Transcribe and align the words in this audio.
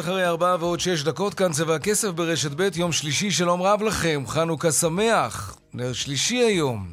אחרי 0.00 0.26
ארבעה 0.26 0.56
ועוד 0.60 0.80
שש 0.80 1.02
דקות, 1.02 1.34
כאן 1.34 1.52
צבע 1.52 1.74
הכסף 1.74 2.08
ברשת 2.08 2.50
ב', 2.56 2.68
יום 2.76 2.92
שלישי, 2.92 3.30
שלום 3.30 3.62
רב 3.62 3.82
לכם, 3.82 4.24
חנוכה 4.26 4.72
שמח, 4.72 5.56
נר 5.74 5.92
שלישי 5.92 6.36
היום, 6.36 6.90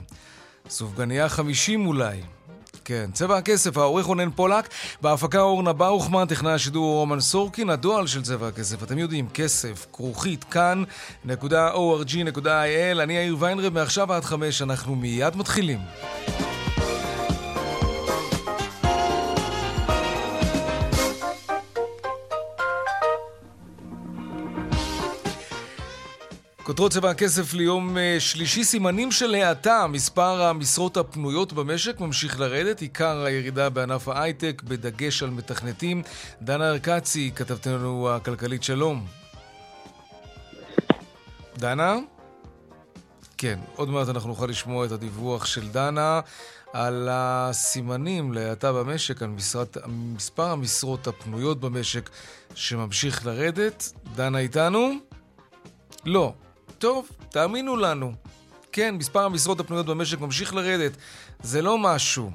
סופגניה 0.69 1.29
חמישים 1.29 1.87
אולי. 1.87 2.21
כן, 2.85 3.09
צבע 3.13 3.37
הכסף, 3.37 3.77
העורך 3.77 4.05
רונן 4.05 4.31
פולק, 4.31 4.69
בהפקה 5.01 5.39
אורנה 5.39 5.73
ברוכמן, 5.73 6.25
טכנאי 6.25 6.51
השידור 6.51 6.99
רומן 6.99 7.19
סורקין, 7.19 7.69
הדואל 7.69 8.07
של 8.07 8.21
צבע 8.21 8.47
הכסף, 8.47 8.83
אתם 8.83 8.97
יודעים, 8.97 9.27
כסף, 9.33 9.85
כרוכית, 9.93 10.43
כאן.org.il, 10.43 11.39
אני 13.03 13.13
יאיר 13.13 13.35
ויינרב, 13.39 13.73
מעכשיו 13.73 14.13
עד 14.13 14.25
חמש, 14.25 14.61
אנחנו 14.61 14.95
מיד 14.95 15.35
מתחילים. 15.35 15.79
כותרות 26.65 26.91
צבע 26.91 27.09
הכסף 27.09 27.53
ליום 27.53 27.97
אה, 27.97 28.15
שלישי, 28.19 28.63
סימנים 28.63 29.11
של 29.11 29.35
האטה, 29.35 29.87
מספר 29.87 30.43
המשרות 30.43 30.97
הפנויות 30.97 31.53
במשק 31.53 31.99
ממשיך 31.99 32.39
לרדת, 32.39 32.81
עיקר 32.81 33.23
הירידה 33.23 33.69
בענף 33.69 34.07
ההייטק, 34.07 34.61
בדגש 34.63 35.23
על 35.23 35.29
מתכנתים. 35.29 36.01
דנה 36.41 36.69
ארקצי, 36.69 37.31
כתבתנו 37.35 38.09
הכלכלית, 38.09 38.63
שלום. 38.63 39.05
דנה? 41.57 41.95
כן, 43.37 43.59
עוד 43.75 43.89
מעט 43.89 44.09
אנחנו 44.09 44.29
נוכל 44.29 44.45
לשמוע 44.45 44.85
את 44.85 44.91
הדיווח 44.91 45.45
של 45.45 45.67
דנה 45.69 46.19
על 46.73 47.07
הסימנים 47.11 48.33
להאטה 48.33 48.73
במשק, 48.73 49.21
על 49.21 49.29
משרת, 49.29 49.77
מספר 49.87 50.51
המשרות 50.51 51.07
הפנויות 51.07 51.59
במשק 51.59 52.09
שממשיך 52.55 53.25
לרדת. 53.25 53.91
דנה 54.15 54.39
איתנו? 54.39 54.91
לא. 56.05 56.33
טוב, 56.77 57.09
תאמינו 57.29 57.75
לנו. 57.75 58.13
כן, 58.71 58.95
מספר 58.95 59.25
המשרות 59.25 59.59
הפנויות 59.59 59.85
במשק 59.85 60.19
ממשיך 60.19 60.53
לרדת. 60.53 60.91
זה 61.43 61.61
לא 61.61 61.77
משהו. 61.77 62.31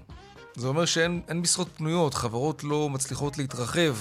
זה 0.56 0.68
אומר 0.68 0.84
שאין 0.84 1.22
משרות 1.34 1.68
פנויות, 1.76 2.14
חברות 2.14 2.64
לא 2.64 2.88
מצליחות 2.88 3.38
להתרחב. 3.38 3.96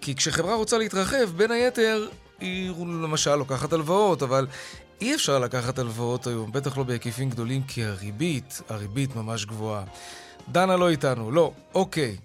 כי 0.00 0.14
כשחברה 0.14 0.54
רוצה 0.54 0.78
להתרחב, 0.78 1.30
בין 1.36 1.50
היתר, 1.50 2.08
היא 2.40 2.70
למשל 2.78 3.36
לוקחת 3.36 3.72
הלוואות, 3.72 4.22
אבל 4.22 4.46
אי 5.00 5.14
אפשר 5.14 5.38
לקחת 5.38 5.78
הלוואות 5.78 6.26
היום, 6.26 6.52
בטח 6.52 6.78
לא 6.78 6.84
בהיקפים 6.84 7.30
גדולים, 7.30 7.62
כי 7.62 7.84
הריבית, 7.84 8.60
הריבית 8.68 9.16
ממש 9.16 9.46
גבוהה. 9.46 9.84
דנה 10.52 10.76
לא 10.76 10.88
איתנו, 10.88 11.30
לא, 11.30 11.52
אוקיי. 11.74 12.16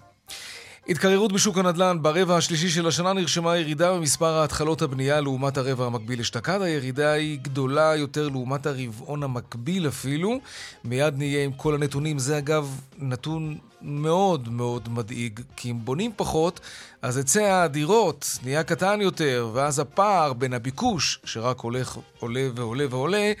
התקררות 0.88 1.32
בשוק 1.32 1.58
הנדל"ן 1.58 1.98
ברבע 2.02 2.36
השלישי 2.36 2.68
של 2.68 2.86
השנה 2.86 3.12
נרשמה 3.12 3.56
ירידה 3.56 3.92
במספר 3.92 4.26
ההתחלות 4.26 4.82
הבנייה 4.82 5.20
לעומת 5.20 5.56
הרבע 5.56 5.86
המקביל 5.86 6.20
אשתקד. 6.20 6.62
הירידה 6.62 7.12
היא 7.12 7.38
גדולה 7.42 7.96
יותר 7.96 8.28
לעומת 8.28 8.66
הרבעון 8.66 9.22
המקביל 9.22 9.88
אפילו. 9.88 10.40
מיד 10.84 11.18
נהיה 11.18 11.44
עם 11.44 11.52
כל 11.52 11.74
הנתונים. 11.74 12.18
זה 12.18 12.38
אגב 12.38 12.80
נתון 12.98 13.58
מאוד 13.82 14.48
מאוד 14.48 14.88
מדאיג, 14.88 15.40
כי 15.56 15.70
אם 15.70 15.84
בונים 15.84 16.12
פחות, 16.16 16.60
אז 17.02 17.16
היצע 17.16 17.62
הדירות 17.62 18.38
נהיה 18.42 18.62
קטן 18.62 19.00
יותר, 19.00 19.50
ואז 19.52 19.78
הפער 19.78 20.32
בין 20.32 20.52
הביקוש, 20.52 21.20
שרק 21.24 21.60
הולך, 21.60 21.98
עולה 22.18 22.48
ועולה 22.54 22.84
ועולה, 22.90 23.32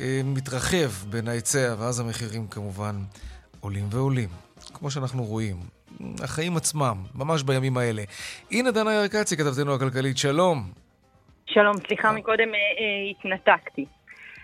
אה, 0.00 0.20
מתרחב 0.24 0.90
בין 1.10 1.28
ההיצע, 1.28 1.74
ואז 1.78 2.00
המחירים 2.00 2.46
כמובן 2.46 3.02
עולים 3.60 3.88
ועולים. 3.90 4.28
כמו 4.74 4.90
שאנחנו 4.90 5.24
רואים, 5.24 5.73
החיים 6.22 6.56
עצמם, 6.56 6.96
ממש 7.14 7.42
בימים 7.42 7.76
האלה. 7.76 8.02
הנה 8.50 8.70
דנה 8.70 8.94
ירקצי, 8.94 9.36
כתבתנו 9.36 9.74
הכלכלית, 9.74 10.18
שלום. 10.18 10.70
שלום, 11.46 11.76
סליחה, 11.86 12.12
מקודם 12.12 12.48
אה, 12.48 12.54
אה, 12.54 13.10
התנתקתי. 13.10 13.86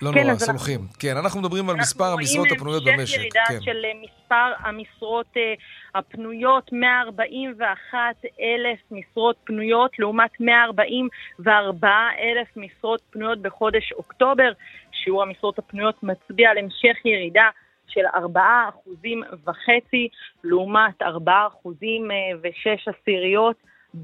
לא 0.03 0.11
כן, 0.15 0.23
נורא, 0.27 0.39
סומכים. 0.39 0.81
אנחנו... 0.81 0.99
כן, 0.99 1.17
אנחנו 1.17 1.41
מדברים 1.41 1.71
על 1.71 1.77
מספר 1.77 2.05
המשרות 2.05 2.49
הפנויות 2.53 2.85
במשק. 2.85 2.99
אנחנו 2.99 3.07
רואים 3.07 3.21
ירידה 3.21 3.45
כן. 3.49 3.61
של 3.61 3.85
אה, 3.85 3.91
מספר 4.03 4.69
המשרות 4.69 5.27
אה, 5.37 5.55
הפנויות, 5.95 6.73
141 6.73 7.99
אלף 8.41 8.79
משרות 8.91 9.37
פנויות, 9.45 9.99
לעומת 9.99 10.31
144 10.41 11.89
אלף 12.19 12.49
משרות 12.57 13.03
פנויות 13.11 13.43
בחודש 13.43 13.93
אוקטובר. 13.93 14.53
שיעור 14.93 15.23
המשרות 15.23 15.59
הפנויות 15.59 16.03
מצביע 16.03 16.51
על 16.51 16.59
המשך 16.59 17.05
ירידה 17.05 17.49
של 17.91 18.07
4 18.15 18.43
אחוזים 18.69 19.23
וחצי, 19.45 20.09
לעומת 20.45 21.03
4 21.03 21.47
אחוזים 21.47 22.11
אה, 22.11 22.17
ושש 22.43 22.89
עשיריות 22.89 23.57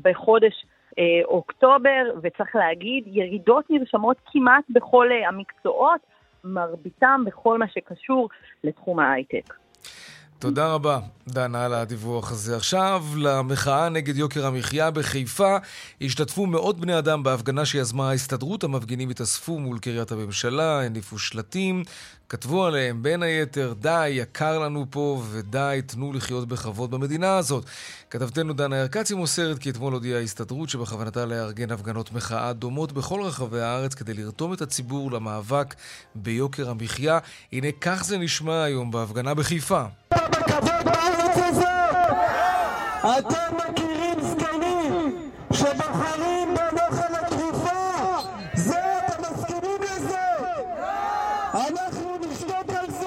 בחודש 0.02 0.64
אה, 0.98 1.04
אוקטובר, 1.24 2.02
וצריך 2.22 2.56
להגיד, 2.56 3.04
ירידות 3.06 3.64
נרשמות 3.70 4.16
כמעט 4.26 4.64
בכל 4.70 5.08
אה, 5.12 5.28
המקצועות, 5.28 6.00
מרביתם 6.44 7.22
בכל 7.26 7.58
מה 7.58 7.68
שקשור 7.68 8.28
לתחום 8.64 8.98
ההייטק. 8.98 9.54
תודה 10.38 10.66
רבה, 10.66 10.98
דנה, 11.28 11.64
על 11.64 11.74
הדיווח 11.74 12.32
הזה. 12.32 12.56
עכשיו, 12.56 13.04
למחאה 13.16 13.88
נגד 13.88 14.16
יוקר 14.16 14.46
המחיה 14.46 14.90
בחיפה 14.90 15.56
השתתפו 16.00 16.46
מאות 16.46 16.80
בני 16.80 16.98
אדם 16.98 17.22
בהפגנה 17.22 17.64
שיזמה 17.64 18.10
ההסתדרות. 18.10 18.64
המפגינים 18.64 19.10
התאספו 19.10 19.58
מול 19.58 19.78
קריית 19.78 20.12
הממשלה, 20.12 20.82
הניפו 20.82 21.18
שלטים, 21.18 21.84
כתבו 22.28 22.66
עליהם 22.66 23.02
בין 23.02 23.22
היתר, 23.22 23.74
די, 23.80 24.08
יקר 24.08 24.58
לנו 24.58 24.86
פה, 24.90 25.22
ודי, 25.30 25.80
תנו 25.86 26.12
לחיות 26.12 26.48
בכבוד 26.48 26.90
במדינה 26.90 27.36
הזאת. 27.36 27.64
כתבתנו 28.10 28.52
דנה 28.52 28.76
ירקצי 28.76 29.14
מוסרת 29.14 29.58
כי 29.58 29.70
אתמול 29.70 29.92
הודיעה 29.92 30.18
ההסתדרות 30.18 30.68
שבכוונתה 30.68 31.24
לארגן 31.24 31.70
הפגנות 31.70 32.12
מחאה 32.12 32.52
דומות 32.52 32.92
בכל 32.92 33.22
רחבי 33.22 33.60
הארץ 33.60 33.94
כדי 33.94 34.14
לרתום 34.14 34.52
את 34.52 34.62
הציבור 34.62 35.12
למאבק 35.12 35.74
ביוקר 36.14 36.70
המחיה. 36.70 37.18
הנה 37.52 37.68
כך 37.80 38.04
זה 38.04 38.18
נשמע 38.18 38.62
היום 38.62 38.90
בהפגנה 38.90 39.34
בחיפה. 39.34 39.84
אתם 43.18 43.56
מכירים 43.56 44.20
זקנים 44.20 45.30
שבוחרים 45.52 46.54
בנוכל 46.54 47.14
התרופה? 47.20 47.70
זה, 48.54 48.80
אתם 48.98 49.22
מסכימים 49.22 49.82
לזה? 49.82 50.18
אנחנו 51.54 52.16
נשתוק 52.30 52.70
על 52.78 52.90
זה! 52.90 53.06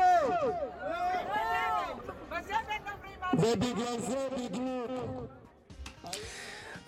ובגלל 3.33 3.99
זה 3.99 4.27
בדיוק 4.37 5.29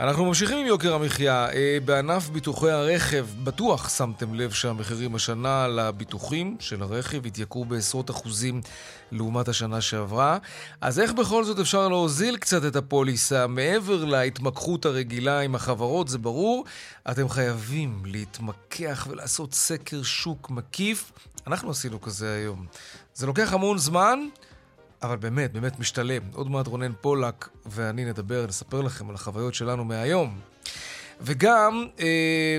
אנחנו 0.01 0.25
ממשיכים 0.25 0.57
עם 0.57 0.65
יוקר 0.65 0.93
המחיה. 0.93 1.49
אה, 1.53 1.77
בענף 1.85 2.29
ביטוחי 2.29 2.69
הרכב, 2.71 3.27
בטוח 3.43 3.89
שמתם 3.97 4.33
לב 4.33 4.51
שהמחירים 4.51 5.15
השנה 5.15 5.67
לביטוחים 5.67 6.57
של 6.59 6.83
הרכב 6.83 7.25
התייקרו 7.25 7.65
בעשרות 7.65 8.09
אחוזים 8.09 8.61
לעומת 9.11 9.47
השנה 9.47 9.81
שעברה. 9.81 10.37
אז 10.81 10.99
איך 10.99 11.13
בכל 11.13 11.43
זאת 11.43 11.59
אפשר 11.59 11.87
להוזיל 11.87 12.37
קצת 12.37 12.65
את 12.65 12.75
הפוליסה 12.75 13.47
מעבר 13.47 14.05
להתמקחות 14.05 14.85
הרגילה 14.85 15.39
עם 15.39 15.55
החברות? 15.55 16.07
זה 16.07 16.17
ברור. 16.17 16.65
אתם 17.11 17.29
חייבים 17.29 18.01
להתמקח 18.05 19.07
ולעשות 19.09 19.53
סקר 19.53 20.03
שוק 20.03 20.49
מקיף. 20.49 21.11
אנחנו 21.47 21.71
עשינו 21.71 22.01
כזה 22.01 22.35
היום. 22.35 22.65
זה 23.13 23.27
לוקח 23.27 23.53
המון 23.53 23.77
זמן. 23.77 24.19
אבל 25.03 25.15
באמת, 25.15 25.53
באמת 25.53 25.79
משתלם. 25.79 26.21
עוד 26.33 26.49
מעט 26.49 26.67
רונן 26.67 26.91
פולק 27.01 27.49
ואני 27.65 28.05
נדבר, 28.05 28.45
נספר 28.47 28.81
לכם 28.81 29.09
על 29.09 29.15
החוויות 29.15 29.53
שלנו 29.53 29.85
מהיום. 29.85 30.39
וגם, 31.21 31.85
אה, 31.99 32.57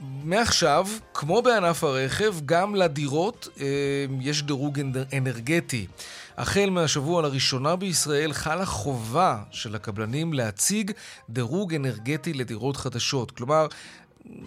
מעכשיו, 0.00 0.86
כמו 1.14 1.42
בענף 1.42 1.84
הרכב, 1.84 2.34
גם 2.46 2.74
לדירות 2.74 3.48
אה, 3.60 3.66
יש 4.20 4.42
דירוג 4.42 4.80
אנרגטי. 5.16 5.86
החל 6.36 6.70
מהשבוע 6.70 7.22
לראשונה 7.22 7.76
בישראל 7.76 8.32
חלה 8.32 8.66
חובה 8.66 9.42
של 9.50 9.74
הקבלנים 9.74 10.32
להציג 10.32 10.90
דירוג 11.30 11.74
אנרגטי 11.74 12.32
לדירות 12.32 12.76
חדשות. 12.76 13.30
כלומר, 13.30 13.66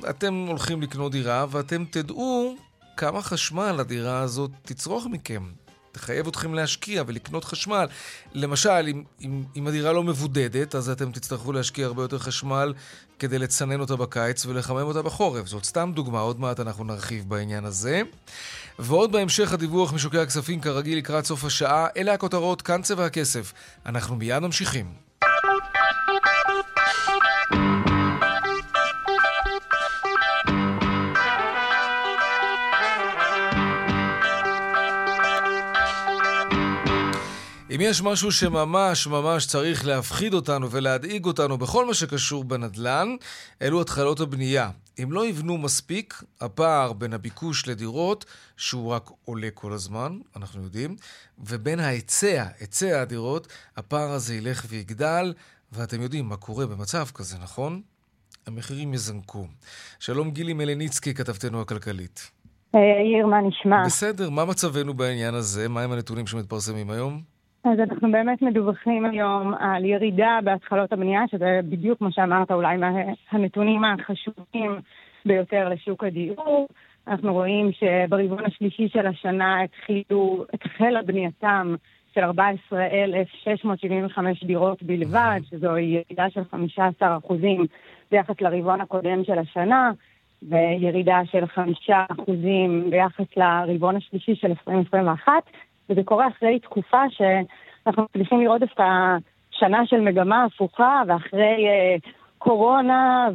אתם 0.09 0.33
הולכים 0.47 0.81
לקנות 0.81 1.11
דירה 1.11 1.45
ואתם 1.49 1.85
תדעו 1.91 2.55
כמה 2.97 3.21
חשמל 3.21 3.75
הדירה 3.79 4.19
הזאת 4.19 4.51
תצרוך 4.61 5.05
מכם. 5.11 5.43
תחייב 5.97 6.27
אתכם 6.27 6.53
להשקיע 6.53 7.03
ולקנות 7.07 7.43
חשמל. 7.43 7.87
למשל, 8.33 8.87
אם, 8.87 9.03
אם, 9.21 9.43
אם 9.55 9.67
הדירה 9.67 9.93
לא 9.93 10.03
מבודדת, 10.03 10.75
אז 10.75 10.89
אתם 10.89 11.11
תצטרכו 11.11 11.51
להשקיע 11.51 11.85
הרבה 11.85 12.01
יותר 12.01 12.19
חשמל 12.19 12.73
כדי 13.19 13.39
לצנן 13.39 13.79
אותה 13.79 13.95
בקיץ 13.95 14.45
ולחמם 14.45 14.77
אותה 14.77 15.01
בחורף. 15.01 15.47
זאת 15.47 15.65
סתם 15.65 15.91
דוגמה, 15.95 16.19
עוד 16.19 16.39
מעט 16.39 16.59
אנחנו 16.59 16.83
נרחיב 16.83 17.29
בעניין 17.29 17.65
הזה. 17.65 18.01
ועוד 18.79 19.11
בהמשך 19.11 19.53
הדיווח 19.53 19.93
משוקי 19.93 20.19
הכספים, 20.19 20.61
כרגיל 20.61 20.97
לקראת 20.97 21.25
סוף 21.25 21.43
השעה, 21.43 21.87
אלה 21.97 22.13
הכותרות, 22.13 22.61
כאן 22.61 22.81
צבע 22.81 23.05
הכסף. 23.05 23.53
אנחנו 23.85 24.15
מיד 24.15 24.39
ממשיכים. 24.39 25.07
יש 37.89 38.01
משהו 38.01 38.31
שממש 38.31 39.07
ממש 39.07 39.45
צריך 39.45 39.85
להפחיד 39.85 40.33
אותנו 40.33 40.71
ולהדאיג 40.71 41.25
אותנו 41.25 41.57
בכל 41.57 41.85
מה 41.85 41.93
שקשור 41.93 42.43
בנדל"ן, 42.43 43.15
אלו 43.61 43.81
התחלות 43.81 44.19
הבנייה. 44.19 44.69
אם 45.03 45.11
לא 45.11 45.25
יבנו 45.25 45.57
מספיק, 45.57 46.23
הפער 46.41 46.93
בין 46.93 47.13
הביקוש 47.13 47.67
לדירות, 47.67 48.25
שהוא 48.57 48.91
רק 48.91 49.09
עולה 49.25 49.47
כל 49.53 49.73
הזמן, 49.73 50.19
אנחנו 50.35 50.63
יודעים, 50.63 50.95
ובין 51.39 51.79
ההיצע, 51.79 52.45
היצע 52.59 53.01
הדירות, 53.01 53.47
הפער 53.77 54.11
הזה 54.11 54.35
ילך 54.35 54.65
ויגדל, 54.69 55.33
ואתם 55.71 56.01
יודעים 56.01 56.25
מה 56.25 56.35
קורה 56.35 56.65
במצב 56.65 57.05
כזה, 57.13 57.37
נכון? 57.43 57.81
המחירים 58.47 58.93
יזנקו. 58.93 59.47
שלום 59.99 60.31
גילי 60.31 60.53
מלניצקי, 60.53 61.13
כתבתנו 61.13 61.61
הכלכלית. 61.61 62.31
יאיר, 62.73 63.27
מה 63.27 63.37
נשמע? 63.41 63.85
בסדר, 63.85 64.29
מה 64.29 64.45
מצבנו 64.45 64.93
בעניין 64.93 65.33
הזה? 65.33 65.69
מהם 65.69 65.91
הנתונים 65.91 66.27
שמתפרסמים 66.27 66.89
היום? 66.89 67.36
אז 67.73 67.79
אנחנו 67.79 68.11
באמת 68.11 68.41
מדווחים 68.41 69.05
היום 69.05 69.53
על 69.59 69.85
ירידה 69.85 70.39
בהתחלות 70.43 70.93
הבנייה, 70.93 71.21
שזה 71.31 71.59
בדיוק 71.69 71.99
כמו 71.99 72.11
שאמרת, 72.11 72.51
אולי 72.51 72.77
מהנתונים 72.77 73.83
החשובים 73.83 74.71
ביותר 75.25 75.69
לשוק 75.69 76.03
הדיור. 76.03 76.67
אנחנו 77.07 77.33
רואים 77.33 77.71
שברבעון 77.71 78.45
השלישי 78.45 78.89
של 78.89 79.07
השנה 79.07 79.63
התחילו, 79.63 80.45
התחלה 80.53 81.01
בנייתם 81.01 81.75
של 82.13 82.23
14,675 82.23 84.43
דירות 84.43 84.83
בלבד, 84.83 85.39
שזו 85.49 85.77
ירידה 85.77 86.29
של 86.29 86.43
15 86.43 87.17
אחוזים 87.17 87.65
ביחס 88.11 88.41
לרבעון 88.41 88.81
הקודם 88.81 89.23
של 89.23 89.39
השנה, 89.39 89.91
וירידה 90.49 91.21
של 91.25 91.45
5 91.45 91.89
אחוזים 92.11 92.89
ביחס 92.89 93.25
לרבעון 93.37 93.95
השלישי 93.95 94.35
של 94.35 94.47
2021. 94.47 95.33
וזה 95.89 96.01
קורה 96.05 96.27
אחרי 96.27 96.59
תקופה 96.59 97.01
שאנחנו 97.09 98.03
מצליחים 98.03 98.41
לראות 98.41 98.59
דווקא 98.59 98.83
שנה 99.51 99.85
של 99.85 100.01
מגמה 100.01 100.43
הפוכה, 100.43 101.01
ואחרי 101.07 101.67
uh, 101.67 102.09
קורונה 102.37 103.27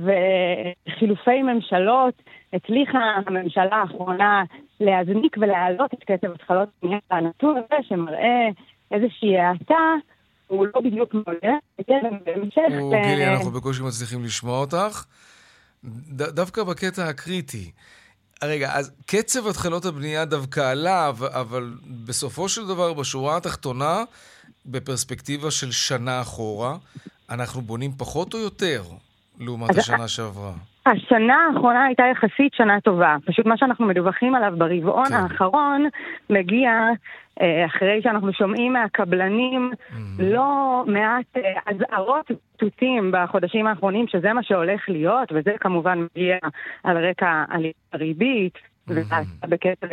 וחילופי 0.86 1.42
ממשלות, 1.42 2.22
הצליחה 2.52 2.98
הממשלה 2.98 3.76
האחרונה 3.76 4.44
להזניק 4.80 5.36
ולהעלות 5.40 5.94
את 5.94 6.04
קצב 6.04 6.32
התחלות 6.34 6.68
בנייה. 6.82 6.98
הנתון 7.10 7.56
הזה 7.56 7.82
שמראה 7.88 8.48
איזושהי 8.90 9.38
האטה, 9.38 9.94
הוא 10.46 10.66
לא 10.74 10.80
בדיוק 10.80 11.14
מעולה. 11.14 11.56
בהמשך... 12.24 12.62
גילי, 13.02 13.26
אנחנו 13.26 13.50
בקושי 13.50 13.82
מצליחים 13.82 14.24
לשמוע 14.24 14.58
אותך. 14.58 15.04
דווקא 16.12 16.64
בקטע 16.64 17.08
הקריטי. 17.08 17.70
רגע, 18.44 18.70
אז 18.74 18.92
קצב 19.06 19.46
התחלות 19.46 19.84
הבנייה 19.84 20.24
דווקא 20.24 20.60
עלה, 20.60 21.08
אבל 21.08 21.72
בסופו 22.06 22.48
של 22.48 22.66
דבר, 22.66 22.92
בשורה 22.92 23.36
התחתונה, 23.36 24.04
בפרספקטיבה 24.66 25.50
של 25.50 25.70
שנה 25.70 26.20
אחורה, 26.20 26.76
אנחנו 27.30 27.60
בונים 27.62 27.90
פחות 27.98 28.34
או 28.34 28.38
יותר 28.38 28.82
לעומת 29.40 29.78
השנה 29.78 30.08
שעברה? 30.08 30.52
השנה 30.86 31.36
האחרונה 31.48 31.84
הייתה 31.84 32.02
יחסית 32.12 32.54
שנה 32.54 32.80
טובה. 32.80 33.16
פשוט 33.26 33.46
מה 33.46 33.56
שאנחנו 33.56 33.86
מדווחים 33.86 34.34
עליו 34.34 34.52
ברבעון 34.58 35.08
כן. 35.08 35.14
האחרון 35.14 35.88
מגיע 36.30 36.70
אחרי 37.66 38.00
שאנחנו 38.02 38.32
שומעים 38.32 38.72
מהקבלנים 38.72 39.70
mm-hmm. 39.72 40.22
לא 40.22 40.82
מעט 40.86 41.36
אה, 41.36 41.60
אזהרות 41.66 42.30
תותים 42.56 43.12
בחודשים 43.14 43.66
האחרונים 43.66 44.06
שזה 44.08 44.32
מה 44.32 44.42
שהולך 44.42 44.88
להיות, 44.88 45.32
וזה 45.34 45.50
כמובן 45.60 45.98
מגיע 45.98 46.36
על 46.84 47.06
רקע 47.06 47.44
הריבית, 47.92 48.54
mm-hmm. 48.56 48.92
ובקצב 49.42 49.86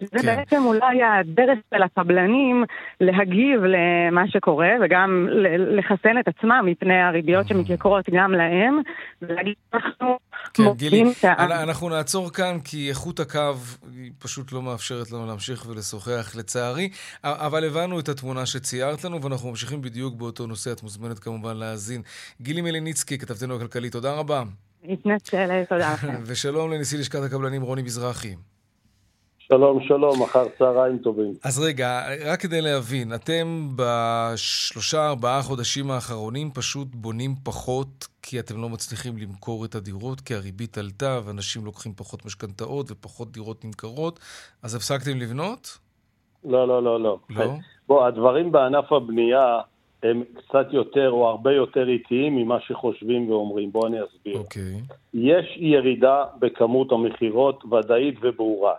זה 0.00 0.18
כן. 0.22 0.36
בעצם 0.36 0.62
אולי 0.64 1.02
הדרך 1.02 1.58
של 1.74 1.82
הקבלנים 1.82 2.64
להגיב 3.00 3.60
למה 3.64 4.28
שקורה 4.28 4.70
וגם 4.82 5.28
לחסן 5.58 6.18
את 6.18 6.28
עצמם 6.28 6.62
מפני 6.64 7.02
הריביות 7.02 7.46
mm-hmm. 7.46 7.48
שמתייקרות 7.48 8.10
גם 8.10 8.32
להם, 8.32 8.80
ולהגיד 9.22 9.54
אנחנו 9.74 10.18
כן, 10.64 10.72
גילי, 10.76 11.04
אנחנו 11.38 11.88
נעצור 11.88 12.32
כאן 12.32 12.58
כי 12.64 12.88
איכות 12.88 13.20
הקו 13.20 13.54
היא 13.92 14.12
פשוט 14.18 14.52
לא 14.52 14.62
מאפשרת 14.62 15.10
לנו 15.10 15.26
להמשיך 15.26 15.66
ולשוחח 15.68 16.32
לצערי, 16.36 16.88
אבל 17.24 17.64
הבנו 17.64 18.00
את 18.00 18.08
התמונה 18.08 18.46
שציירת 18.46 19.04
לנו 19.04 19.22
ואנחנו 19.22 19.48
ממשיכים 19.50 19.80
בדיוק 19.80 20.14
באותו 20.14 20.46
נושא, 20.46 20.72
את 20.72 20.82
מוזמנת 20.82 21.18
כמובן 21.18 21.56
להאזין. 21.56 22.02
גילי 22.40 22.60
מליניצקי, 22.60 23.18
כתבתנו 23.18 23.56
הכלכלית, 23.56 23.92
תודה 23.92 24.12
רבה. 24.12 24.42
מתנצלת, 24.84 25.68
תודה 25.68 25.92
לכם. 25.92 26.22
ושלום 26.26 26.72
לנשיא 26.72 26.98
לשכת 26.98 27.22
הקבלנים 27.22 27.62
רוני 27.62 27.82
מזרחי. 27.82 28.34
שלום, 29.52 29.80
שלום, 29.82 30.22
אחר 30.22 30.44
צהריים 30.58 30.98
טובים. 30.98 31.32
אז 31.44 31.64
רגע, 31.68 32.00
רק 32.26 32.40
כדי 32.40 32.60
להבין, 32.60 33.14
אתם 33.14 33.68
בשלושה, 33.76 35.08
ארבעה 35.08 35.42
חודשים 35.42 35.90
האחרונים 35.90 36.50
פשוט 36.50 36.88
בונים 36.94 37.30
פחות 37.44 38.06
כי 38.22 38.40
אתם 38.40 38.62
לא 38.62 38.68
מצליחים 38.68 39.18
למכור 39.18 39.64
את 39.64 39.74
הדירות, 39.74 40.20
כי 40.20 40.34
הריבית 40.34 40.78
עלתה 40.78 41.20
ואנשים 41.24 41.64
לוקחים 41.64 41.92
פחות 41.92 42.26
משכנתאות 42.26 42.90
ופחות 42.90 43.32
דירות 43.32 43.64
נמכרות, 43.64 44.20
אז 44.62 44.74
הפסקתם 44.74 45.18
לבנות? 45.20 45.78
לא, 46.44 46.68
לא, 46.68 46.82
לא, 46.82 47.00
לא. 47.00 47.18
לא? 47.30 47.44
בוא, 47.88 48.06
הדברים 48.06 48.52
בענף 48.52 48.92
הבנייה 48.92 49.60
הם 50.02 50.22
קצת 50.34 50.66
יותר 50.72 51.10
או 51.10 51.28
הרבה 51.28 51.52
יותר 51.52 51.88
איטיים 51.88 52.36
ממה 52.36 52.60
שחושבים 52.60 53.30
ואומרים. 53.30 53.72
בואו 53.72 53.86
אני 53.86 53.96
אסביר. 54.04 54.38
אוקיי. 54.38 54.80
יש 55.14 55.56
ירידה 55.56 56.24
בכמות 56.38 56.92
המכירות 56.92 57.64
ודאית 57.64 58.14
וברורה. 58.22 58.74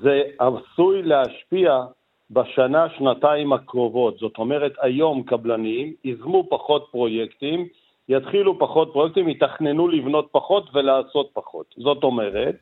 זה 0.00 0.22
עשוי 0.38 1.02
להשפיע 1.02 1.84
בשנה, 2.30 2.86
שנתיים 2.98 3.52
הקרובות. 3.52 4.18
זאת 4.18 4.38
אומרת, 4.38 4.72
היום 4.80 5.22
קבלנים 5.22 5.92
יזמו 6.04 6.46
פחות 6.50 6.88
פרויקטים, 6.90 7.66
יתחילו 8.08 8.58
פחות 8.58 8.90
פרויקטים, 8.92 9.28
יתכננו 9.28 9.88
לבנות 9.88 10.28
פחות 10.32 10.70
ולעשות 10.74 11.30
פחות. 11.32 11.74
זאת 11.76 12.02
אומרת, 12.02 12.56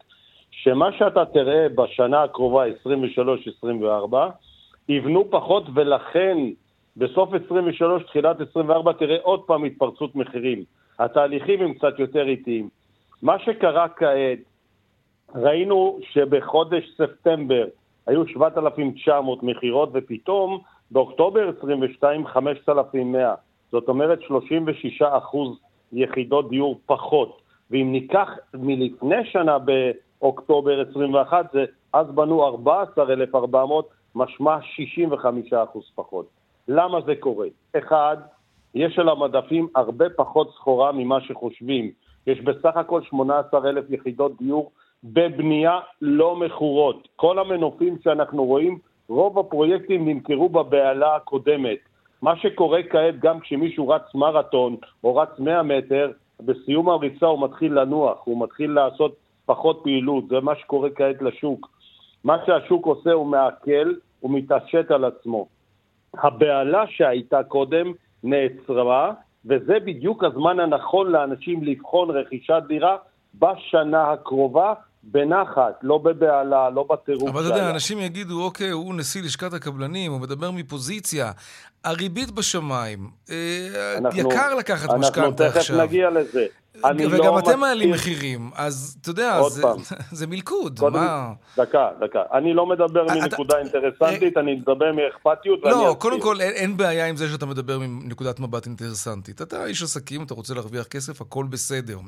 שמה 0.50 0.92
שאתה 0.98 1.24
תראה 1.24 1.68
בשנה 1.68 2.22
הקרובה, 2.22 2.64
23-24, 4.12 4.16
יבנו 4.88 5.30
פחות 5.30 5.64
ולכן 5.74 6.38
בסוף 6.96 7.30
23, 7.46 8.02
תחילת 8.02 8.40
24, 8.40 8.92
תראה 8.92 9.16
עוד 9.22 9.40
פעם 9.46 9.64
התפרצות 9.64 10.16
מחירים. 10.16 10.64
התהליכים 10.98 11.60
הם 11.60 11.74
קצת 11.74 11.98
יותר 11.98 12.28
איטיים. 12.28 12.68
מה 13.22 13.38
שקרה 13.38 13.88
כעת 13.88 14.38
ראינו 15.34 15.98
שבחודש 16.10 16.84
ספטמבר 16.96 17.64
היו 18.06 18.28
7,900 18.28 19.42
מכירות 19.42 19.90
ופתאום 19.92 20.60
באוקטובר 20.90 21.50
22 21.58 22.26
5,100. 22.26 23.34
זאת 23.72 23.88
אומרת 23.88 24.22
36 24.22 25.02
אחוז 25.02 25.58
יחידות 25.92 26.50
דיור 26.50 26.80
פחות. 26.86 27.40
ואם 27.70 27.88
ניקח 27.92 28.28
מלפני 28.54 29.24
שנה 29.24 29.56
באוקטובר 29.58 30.84
21, 30.90 31.52
זה, 31.52 31.64
אז 31.92 32.06
בנו 32.10 32.44
14,400, 32.44 33.88
משמע 34.14 34.58
65 34.62 35.52
אחוז 35.52 35.84
פחות. 35.94 36.26
למה 36.68 37.00
זה 37.00 37.14
קורה? 37.20 37.46
אחד, 37.78 38.16
יש 38.74 38.98
על 38.98 39.08
המדפים 39.08 39.68
הרבה 39.74 40.04
פחות 40.16 40.54
סחורה 40.54 40.92
ממה 40.92 41.20
שחושבים. 41.20 41.90
יש 42.26 42.40
בסך 42.40 42.76
הכל 42.76 43.02
18,000 43.02 43.84
יחידות 43.90 44.32
דיור 44.38 44.70
בבנייה 45.04 45.80
לא 46.02 46.36
מכורות. 46.36 47.08
כל 47.16 47.38
המנופים 47.38 47.96
שאנחנו 48.04 48.44
רואים, 48.44 48.78
רוב 49.08 49.38
הפרויקטים 49.38 50.08
נמכרו 50.08 50.48
בבהלה 50.48 51.16
הקודמת. 51.16 51.78
מה 52.22 52.36
שקורה 52.36 52.82
כעת, 52.82 53.18
גם 53.18 53.40
כשמישהו 53.40 53.88
רץ 53.88 54.14
מרתון 54.14 54.76
או 55.04 55.16
רץ 55.16 55.38
100 55.38 55.62
מטר, 55.62 56.10
בסיום 56.40 56.88
הריצה 56.88 57.26
הוא 57.26 57.42
מתחיל 57.42 57.80
לנוח, 57.80 58.18
הוא 58.24 58.42
מתחיל 58.42 58.70
לעשות 58.70 59.16
פחות 59.46 59.80
פעילות, 59.82 60.28
זה 60.28 60.40
מה 60.40 60.56
שקורה 60.56 60.90
כעת 60.90 61.22
לשוק. 61.22 61.70
מה 62.24 62.36
שהשוק 62.46 62.86
עושה 62.86 63.12
הוא 63.12 63.26
מעכל, 63.26 63.94
הוא 64.20 64.30
מתעשת 64.30 64.90
על 64.90 65.04
עצמו. 65.04 65.46
הבהלה 66.14 66.84
שהייתה 66.86 67.42
קודם 67.42 67.92
נעצרה, 68.24 69.12
וזה 69.44 69.80
בדיוק 69.84 70.24
הזמן 70.24 70.60
הנכון 70.60 71.10
לאנשים 71.10 71.64
לבחון 71.64 72.10
רכישת 72.10 72.62
דירה 72.68 72.96
בשנה 73.34 74.12
הקרובה, 74.12 74.74
בנחת, 75.02 75.78
לא 75.82 75.98
בבהלה, 75.98 76.70
לא 76.70 76.86
בטירוף 76.90 77.28
אבל 77.28 77.40
אתה 77.46 77.54
יודע, 77.54 77.70
אנשים 77.70 77.98
יגידו, 78.00 78.42
אוקיי, 78.42 78.70
הוא 78.70 78.94
נשיא 78.94 79.22
לשכת 79.22 79.52
הקבלנים, 79.52 80.12
הוא 80.12 80.20
מדבר 80.20 80.50
מפוזיציה. 80.50 81.32
הריבית 81.84 82.30
בשמיים, 82.30 83.10
אה, 83.30 83.94
אנחנו, 83.98 84.20
יקר 84.20 84.54
לקחת 84.54 84.90
משכנתה 84.94 85.46
עכשיו. 85.46 85.46
אנחנו 85.46 85.60
תכף 85.60 85.70
נגיע 85.70 86.10
לזה. 86.10 86.46
וגם 86.84 87.34
לא 87.34 87.38
אתם 87.38 87.60
מעלים 87.60 87.90
מחירים, 87.90 88.50
אז 88.54 88.96
אתה 89.00 89.10
יודע, 89.10 89.42
זה, 89.48 89.62
זה 90.18 90.26
מלכוד, 90.26 90.78
קודם, 90.78 90.94
מה... 90.94 91.32
דקה, 91.56 91.88
דקה. 92.00 92.22
אני 92.32 92.54
לא 92.54 92.66
מדבר 92.66 93.06
אתה, 93.06 93.14
מנקודה 93.14 93.54
אתה, 93.60 93.78
אינטרסנטית, 93.78 94.36
אה, 94.36 94.42
אני 94.42 94.54
מדבר 94.54 94.92
מאכפתיות 94.92 95.60
לא, 95.64 95.76
ואני 95.76 95.96
קודם 95.98 96.20
כל, 96.20 96.40
אין, 96.40 96.52
אין 96.52 96.76
בעיה 96.76 97.06
עם 97.06 97.16
זה 97.16 97.28
שאתה 97.28 97.46
מדבר 97.46 97.78
מנקודת 97.78 98.40
מבט 98.40 98.66
אינטרסנטית. 98.66 99.42
אתה 99.42 99.66
איש 99.66 99.82
עסקים, 99.82 100.22
אתה 100.22 100.34
רוצה 100.34 100.54
להרוויח 100.54 100.86
כסף, 100.86 101.20
הכל 101.20 101.46
בסדר. 101.50 101.98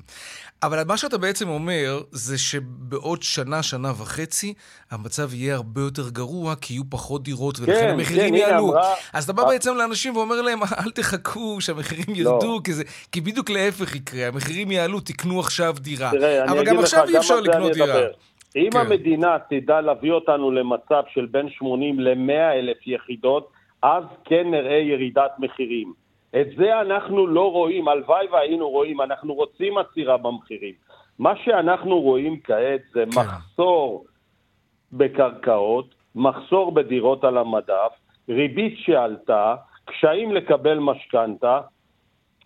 אבל 0.62 0.84
מה 0.84 0.96
שאתה 0.96 1.18
בעצם 1.18 1.48
אומר, 1.48 2.02
זה 2.10 2.38
שבעוד 2.38 3.22
שנה, 3.22 3.62
שנה 3.62 3.92
וחצי, 3.98 4.54
המצב 4.90 5.34
יהיה 5.34 5.54
הרבה 5.54 5.80
יותר 5.80 6.08
גרוע, 6.08 6.54
כי 6.54 6.74
יהיו 6.74 6.82
פחות 6.90 7.22
דירות, 7.22 7.60
ולכן 7.60 7.72
כן, 7.72 7.88
המחירים 7.88 8.28
כן, 8.28 8.34
יעלו. 8.34 8.68
אמרה... 8.68 8.94
אז 9.12 9.24
אתה 9.24 9.32
בא 9.32 9.44
בעצם 9.44 9.74
לאנשים 9.74 10.16
ואומר 10.16 10.42
להם, 10.42 10.62
אל 10.62 10.90
תחכו 10.90 11.60
שהמחירים 11.60 12.06
לא. 12.08 12.14
ירדו, 12.16 12.54
לא. 12.54 12.60
כי, 12.64 12.72
זה, 12.72 12.82
כי 13.12 13.20
בדיוק 13.20 13.50
להפך 13.50 13.96
יקרה. 13.96 14.26
המחירים 14.26 14.59
המחירים 14.60 14.70
יעלו, 14.70 15.00
תקנו 15.00 15.40
עכשיו 15.40 15.74
דירה. 15.80 16.10
תראה, 16.10 16.44
אבל 16.44 16.64
גם 16.64 16.78
עכשיו 16.78 17.04
אי 17.08 17.18
אפשר 17.18 17.40
לקנות 17.40 17.72
דירה. 17.72 18.00
אם 18.56 18.70
כן. 18.72 18.78
המדינה 18.78 19.36
תדע 19.50 19.80
להביא 19.80 20.12
אותנו 20.12 20.50
למצב 20.50 21.02
של 21.14 21.26
בין 21.26 21.50
80 21.50 22.00
ל-100 22.00 22.32
אלף 22.32 22.86
יחידות, 22.86 23.50
אז 23.82 24.04
כן 24.24 24.50
נראה 24.50 24.76
ירידת 24.76 25.32
מחירים. 25.38 25.92
את 26.40 26.46
זה 26.56 26.80
אנחנו 26.80 27.26
לא 27.26 27.52
רואים, 27.52 27.88
הלוואי 27.88 28.26
והיינו 28.32 28.68
רואים, 28.68 29.00
אנחנו 29.00 29.34
רוצים 29.34 29.78
עצירה 29.78 30.16
במחירים. 30.16 30.74
מה 31.18 31.32
שאנחנו 31.44 32.00
רואים 32.00 32.40
כעת 32.44 32.80
זה 32.92 33.04
כן. 33.12 33.20
מחסור 33.20 34.04
בקרקעות, 34.92 35.94
מחסור 36.14 36.72
בדירות 36.72 37.24
על 37.24 37.38
המדף, 37.38 37.92
ריבית 38.28 38.74
שעלתה, 38.78 39.54
קשיים 39.84 40.32
לקבל 40.32 40.78
משכנתה, 40.78 41.60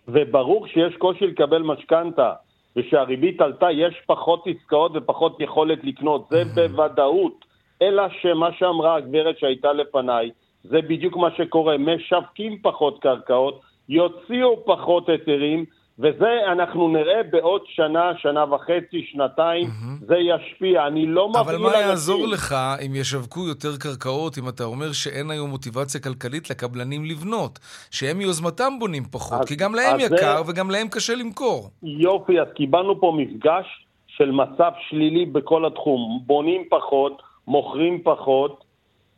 וברור 0.07 0.67
שיש 0.67 0.95
קושי 0.97 1.27
לקבל 1.27 1.61
משכנתה 1.61 2.33
ושהריבית 2.75 3.41
עלתה, 3.41 3.71
יש 3.71 4.01
פחות 4.05 4.43
עסקאות 4.47 4.91
ופחות 4.95 5.37
יכולת 5.39 5.83
לקנות, 5.83 6.27
זה 6.29 6.43
בוודאות. 6.55 7.45
אלא 7.81 8.03
שמה 8.21 8.49
שאמרה 8.53 8.95
הגברת 8.95 9.39
שהייתה 9.39 9.73
לפניי, 9.73 10.31
זה 10.63 10.81
בדיוק 10.81 11.17
מה 11.17 11.31
שקורה, 11.37 11.77
משווקים 11.77 12.57
פחות 12.61 12.99
קרקעות, 13.01 13.61
יוציאו 13.89 14.65
פחות 14.65 15.09
היתרים, 15.09 15.65
וזה 15.99 16.51
אנחנו 16.51 16.87
נראה 16.89 17.23
בעוד 17.31 17.61
שנה, 17.67 18.11
שנה 18.17 18.53
וחצי, 18.53 19.05
שנתיים, 19.11 19.67
mm-hmm. 19.67 20.05
זה 20.05 20.15
ישפיע. 20.15 20.87
אני 20.87 21.05
לא 21.05 21.29
מפעיל... 21.29 21.43
אבל 21.43 21.57
מה 21.57 21.77
יעזור 21.77 22.27
לך 22.27 22.55
אם 22.85 22.95
ישווקו 22.95 23.47
יותר 23.47 23.77
קרקעות, 23.79 24.37
אם 24.37 24.49
אתה 24.49 24.63
אומר 24.63 24.91
שאין 24.91 25.31
היום 25.31 25.49
מוטיבציה 25.49 26.01
כלכלית 26.01 26.49
לקבלנים 26.49 27.05
לבנות, 27.05 27.59
שהם 27.91 28.17
מיוזמתם 28.17 28.79
בונים 28.79 29.03
פחות, 29.11 29.39
אז, 29.39 29.47
כי 29.47 29.55
גם 29.55 29.75
להם 29.75 29.99
יקר 29.99 30.43
זה... 30.43 30.51
וגם 30.51 30.69
להם 30.69 30.87
קשה 30.87 31.15
למכור. 31.15 31.69
יופי, 31.83 32.39
אז 32.39 32.47
קיבלנו 32.55 33.01
פה 33.01 33.13
מפגש 33.17 33.85
של 34.07 34.31
מצב 34.31 34.71
שלילי 34.89 35.25
בכל 35.25 35.65
התחום. 35.65 36.19
בונים 36.25 36.63
פחות, 36.69 37.21
מוכרים 37.47 38.01
פחות, 38.03 38.63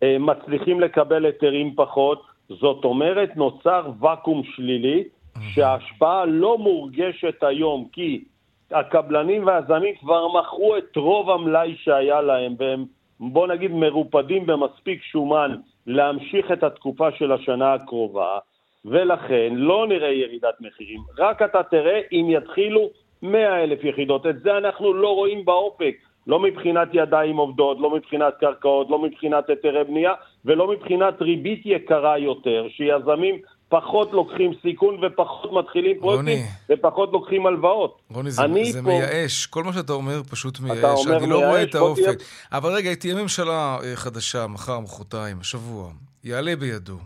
אה, 0.03 0.17
מצליחים 0.19 0.79
לקבל 0.79 1.25
היתרים 1.25 1.73
פחות, 1.75 2.21
זאת 2.49 2.85
אומרת 2.85 3.29
נוצר 3.35 3.89
ואקום 3.99 4.41
שלילי. 4.55 5.03
שההשפעה 5.41 6.25
לא 6.25 6.57
מורגשת 6.57 7.43
היום, 7.43 7.87
כי 7.91 8.23
הקבלנים 8.71 9.47
והזמים 9.47 9.95
כבר 9.95 10.27
מכרו 10.27 10.77
את 10.77 10.95
רוב 10.95 11.29
המלאי 11.29 11.75
שהיה 11.75 12.21
להם, 12.21 12.55
והם, 12.59 12.85
בוא 13.19 13.47
נגיד, 13.47 13.71
מרופדים 13.71 14.45
במספיק 14.45 15.03
שומן 15.03 15.55
להמשיך 15.87 16.51
את 16.51 16.63
התקופה 16.63 17.11
של 17.11 17.31
השנה 17.31 17.73
הקרובה, 17.73 18.37
ולכן 18.85 19.53
לא 19.55 19.87
נראה 19.87 20.11
ירידת 20.11 20.61
מחירים. 20.61 20.99
רק 21.17 21.41
אתה 21.41 21.63
תראה 21.63 22.01
אם 22.11 22.27
יתחילו 22.29 22.89
100 23.21 23.63
אלף 23.63 23.83
יחידות. 23.83 24.25
את 24.25 24.39
זה 24.39 24.57
אנחנו 24.57 24.93
לא 24.93 25.15
רואים 25.15 25.45
באופק. 25.45 25.95
לא 26.27 26.39
מבחינת 26.39 26.87
ידיים 26.93 27.37
עובדות, 27.37 27.79
לא 27.79 27.89
מבחינת 27.89 28.33
קרקעות, 28.39 28.89
לא 28.89 28.99
מבחינת 28.99 29.49
היתרי 29.49 29.83
בנייה 29.83 30.13
ולא 30.45 30.67
מבחינת 30.67 31.21
ריבית 31.21 31.61
יקרה 31.65 32.17
יותר, 32.17 32.65
שיזמים 32.69 33.39
פחות 33.69 34.11
לוקחים 34.13 34.51
סיכון 34.61 35.03
ופחות 35.03 35.51
מתחילים 35.53 35.99
פרויקטים 35.99 36.45
ופחות 36.69 37.09
לוקחים 37.13 37.45
הלוואות. 37.45 38.01
רוני, 38.11 38.31
זה, 38.31 38.43
זה 38.71 38.81
פה... 38.81 38.87
מייאש. 38.87 39.45
כל 39.45 39.63
מה 39.63 39.73
שאתה 39.73 39.93
אומר 39.93 40.21
פשוט 40.23 40.59
מייאש. 40.59 40.79
אתה 40.79 40.91
אומר 40.91 41.17
אני 41.17 41.29
לא 41.29 41.37
רואה 41.37 41.63
את 41.63 41.75
האופק. 41.75 42.03
תהיה... 42.03 42.17
אבל 42.51 42.71
רגע, 42.71 42.95
תהיה 42.95 43.15
ממשלה 43.15 43.77
אה, 43.83 43.95
חדשה, 43.95 44.47
מחר, 44.47 44.79
מחרתיים, 44.79 45.37
השבוע. 45.39 45.91
יעלה 46.23 46.55
בידו. 46.55 46.97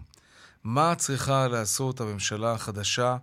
מה 0.64 0.94
צריכה 0.98 1.48
לעשות 1.52 2.02
הממשלה 2.02 2.52
החדשה 2.52 3.16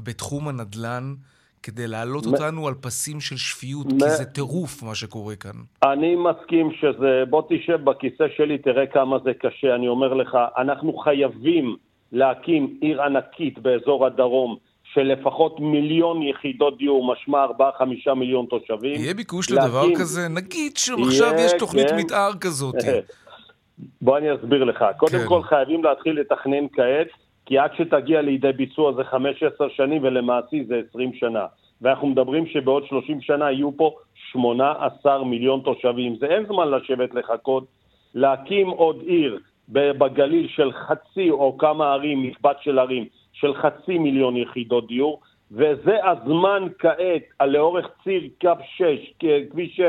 בתחום 0.00 0.48
הנדל"ן 0.48 1.14
כדי 1.62 1.86
להעלות 1.86 2.26
אותנו 2.26 2.68
על 2.68 2.74
פסים 2.74 3.20
של 3.20 3.36
שפיות, 3.36 3.86
כי 3.86 4.10
זה 4.10 4.24
טירוף 4.24 4.82
מה 4.82 4.94
שקורה 4.94 5.36
כאן. 5.36 5.50
אני 5.82 6.16
מסכים 6.16 6.72
שזה, 6.72 7.24
בוא 7.30 7.42
תשב 7.48 7.84
בכיסא 7.84 8.24
שלי, 8.36 8.58
תראה 8.58 8.86
כמה 8.86 9.16
זה 9.24 9.32
קשה. 9.34 9.74
אני 9.74 9.88
אומר 9.88 10.14
לך, 10.14 10.38
אנחנו 10.56 10.92
חייבים 10.96 11.76
להקים 12.14 12.78
עיר 12.80 13.02
ענקית 13.02 13.58
באזור 13.58 14.06
הדרום 14.06 14.56
של 14.92 15.02
לפחות 15.02 15.60
מיליון 15.60 16.22
יחידות 16.22 16.78
דיור, 16.78 17.12
משמע 17.12 17.46
4-5 18.10 18.14
מיליון 18.14 18.46
תושבים. 18.46 18.94
יהיה 19.00 19.14
ביקוש 19.14 19.50
להקים... 19.50 19.68
לדבר 19.68 20.00
כזה? 20.00 20.28
נגיד 20.28 20.76
שעכשיו 20.76 21.32
יש 21.38 21.52
תוכנית 21.58 21.90
כן. 21.90 21.96
מתאר 21.96 22.30
כזאת. 22.40 22.74
בוא 24.02 24.18
אני 24.18 24.34
אסביר 24.34 24.64
לך. 24.64 24.84
קודם 24.96 25.18
כן. 25.18 25.28
כל 25.28 25.42
חייבים 25.42 25.84
להתחיל 25.84 26.20
לתכנן 26.20 26.66
כעת, 26.72 27.06
כי 27.46 27.58
עד 27.58 27.70
שתגיע 27.78 28.22
לידי 28.22 28.52
ביצוע 28.52 28.92
זה 28.92 29.04
15 29.04 29.66
שנים 29.76 30.02
ולמעשי 30.02 30.64
זה 30.64 30.80
20 30.90 31.12
שנה. 31.14 31.46
ואנחנו 31.82 32.06
מדברים 32.06 32.46
שבעוד 32.46 32.86
30 32.88 33.20
שנה 33.20 33.50
יהיו 33.50 33.76
פה 33.76 33.94
18 34.32 35.24
מיליון 35.24 35.60
תושבים. 35.60 36.16
זה 36.16 36.26
אין 36.26 36.46
זמן 36.46 36.70
לשבת 36.70 37.14
לחכות. 37.14 37.64
להקים 38.14 38.68
עוד 38.68 39.02
עיר 39.06 39.38
בגליל 39.68 40.48
של 40.48 40.72
חצי 40.72 41.30
או 41.30 41.58
כמה 41.58 41.92
ערים, 41.92 42.22
מקבץ 42.22 42.56
של 42.60 42.78
ערים, 42.78 43.04
של 43.32 43.54
חצי 43.54 43.98
מיליון 43.98 44.36
יחידות 44.36 44.88
דיור, 44.88 45.20
וזה 45.52 45.96
הזמן 46.10 46.66
כעת, 46.78 47.22
לאורך 47.42 47.88
ציר 48.04 48.22
קו 48.40 48.52
6, 48.76 48.84
כביש 49.50 49.76
6, 49.76 49.82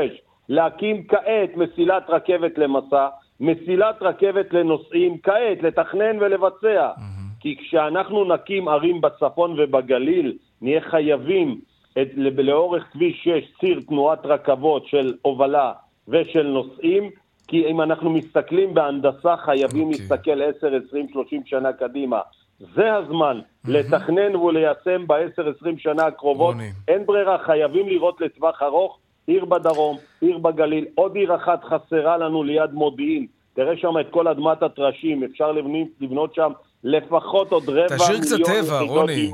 להקים 0.48 1.06
כעת 1.06 1.56
מסילת 1.56 2.04
רכבת 2.08 2.58
למסע, 2.58 3.08
מסילת 3.40 4.02
רכבת 4.02 4.52
לנוסעים, 4.52 5.18
כעת 5.22 5.62
לתכנן 5.62 6.18
ולבצע. 6.20 6.90
Mm-hmm. 6.96 7.26
כי 7.40 7.56
כשאנחנו 7.56 8.24
נקים 8.24 8.68
ערים 8.68 9.00
בצפון 9.00 9.54
ובגליל, 9.58 10.36
נהיה 10.62 10.80
חייבים 10.80 11.60
את, 11.92 12.08
לאורך 12.38 12.84
כביש 12.92 13.24
6 13.24 13.30
ציר 13.60 13.80
תנועת 13.88 14.26
רכבות 14.26 14.86
של 14.86 15.14
הובלה 15.22 15.72
ושל 16.08 16.46
נוסעים, 16.46 17.10
כי 17.48 17.66
אם 17.66 17.80
אנחנו 17.80 18.10
מסתכלים 18.10 18.74
בהנדסה, 18.74 19.36
חייבים 19.44 19.90
okay. 19.90 20.10
אוקיי. 20.10 20.36
להסתכל 20.36 20.42
10, 20.58 20.86
20, 20.88 21.08
30 21.12 21.42
שנה 21.46 21.72
קדימה. 21.72 22.20
זה 22.58 22.94
הזמן 22.94 23.40
mm-hmm. 23.40 23.70
לתכנן 23.70 24.36
וליישם 24.36 25.06
ב-10, 25.06 25.42
20 25.60 25.78
שנה 25.78 26.06
הקרובות. 26.06 26.54
רוני. 26.54 26.70
אין 26.88 27.06
ברירה, 27.06 27.38
חייבים 27.46 27.88
לראות 27.88 28.20
לטווח 28.20 28.62
ארוך. 28.62 28.98
עיר 29.26 29.44
בדרום, 29.44 29.96
עיר 30.20 30.38
בגליל, 30.38 30.84
עוד 30.94 31.16
עיר 31.16 31.36
אחת 31.36 31.64
חסרה 31.64 32.18
לנו 32.18 32.42
ליד 32.42 32.72
מודיעין. 32.72 33.26
תראה 33.54 33.76
שם 33.76 33.98
את 34.00 34.06
כל 34.10 34.28
אדמת 34.28 34.62
הטרשים, 34.62 35.24
אפשר 35.24 35.52
לבנות, 35.52 35.88
לבנות 36.00 36.34
שם 36.34 36.52
לפחות 36.84 37.52
עוד 37.52 37.68
רבע 37.68 37.96
מיליון 38.08 38.22
יחידות 38.22 38.38
דיור. 38.38 38.46
תשאיר 38.46 38.60
קצת 38.60 38.66
טבע, 38.66 38.80
רוני. 38.80 39.30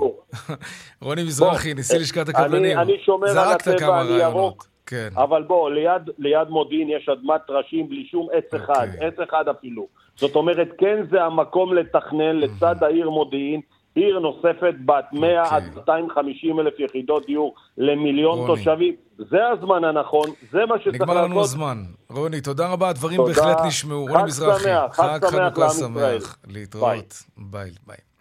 רוני 1.02 1.22
מזרחי, 1.22 1.74
נשיא 1.74 1.98
לשכת 1.98 2.28
הקבלנים. 2.28 2.78
אני, 2.78 2.92
אני 2.92 2.98
שומר 3.04 3.38
על 3.38 3.52
הטבע, 3.52 4.00
אני 4.00 4.22
ירוק. 4.22 4.71
כן. 4.92 5.08
אבל 5.16 5.42
בוא, 5.42 5.70
ליד, 5.70 6.10
ליד 6.18 6.48
מודיעין 6.48 6.88
יש 6.90 7.08
אדמת 7.08 7.40
טרשים 7.46 7.88
בלי 7.88 8.06
שום 8.10 8.28
עץ 8.32 8.54
okay. 8.54 8.56
אחד, 8.56 8.86
אוקיי. 8.94 9.06
עץ 9.06 9.14
אחד 9.28 9.48
אפילו. 9.48 9.86
זאת 10.16 10.36
אומרת, 10.36 10.68
כן 10.78 11.02
זה 11.10 11.22
המקום 11.24 11.74
לתכנן 11.74 12.36
לצד 12.36 12.76
העיר 12.82 13.10
מודיעין, 13.10 13.60
עיר 13.94 14.18
נוספת 14.18 14.74
בת 14.86 15.04
100 15.12 15.44
okay. 15.44 15.54
עד 15.54 15.64
250 15.74 16.60
אלף 16.60 16.80
יחידות 16.80 17.26
דיור 17.26 17.54
למיליון 17.78 18.38
רוני. 18.38 18.54
תושבים. 18.56 18.94
זה 19.18 19.48
הזמן 19.48 19.84
הנכון, 19.84 20.28
זה 20.52 20.66
מה 20.66 20.78
שצריך 20.78 21.00
לעשות. 21.00 21.08
נגמר 21.08 21.24
לנו 21.24 21.40
הזמן. 21.40 21.78
רוני, 22.10 22.40
תודה 22.40 22.68
רבה, 22.72 22.88
הדברים 22.88 23.16
תודה. 23.16 23.32
בהחלט 23.32 23.56
נשמעו. 23.66 24.06
רוני 24.08 24.22
מזרחי, 24.22 24.64
חג 24.64 24.94
שמח, 24.96 24.96
חג 24.96 25.18
שמח 25.30 25.58
לעם 25.58 25.70
ישראל. 25.70 26.18
להתראות. 26.48 27.14
ביי. 27.36 27.70
ביי. 27.86 28.11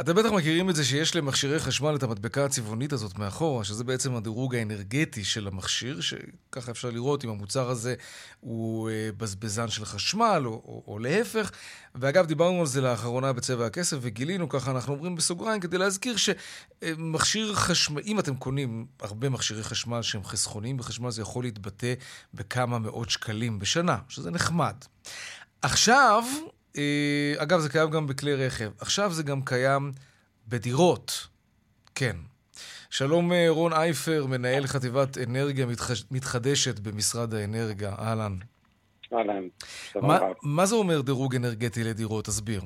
אתם 0.00 0.14
בטח 0.14 0.30
מכירים 0.32 0.70
את 0.70 0.76
זה 0.76 0.84
שיש 0.84 1.16
למכשירי 1.16 1.58
חשמל 1.58 1.94
את 1.96 2.02
המדבקה 2.02 2.44
הצבעונית 2.44 2.92
הזאת 2.92 3.18
מאחורה, 3.18 3.64
שזה 3.64 3.84
בעצם 3.84 4.14
הדירוג 4.14 4.54
האנרגטי 4.54 5.24
של 5.24 5.46
המכשיר, 5.46 6.00
שככה 6.00 6.70
אפשר 6.70 6.90
לראות 6.90 7.24
אם 7.24 7.30
המוצר 7.30 7.70
הזה 7.70 7.94
הוא 8.40 8.90
אה, 8.90 9.10
בזבזן 9.16 9.68
של 9.68 9.84
חשמל 9.84 10.42
או, 10.44 10.50
או, 10.50 10.84
או 10.86 10.98
להפך. 10.98 11.50
ואגב, 11.94 12.26
דיברנו 12.26 12.60
על 12.60 12.66
זה 12.66 12.80
לאחרונה 12.80 13.32
בצבע 13.32 13.66
הכסף 13.66 13.96
וגילינו, 14.00 14.48
ככה 14.48 14.70
אנחנו 14.70 14.94
אומרים 14.94 15.16
בסוגריים, 15.16 15.60
כדי 15.60 15.78
להזכיר 15.78 16.16
שמכשיר 16.16 17.54
חשמל, 17.54 18.02
אם 18.06 18.18
אתם 18.18 18.36
קונים 18.36 18.86
הרבה 19.00 19.28
מכשירי 19.28 19.62
חשמל 19.62 20.02
שהם 20.02 20.24
חסכוניים 20.24 20.76
בחשמל, 20.76 21.10
זה 21.10 21.22
יכול 21.22 21.44
להתבטא 21.44 21.94
בכמה 22.34 22.78
מאות 22.78 23.10
שקלים 23.10 23.58
בשנה, 23.58 23.98
שזה 24.08 24.30
נחמד. 24.30 24.74
עכשיו, 25.62 26.24
אה, 26.32 26.63
אגב, 27.36 27.58
זה 27.58 27.68
קיים 27.68 27.90
גם 27.90 28.06
בכלי 28.06 28.34
רכב. 28.34 28.70
עכשיו 28.80 29.10
זה 29.10 29.22
גם 29.22 29.42
קיים 29.42 29.92
בדירות. 30.48 31.28
כן. 31.94 32.16
שלום 32.90 33.32
אה, 33.32 33.46
רון 33.48 33.72
אייפר, 33.72 34.26
מנהל 34.26 34.66
חטיבת 34.66 35.18
אנרגיה 35.18 35.66
מתחדשת 36.10 36.78
במשרד 36.78 37.34
האנרגיה. 37.34 37.92
אהלן. 37.98 38.32
אהלן. 39.12 39.42
מה, 40.02 40.18
מה 40.42 40.66
זה 40.66 40.76
אומר 40.76 41.00
דירוג 41.00 41.36
אנרגטי 41.36 41.84
לדירות? 41.84 42.24
תסביר. 42.24 42.60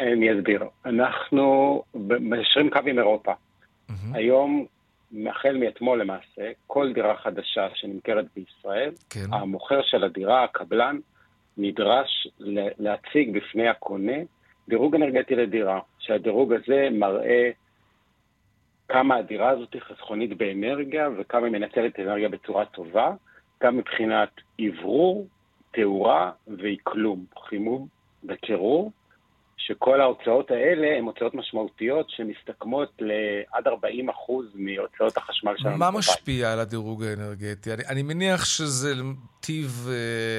אני 0.00 0.38
אסביר. 0.38 0.64
אנחנו 0.86 1.82
משרים 2.20 2.70
קו 2.70 2.78
עם 2.86 2.98
אירופה. 2.98 3.32
Mm-hmm. 3.32 3.92
היום, 4.14 4.66
החל 5.30 5.56
מאתמול 5.56 6.00
למעשה, 6.00 6.50
כל 6.66 6.92
דירה 6.94 7.16
חדשה 7.16 7.68
שנמכרת 7.74 8.24
בישראל, 8.36 8.90
כן. 9.10 9.32
המוכר 9.32 9.80
של 9.82 10.04
הדירה, 10.04 10.44
הקבלן, 10.44 10.98
נדרש 11.58 12.28
להציג 12.78 13.38
בפני 13.38 13.68
הקונה 13.68 14.16
דירוג 14.68 14.94
אנרגטי 14.94 15.34
לדירה, 15.34 15.80
שהדירוג 15.98 16.52
הזה 16.52 16.88
מראה 16.92 17.50
כמה 18.88 19.16
הדירה 19.16 19.50
הזאת 19.50 19.72
היא 19.72 19.82
חסכונית 19.82 20.36
באנרגיה 20.36 21.08
וכמה 21.18 21.46
היא 21.46 21.52
מנצלת 21.52 22.00
אנרגיה 22.00 22.28
בצורה 22.28 22.64
טובה, 22.64 23.14
גם 23.62 23.76
מבחינת 23.76 24.30
אוורור, 24.60 25.26
תאורה 25.70 26.30
ואקלום, 26.46 27.24
חימום 27.48 27.86
וקירור. 28.28 28.92
שכל 29.66 30.00
ההוצאות 30.00 30.50
האלה 30.50 30.96
הן 30.98 31.04
הוצאות 31.04 31.34
משמעותיות 31.34 32.10
שמסתכמות 32.10 32.92
לעד 33.00 33.66
40 33.66 34.08
אחוז 34.08 34.46
מהוצאות 34.54 35.16
החשמל 35.16 35.54
שלנו. 35.56 35.76
מה 35.76 35.90
משפיע 35.90 36.52
על 36.52 36.60
הדירוג 36.60 37.04
האנרגטי? 37.04 37.72
אני, 37.72 37.82
אני 37.88 38.02
מניח 38.02 38.44
שזה 38.44 38.92
טיב 39.40 39.88
אה, 39.88 39.94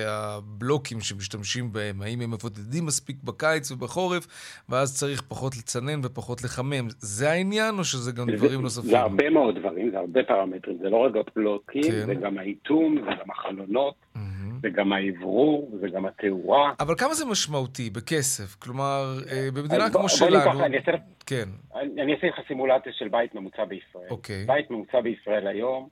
הבלוקים 0.08 1.02
שמשתמשים 1.02 1.74
בהם. 1.74 2.02
האם 2.02 2.22
הם 2.22 2.32
מבודדים 2.32 2.86
מספיק 2.86 3.16
בקיץ 3.24 3.72
ובחורף, 3.72 4.28
ואז 4.70 4.98
צריך 5.00 5.22
פחות 5.22 5.58
לצנן 5.58 6.00
ופחות 6.04 6.44
לחמם. 6.44 6.88
זה 7.00 7.32
העניין, 7.32 7.80
או 7.80 7.84
שזה 7.84 8.12
גם 8.12 8.26
זה, 8.26 8.38
דברים 8.38 8.62
נוספים? 8.62 8.90
זה 8.90 9.00
הרבה 9.00 9.30
מאוד 9.30 9.60
דברים, 9.60 9.92
זה 9.92 10.00
הרבה 10.00 10.24
פרמטרים. 10.24 10.78
זה 10.82 10.90
לא 10.90 10.98
רק 10.98 11.12
הבלוקים, 11.16 11.84
כן. 11.84 12.06
זה 12.06 12.14
גם 12.16 12.38
האיטום, 12.38 12.96
זה 12.96 13.12
גם 13.22 13.32
החלונות. 13.32 13.96
Mm-hmm. 14.16 14.35
זה 14.62 14.70
גם 14.70 14.94
האוורור, 14.94 15.72
זה 15.80 15.88
גם 15.90 16.06
התאורה. 16.06 16.74
אבל 16.80 16.96
כמה 16.98 17.14
זה 17.14 17.26
משמעותי 17.26 17.90
בכסף? 17.90 18.56
כלומר, 18.56 19.04
אה, 19.32 19.48
במדינה 19.54 19.90
כמו 19.90 20.10
שלנו... 20.10 20.66
אני 20.66 20.78
אעשה, 20.78 20.92
כן. 21.26 21.50
אני, 21.76 22.16
אעשה 22.16 22.28
לך 22.28 22.40
סימולציה 22.48 22.94
של 22.94 23.08
בית 23.08 23.36
ממוצע 23.36 23.66
בישראל. 23.66 24.10
אוקיי. 24.10 24.46
בית 24.46 24.72
ממוצע 24.72 25.02
בישראל 25.02 25.48
היום 25.48 25.90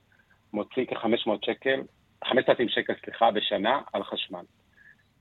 מוציא 0.52 0.84
כ-500 0.86 1.30
שקל, 1.42 1.80
5,000 2.24 2.68
שקל, 2.68 2.92
סליחה, 3.04 3.30
בשנה 3.30 3.80
על 3.92 4.04
חשמל. 4.04 4.44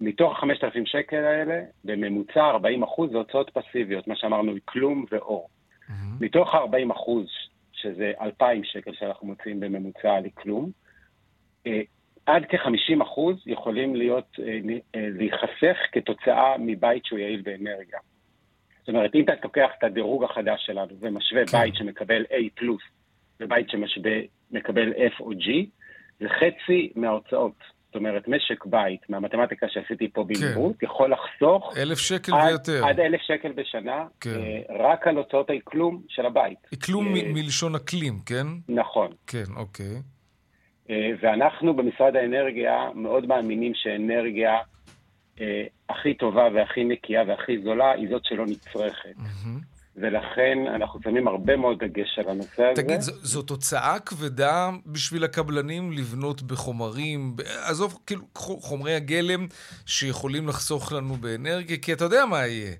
מתוך 0.02 0.44
ה-5,000 0.44 0.86
שקל 0.86 1.24
האלה, 1.26 1.62
בממוצע 1.84 2.46
40 2.46 2.84
אחוז 2.84 3.12
זה 3.12 3.18
הוצאות 3.18 3.52
פסיביות, 3.54 4.08
מה 4.08 4.16
שאמרנו, 4.16 4.52
כלום 4.66 5.06
ואור. 5.12 5.50
Mm-hmm. 5.50 5.94
מתוך 6.20 6.56
ה-40 6.56 6.94
אחוז, 6.94 7.26
שזה 7.74 8.12
2,000 8.22 8.64
שקל 8.64 8.92
שאנחנו 8.94 9.28
מוציאים 9.28 9.60
בממוצע 9.60 10.14
על 10.14 10.24
כלום, 10.34 10.72
אה, 11.68 11.82
עד 12.26 12.44
כ-50 12.50 13.04
אחוז 13.04 13.36
יכולים 13.46 13.96
להיות, 13.96 14.40
אה, 14.40 14.60
אה, 14.96 15.08
להיחסך 15.12 15.78
כתוצאה 15.92 16.56
מבית 16.60 17.06
שהוא 17.06 17.20
יעיל 17.20 17.42
באנרגיה. 17.42 18.00
זאת 18.80 18.90
אומרת, 18.90 19.16
אם 19.16 19.24
אתה 19.24 19.34
לוקח 19.44 19.70
את 19.78 19.84
הדירוג 19.84 20.24
החדש 20.24 20.66
שלנו 20.66 20.92
ומשווה 21.00 21.46
כן. 21.46 21.58
בית 21.58 21.76
שמקבל 21.76 22.24
A 22.24 22.36
פלוס 22.56 22.82
ובית 23.40 23.68
שמקבל 23.70 24.92
F 24.92 25.20
או 25.20 25.32
G, 25.32 25.48
זה 26.20 26.30
חצי 26.30 26.92
מההוצאות. 26.96 27.74
זאת 27.94 27.96
אומרת, 27.96 28.28
משק 28.28 28.66
בית, 28.66 29.10
מהמתמטיקה 29.10 29.68
שעשיתי 29.70 30.08
פה 30.14 30.24
במהירות, 30.24 30.76
כן. 30.80 30.86
יכול 30.86 31.14
לחסוך... 31.14 31.78
אלף 31.78 31.98
שקל 31.98 32.34
עד, 32.34 32.48
ויותר. 32.48 32.86
עד 32.86 33.00
אלף 33.00 33.22
שקל 33.22 33.52
בשנה, 33.52 34.06
כן. 34.22 34.30
אה, 34.30 34.90
רק 34.90 35.08
על 35.08 35.18
הוצאות 35.18 35.50
האקלום 35.50 36.02
של 36.10 36.26
הבית. 36.26 36.58
אקלום 36.74 37.14
מלשון 37.14 37.76
אקלים, 37.76 38.20
כן? 38.26 38.48
נכון. 38.70 39.12
כן, 39.28 39.44
אוקיי. 39.56 40.13
אה, 40.94 41.12
ואנחנו 41.22 41.74
במשרד 41.74 42.16
האנרגיה 42.16 42.90
מאוד 42.96 43.26
מאמינים 43.26 43.72
שאנרגיה 43.76 44.54
אה, 45.42 45.64
הכי 45.90 46.14
טובה 46.14 46.48
והכי 46.54 46.84
נקייה 46.84 47.24
והכי 47.28 47.62
זולה 47.64 47.92
היא 47.92 48.10
זאת 48.10 48.26
שלא 48.26 48.46
נצרכת. 48.46 49.16
Mm-hmm. 49.18 49.74
ולכן 49.96 50.58
אנחנו 50.76 51.00
שמים 51.04 51.28
הרבה 51.28 51.56
מאוד 51.56 51.84
דגש 51.84 52.20
על 52.20 52.30
הנושא 52.30 52.64
הזה. 52.64 52.82
תגיד, 52.82 53.00
זו, 53.02 53.42
תוצאה 53.42 54.00
כבדה 54.00 54.70
בשביל 54.86 55.24
הקבלנים 55.24 55.92
לבנות 55.92 56.42
בחומרים, 56.42 57.36
עזוב, 57.70 58.00
כאילו, 58.08 58.22
חומרי 58.36 58.96
הגלם 58.96 59.48
שיכולים 59.86 60.48
לחסוך 60.48 60.94
לנו 60.94 61.14
באנרגיה, 61.16 61.78
כי 61.78 61.94
אתה 61.94 62.04
יודע 62.06 62.26
מה 62.26 62.48
יהיה. 62.48 62.74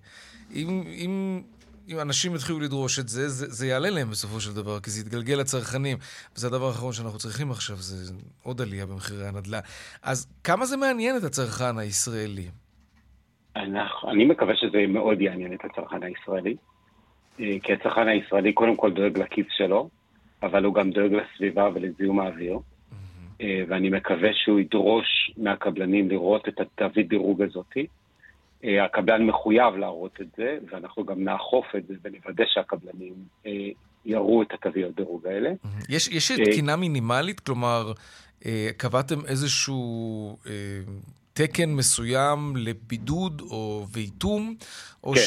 אם, 0.56 0.84
אם 0.88 1.42
אם 1.90 2.00
אנשים 2.00 2.36
יתחילו 2.36 2.60
לדרוש 2.60 3.00
את 3.00 3.08
זה, 3.08 3.30
זה, 3.30 3.46
זה 3.50 3.68
יעלה 3.68 3.90
להם 3.90 4.10
בסופו 4.10 4.40
של 4.40 4.54
דבר, 4.54 4.80
כי 4.80 4.90
זה 4.90 5.02
יתגלגל 5.02 5.36
לצרכנים. 5.36 5.98
וזה 6.36 6.48
הדבר 6.48 6.68
האחרון 6.68 6.94
שאנחנו 6.94 7.18
צריכים 7.18 7.52
עכשיו, 7.52 7.76
זה 7.76 8.14
עוד 8.44 8.62
עלייה 8.62 8.86
במחירי 8.86 9.28
הנדל"ן. 9.28 9.60
אז 10.04 10.28
כמה 10.44 10.66
זה 10.66 10.78
מעניין 10.78 11.18
את 11.18 11.24
הצרכן 11.24 11.78
הישראלי? 11.78 12.48
אנחנו, 13.56 14.12
אני 14.12 14.26
מקווה 14.26 14.56
שזה 14.56 14.86
מאוד 14.88 15.22
יעניין 15.22 15.54
את 15.54 15.66
הצרכן 15.66 16.04
הישראלי. 16.04 16.56
אה, 17.40 17.56
כי 17.64 17.74
הצרכן 17.74 18.08
הישראלי 18.08 18.54
קודם 18.54 18.76
כל 18.76 18.92
דואג 18.92 19.18
לכיס 19.18 19.48
שלו, 19.50 19.90
אבל 20.44 20.64
הוא 20.64 20.74
גם 20.74 20.92
דואג 20.92 21.12
לסביבה 21.14 21.70
ולזיהום 21.74 22.20
האוויר. 22.20 22.56
Mm-hmm. 22.58 23.44
ואני 23.68 23.90
מקווה 23.90 24.30
שהוא 24.34 24.60
ידרוש 24.60 25.32
מהקבלנים 25.38 26.10
לראות 26.10 26.48
את 26.48 26.60
התווית 26.60 27.08
דירוג 27.08 27.42
הזאתי. 27.42 27.88
אה, 28.64 28.86
הקבלן 28.86 29.26
מחויב 29.26 29.76
להראות 29.76 30.22
את 30.22 30.28
זה, 30.38 30.58
ואנחנו 30.72 31.06
גם 31.06 31.24
נאכוף 31.24 31.66
את 31.78 31.88
זה 31.88 31.94
ונוודא 32.04 32.44
שהקבלנים 32.48 33.14
אה, 33.46 33.52
יראו 34.06 34.42
את 34.42 34.48
התוויות 34.54 34.96
דירוג 34.96 35.28
האלה. 35.28 35.52
יש, 35.90 36.08
יש 36.08 36.32
אה, 36.32 36.46
תקינה 36.46 36.76
מינימלית? 36.76 37.40
כלומר, 37.40 37.92
קבעתם 38.78 39.26
איזשהו 39.28 40.38
תקן 41.34 41.70
מסוים 41.70 42.54
לבידוד 42.56 43.42
או 43.42 43.86
ואיתום, 43.94 44.56
או 45.04 45.14
כן. 45.14 45.20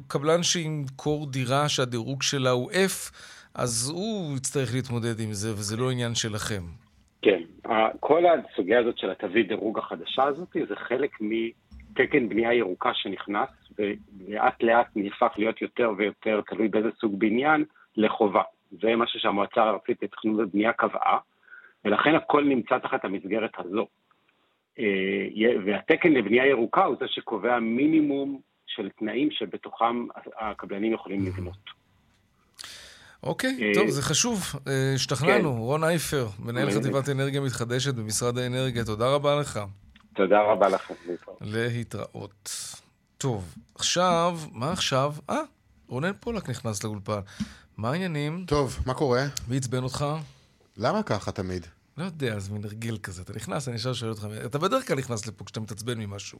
שקבלן 0.00 0.42
שימכור 0.42 1.30
דירה 1.30 1.68
שהדירוג 1.68 2.22
שלה 2.22 2.50
הוא 2.50 2.70
F, 2.70 3.12
אז 3.54 3.92
הוא 3.94 4.36
יצטרך 4.36 4.74
להתמודד 4.74 5.20
עם 5.20 5.32
זה, 5.32 5.52
וזה 5.52 5.76
לא 5.76 5.90
עניין 5.90 6.14
שלכם. 6.14 6.62
כן, 7.22 7.40
כל 8.00 8.24
הסוגיה 8.26 8.80
הזאת 8.80 8.98
של 8.98 9.10
התווית 9.10 9.48
דירוג 9.48 9.78
החדשה 9.78 10.22
הזאת, 10.24 10.56
זה 10.68 10.74
חלק 10.76 11.10
מ... 11.20 11.30
תקן 12.06 12.28
בנייה 12.28 12.54
ירוקה 12.54 12.90
שנכנס, 12.94 13.48
ולאט 13.78 14.62
לאט 14.62 14.86
נהפך 14.96 15.32
להיות 15.36 15.62
יותר 15.62 15.92
ויותר, 15.96 16.40
תלוי 16.46 16.68
באיזה 16.68 16.88
סוג 17.00 17.18
בניין, 17.18 17.64
לחובה. 17.96 18.42
זה 18.70 18.96
משהו 18.96 19.20
שהמועצה 19.20 19.62
הארצית 19.62 20.02
לתכנון 20.02 20.40
ובנייה 20.40 20.72
קבעה, 20.72 21.18
ולכן 21.84 22.14
הכל 22.14 22.44
נמצא 22.44 22.78
תחת 22.78 23.04
המסגרת 23.04 23.50
הזו. 23.58 23.86
אה, 24.78 24.84
והתקן 25.66 26.12
לבנייה 26.12 26.46
ירוקה 26.46 26.84
הוא 26.84 26.96
זה 27.00 27.06
שקובע 27.08 27.58
מינימום 27.58 28.40
של 28.66 28.88
תנאים 28.98 29.28
שבתוכם 29.30 30.06
הקבלנים 30.40 30.92
יכולים 30.92 31.26
לבנות. 31.26 31.80
אוקיי, 33.22 33.56
אה, 33.62 33.74
טוב, 33.74 33.88
זה 33.88 34.02
חשוב. 34.02 34.40
אה, 34.68 34.92
השתכנענו. 34.94 35.52
כן. 35.52 35.58
רון 35.58 35.84
אייפר, 35.84 36.26
מנהל 36.44 36.70
חטיבת 36.70 37.08
אנרגיה 37.08 37.40
מתחדשת 37.40 37.94
במשרד 37.94 38.38
האנרגיה, 38.38 38.84
תודה 38.84 39.14
רבה 39.14 39.40
לך. 39.40 39.60
תודה 40.14 40.40
רבה 40.42 40.68
לכם. 40.68 40.94
להתראות. 41.40 42.50
טוב, 43.18 43.54
עכשיו, 43.74 44.38
מה 44.52 44.72
עכשיו? 44.72 45.14
אה, 45.30 45.40
רונן 45.88 46.12
פולק 46.20 46.50
נכנס 46.50 46.84
לאולפן. 46.84 47.20
מה 47.76 47.90
העניינים? 47.90 48.44
טוב, 48.48 48.78
מה 48.86 48.94
קורה? 48.94 49.22
מי 49.48 49.56
עצבן 49.56 49.82
אותך? 49.82 50.04
למה 50.76 51.02
ככה 51.02 51.32
תמיד? 51.32 51.66
לא 51.96 52.04
יודע, 52.04 52.38
זה 52.38 52.52
מין 52.52 52.64
הרגל 52.64 52.98
כזה. 52.98 53.22
אתה 53.22 53.32
נכנס, 53.32 53.68
אני 53.68 53.76
ישר 53.76 53.92
שואל 53.92 54.10
אותך, 54.10 54.26
אתה 54.46 54.58
בדרך 54.58 54.86
כלל 54.88 54.96
נכנס 54.98 55.26
לפה 55.26 55.44
כשאתה 55.44 55.60
מתעצבן 55.60 55.98
ממשהו. 55.98 56.38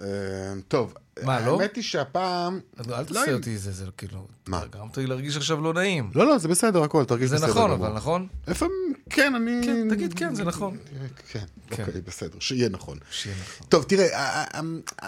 אה, 0.00 0.06
טוב, 0.68 0.94
מה, 1.22 1.46
לא? 1.46 1.60
האמת 1.60 1.76
היא 1.76 1.84
שהפעם... 1.84 2.60
אז 2.76 2.88
אל 2.88 2.98
לא, 2.98 3.02
תעשה 3.02 3.32
אותי 3.32 3.58
זה, 3.58 3.72
זה 3.72 3.84
כאילו... 3.96 4.26
מה? 4.46 4.62
גרמת 4.70 4.96
לי 4.96 5.06
להרגיש 5.06 5.36
עכשיו 5.36 5.60
לא 5.60 5.74
נעים. 5.74 6.10
לא, 6.14 6.26
לא, 6.26 6.38
זה 6.38 6.48
בסדר, 6.48 6.82
הכל, 6.82 7.04
תרגיש 7.04 7.30
זה 7.30 7.36
בסדר. 7.36 7.48
נכון, 7.48 7.70
גמור. 7.70 7.86
אבל 7.86 7.96
נכון? 7.96 8.26
לפעמים, 8.48 8.94
כן, 9.10 9.34
אני... 9.34 9.60
כן, 9.64 9.88
תגיד 9.90 10.14
כן, 10.14 10.34
זה 10.34 10.44
נכון. 10.44 10.76
כן, 11.28 11.46
כן. 11.68 11.82
אוקיי, 11.82 12.00
בסדר, 12.00 12.38
שיהיה 12.40 12.68
נכון. 12.68 12.98
שיהיה 13.10 13.36
נכון. 13.40 13.66
טוב, 13.66 13.84
תראה, 13.84 14.06
אה, 14.06 14.44
אה, 14.54 14.60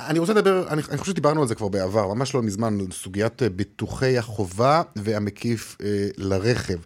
אני 0.06 0.18
רוצה 0.18 0.32
לדבר, 0.32 0.68
אני 0.68 0.82
אני 0.88 0.98
חושב 0.98 1.12
שדיברנו 1.12 1.42
על 1.42 1.48
זה 1.48 1.54
כבר 1.54 1.68
בעבר, 1.68 2.14
ממש 2.14 2.34
לא 2.34 2.42
מזמן, 2.42 2.78
סוגיית 2.92 3.42
ביטוחי 3.42 4.18
החובה 4.18 4.82
והמקיף 4.96 5.76
לרכב. 6.16 6.78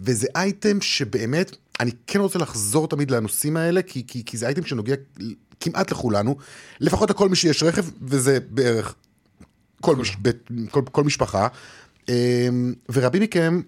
וזה 0.00 0.26
אייטם 0.36 0.80
שבאמת, 0.80 1.56
אני 1.80 1.90
כן 2.06 2.20
רוצה 2.20 2.38
לחזור 2.38 2.88
תמיד 2.88 3.10
לנושאים 3.10 3.56
האלה, 3.56 3.82
כי, 3.82 4.06
כי, 4.06 4.24
כי 4.24 4.36
זה 4.36 4.46
אייטם 4.46 4.64
שנוגע 4.64 4.94
כמעט 5.60 5.90
לכולנו, 5.90 6.36
לפחות 6.80 7.10
לכל 7.10 7.28
מי 7.28 7.36
שיש 7.36 7.62
רכב, 7.62 7.84
וזה 8.02 8.38
בערך 8.50 8.94
כל, 9.80 9.96
מש, 9.96 10.16
בית, 10.16 10.50
כל, 10.70 10.82
כל 10.92 11.04
משפחה. 11.04 11.48
אה, 12.08 12.48
ורבים 12.92 13.22
מכם, 13.22 13.60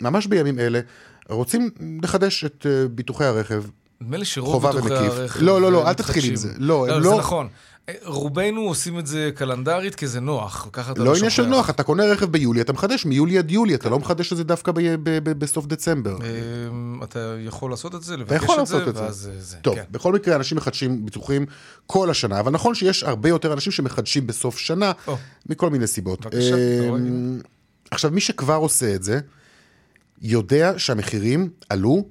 ממש 0.00 0.26
בימים 0.26 0.58
אלה, 0.58 0.80
רוצים 1.28 1.70
לחדש 2.02 2.44
את 2.44 2.66
אה, 2.70 2.88
ביטוחי 2.88 3.24
הרכב 3.24 3.62
נדמה 4.00 4.16
לי 4.16 4.24
שרוב 4.24 4.52
חובה 4.52 4.72
ביטוחי 4.72 4.92
ומקיף. 4.94 5.12
הרכב... 5.12 5.40
לא, 5.42 5.60
לא, 5.60 5.72
לא, 5.72 5.88
אל 5.88 5.92
תתחיל 5.92 6.24
עם. 6.24 6.36
זה. 6.36 6.52
לא, 6.58 6.88
הם 6.88 7.02
זה 7.02 7.08
לא- 7.08 7.18
נכון. 7.18 7.48
אה, 7.88 7.94
רובנו 8.04 8.60
עושים 8.60 8.98
את 8.98 9.06
זה 9.06 9.30
קלנדרית 9.34 9.94
כי 9.94 10.06
זה 10.06 10.20
נוח, 10.20 10.68
ככה 10.72 10.92
אתה 10.92 11.00
לא 11.00 11.06
לא 11.06 11.16
עניין 11.16 11.30
של. 11.30 11.46
נוח, 11.46 11.70
אתה 11.70 11.82
קונה 11.82 12.04
רכב 12.04 12.26
ביולי, 12.26 12.60
אתה 12.60 12.72
מחדש 12.72 13.04
מיולי 13.06 13.38
עד 13.38 13.50
יולי, 13.50 13.74
אתה 13.74 13.88
לא 13.88 13.98
מחדש 13.98 14.32
את 14.32 14.36
זה 14.36 14.44
דווקא 14.44 14.72
ב- 14.72 14.78
ב- 14.80 14.98
ב- 15.30 15.38
בסוף 15.38 15.66
דצמבר. 15.66 16.16
אה, 16.22 16.28
אתה 17.04 17.36
יכול 17.40 17.70
לעשות 17.70 17.94
את 17.94 18.02
זה, 18.02 18.16
לבקש 18.16 18.42
יכול 18.42 18.60
את 18.60 18.66
זה, 18.66 18.84
זה. 18.84 19.02
ואז 19.02 19.30
אה, 19.34 19.40
זה. 19.40 19.56
טוב, 19.56 19.74
כן. 19.74 19.84
בכל 19.90 20.12
מקרה 20.12 20.36
אנשים 20.36 20.56
מחדשים 20.56 21.04
ביטוחים 21.06 21.46
כל 21.86 22.10
השנה, 22.10 22.40
אבל 22.40 22.52
נכון 22.52 22.74
שיש 22.74 23.02
הרבה 23.04 23.28
יותר 23.28 23.52
אנשים 23.52 23.72
שמחדשים 23.72 24.26
בסוף 24.26 24.58
שנה. 24.58 24.92
מכל 25.48 25.70
מיני 25.70 25.86
סיבות. 25.86 26.26
אמ, 26.34 27.40
עכשיו, 27.90 28.10
מי 28.10 28.20
שכבר 28.20 28.54
עושה 28.54 28.94
את 28.94 29.02
זה, 29.02 29.20
יודע 30.22 30.72
שהמחירים 30.76 31.48
עלו 31.68 32.04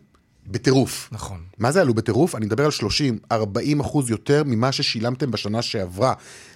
בטירוף. 0.52 1.10
נכון. 1.12 1.44
מה 1.58 1.72
זה 1.72 1.82
עלו 1.82 1.94
בטירוף? 1.94 2.36
אני 2.36 2.46
מדבר 2.46 2.66
על 2.66 2.72
30-40 3.34 3.82
אחוז 3.82 4.10
יותר 4.10 4.44
ממה 4.46 4.72
ששילמתם 4.72 5.32
בשנה 5.32 5.62
שעברה. 5.62 6.14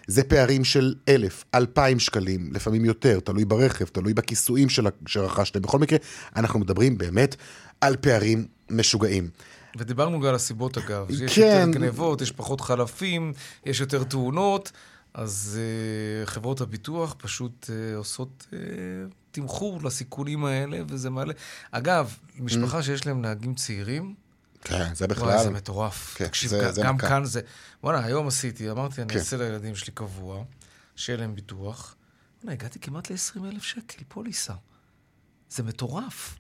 זה 0.08 0.24
פערים 0.24 0.64
של 0.64 0.96
אלף, 1.08 1.44
אלפיים 1.56 2.00
שקלים, 2.00 2.50
לפעמים 2.54 2.86
יותר, 2.86 3.20
תלוי 3.20 3.46
ברכב, 3.46 3.86
תלוי 3.86 4.14
בכיסויים 4.14 4.70
של, 4.70 4.88
שרכשתם. 5.06 5.62
בכל 5.62 5.80
מקרה, 5.80 5.98
אנחנו 6.36 6.60
מדברים 6.60 6.98
באמת 6.98 7.36
על 7.82 7.96
פערים 7.96 8.46
משוגעים. 8.70 9.30
ודיברנו 9.78 10.20
גם 10.20 10.30
על 10.30 10.36
הסיבות 10.36 10.78
אגב. 10.78 11.08
יש 11.10 11.40
כן. 11.40 11.66
יותר 11.66 11.80
גנבות, 11.80 12.22
יש 12.22 12.32
פחות 12.32 12.62
חלפים, 12.62 13.34
יש 13.66 13.80
יותר 13.80 14.04
תאונות, 14.04 14.72
אז 15.14 15.60
uh, 15.60 16.28
חברות 16.28 16.62
הביטוח 16.62 17.16
פשוט 17.18 17.66
uh, 17.70 17.98
עושות 17.98 18.48
uh, 18.50 18.54
תמחור 19.34 19.82
לסיכונים 19.84 20.46
האלה, 20.46 20.80
וזה 20.88 21.10
מעלה. 21.10 21.34
אגב, 21.72 22.18
משפחה 22.40 22.84
שיש 22.84 23.06
להם 23.08 23.22
נהגים 23.22 23.56
צעירים, 23.56 24.16
כן, 24.62 24.96
זה 24.96 25.08
בכלל... 25.08 25.28
וואי, 25.28 25.44
זה 25.44 25.50
מטורף. 25.50 26.14
כן, 26.18 26.28
תקשיב, 26.28 26.50
זה- 26.50 26.72
זה 26.72 26.82
גם 26.82 26.96
מכה. 26.96 27.08
כאן 27.08 27.26
זה... 27.26 27.42
וואלה, 27.84 28.06
היום 28.06 28.28
עשיתי, 28.28 28.72
אמרתי, 28.72 29.02
אני 29.02 29.14
כן. 29.14 29.20
אעשה 29.20 29.38
לילדים 29.38 29.76
שלי 29.76 29.94
קבוע, 29.94 30.44
שיהיה 30.96 31.18
להם 31.20 31.36
ביטוח. 31.36 31.96
וואלה, 32.42 32.54
הגעתי 32.54 32.80
כמעט 32.80 33.12
ל-20 33.12 33.46
אלף 33.46 33.64
שקל 33.64 34.04
פוליסה. 34.08 34.54
זה 35.50 35.64
מטורף. 35.64 36.36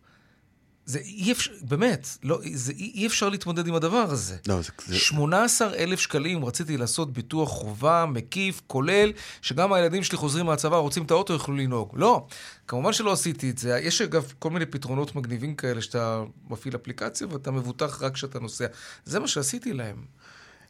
זה 0.85 0.99
אי 0.99 1.31
אפשר, 1.31 1.51
באמת, 1.61 2.07
לא, 2.23 2.39
זה 2.53 2.71
אי, 2.71 2.91
אי 2.95 3.07
אפשר 3.07 3.29
להתמודד 3.29 3.67
עם 3.67 3.75
הדבר 3.75 3.97
הזה. 4.09 4.37
לא, 4.47 4.61
זה... 4.61 4.71
זה... 4.85 4.99
18 4.99 5.73
אלף 5.73 5.99
שקלים 5.99 6.45
רציתי 6.45 6.77
לעשות 6.77 7.13
ביטוח 7.13 7.49
חובה, 7.49 8.05
מקיף, 8.05 8.61
כולל, 8.67 9.11
שגם 9.41 9.73
הילדים 9.73 10.03
שלי 10.03 10.17
חוזרים 10.17 10.45
מהצבא, 10.45 10.77
רוצים 10.77 11.03
את 11.03 11.11
האוטו, 11.11 11.33
יוכלו 11.33 11.55
לנהוג. 11.55 11.89
לא, 11.93 12.27
כמובן 12.67 12.93
שלא 12.93 13.11
עשיתי 13.11 13.49
את 13.49 13.57
זה. 13.57 13.79
יש 13.79 14.01
אגב 14.01 14.33
כל 14.39 14.49
מיני 14.49 14.65
פתרונות 14.65 15.15
מגניבים 15.15 15.55
כאלה, 15.55 15.81
שאתה 15.81 16.23
מפעיל 16.49 16.75
אפליקציה 16.75 17.27
ואתה 17.27 17.51
מבוטח 17.51 18.01
רק 18.01 18.13
כשאתה 18.13 18.39
נוסע. 18.39 18.65
זה 19.05 19.19
מה 19.19 19.27
שעשיתי 19.27 19.73
להם. 19.73 20.05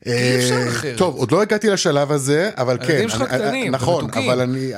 אי 0.06 0.12
אפשר 0.40 0.56
אה, 0.56 0.68
אחרת. 0.70 0.98
טוב, 0.98 1.16
עוד 1.16 1.32
לא 1.32 1.42
הגעתי 1.42 1.70
לשלב 1.70 2.12
הזה, 2.12 2.50
אבל 2.58 2.78
כן. 2.78 2.84
הילדים 2.88 3.10
שלך 3.10 3.22
אני- 3.22 3.28
קטנים, 3.44 3.72
נכון. 3.72 4.08
אבל 4.14 4.42
אני, 4.42 4.72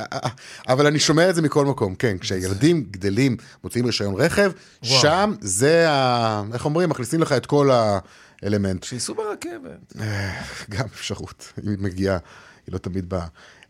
אבל 0.68 0.88
אני 0.88 1.00
שומע 1.00 1.30
את 1.30 1.36
זה 1.36 1.42
מכל 1.42 1.66
מקום, 1.66 1.96
כן. 1.96 2.18
כשילדים 2.18 2.86
גדלים, 2.92 3.38
מוציאים 3.64 3.86
רישיון 3.86 4.16
רכב, 4.22 4.52
וואו. 4.84 5.02
שם 5.02 5.34
זה 5.42 5.90
ה... 5.90 6.44
איך 6.54 6.66
אומרים? 6.66 6.90
מכניסים 6.90 7.22
לך 7.22 7.32
את 7.32 7.46
כל 7.46 7.70
האלמנט. 8.44 8.84
שייסעו 8.84 9.16
ברכבת. 9.16 9.94
גם 10.70 10.86
אפשרות, 10.96 11.54
אם 11.64 11.70
היא 11.70 11.78
מגיעה, 11.80 12.18
היא 12.68 12.74
לא 12.74 12.78
תמיד 12.78 13.10
באה. 13.10 13.26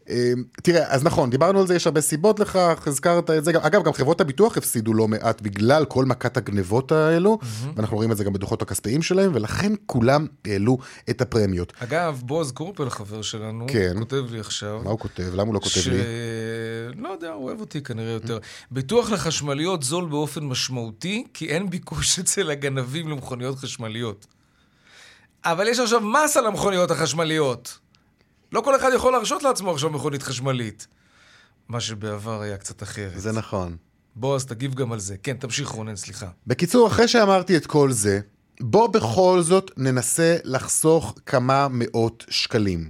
אה, 0.10 0.32
תראה, 0.64 0.92
אז 0.94 1.04
נכון, 1.04 1.30
דיברנו 1.30 1.60
על 1.60 1.68
זה, 1.68 1.76
יש 1.76 1.86
הרבה 1.88 2.02
סיבות 2.02 2.40
לכך, 2.40 2.84
הזכרת 2.88 3.30
את 3.30 3.46
זה. 3.46 3.52
אגב, 3.62 3.84
גם 3.84 3.94
חברות 3.94 4.22
הביטוח 4.22 4.58
הפסידו 4.58 4.94
לא 4.94 5.08
מעט 5.08 5.42
בגלל 5.42 5.86
כל 5.86 6.06
מכת 6.06 6.38
הגנבות 6.38 6.92
האלו, 6.92 7.40
ואנחנו 7.76 7.96
רואים 7.98 8.12
את 8.12 8.18
זה 8.18 8.24
גם 8.24 8.34
בדוחות 8.34 8.62
הכספיים 8.62 9.02
שלהם, 9.02 9.32
ולכן 9.34 9.74
כולם 9.86 10.28
העלו 10.46 10.78
את 11.10 11.22
הפרמיות. 11.22 11.74
אגב, 11.80 12.22
בועז 12.26 12.52
קורפל, 12.52 12.90
חבר 12.90 13.22
שלנו, 13.22 13.66
כן. 13.70 13.94
כותב 14.00 14.24
לי 14.32 14.40
עכשיו. 14.40 14.82
מה 14.84 14.90
הוא 14.90 15.00
כותב? 15.00 15.34
למה 15.34 15.44
הוא 15.44 15.54
לא 15.54 15.60
כותב 15.60 15.82
ש... 15.82 15.88
לי? 15.88 15.98
לא 16.96 17.10
יודע, 17.10 17.32
הוא 17.32 17.46
אוהב 17.46 17.60
אותי 17.60 17.82
כנראה 17.82 18.12
יותר. 18.12 18.40
ביטוח 18.72 19.12
לחשמליות 19.12 19.84
זול 19.84 20.06
באופן 20.06 20.44
משמעותי, 20.44 21.24
כי 21.34 21.48
אין 21.48 21.70
ביקוש 21.70 22.16
אצל 22.20 22.50
הגנבים 22.50 23.10
למכוניות 23.10 23.58
חשמליות. 23.58 24.26
אבל 25.46 25.68
יש 25.68 25.80
עכשיו 25.80 26.02
מס 26.02 26.38
על 26.38 26.46
המכוניות 26.46 26.92
החשמליות. 26.92 27.85
לא 28.52 28.62
כל 28.62 28.76
אחד 28.76 28.90
יכול 28.96 29.12
להרשות 29.12 29.44
לעצמו 29.44 29.72
עכשיו 29.72 29.90
מכונית 29.90 30.24
חשמלית. 30.24 30.88
מה 31.70 31.80
שבעבר 31.80 32.42
היה 32.42 32.58
קצת 32.58 32.84
אחרת. 32.84 33.22
זה 33.22 33.32
נכון. 33.32 33.78
בועז, 34.16 34.46
תגיב 34.46 34.74
גם 34.74 34.92
על 34.92 35.00
זה. 35.00 35.18
כן, 35.24 35.38
תמשיך 35.38 35.70
רונן, 35.70 35.96
סליחה. 35.96 36.28
בקיצור, 36.48 36.88
אחרי 36.88 37.08
שאמרתי 37.08 37.58
את 37.58 37.66
כל 37.66 37.92
זה, 37.92 38.20
בוא 38.60 38.88
בכל 38.88 39.42
זאת 39.42 39.72
ננסה 39.78 40.38
לחסוך 40.44 41.16
כמה 41.26 41.68
מאות 41.72 42.26
שקלים. 42.30 42.90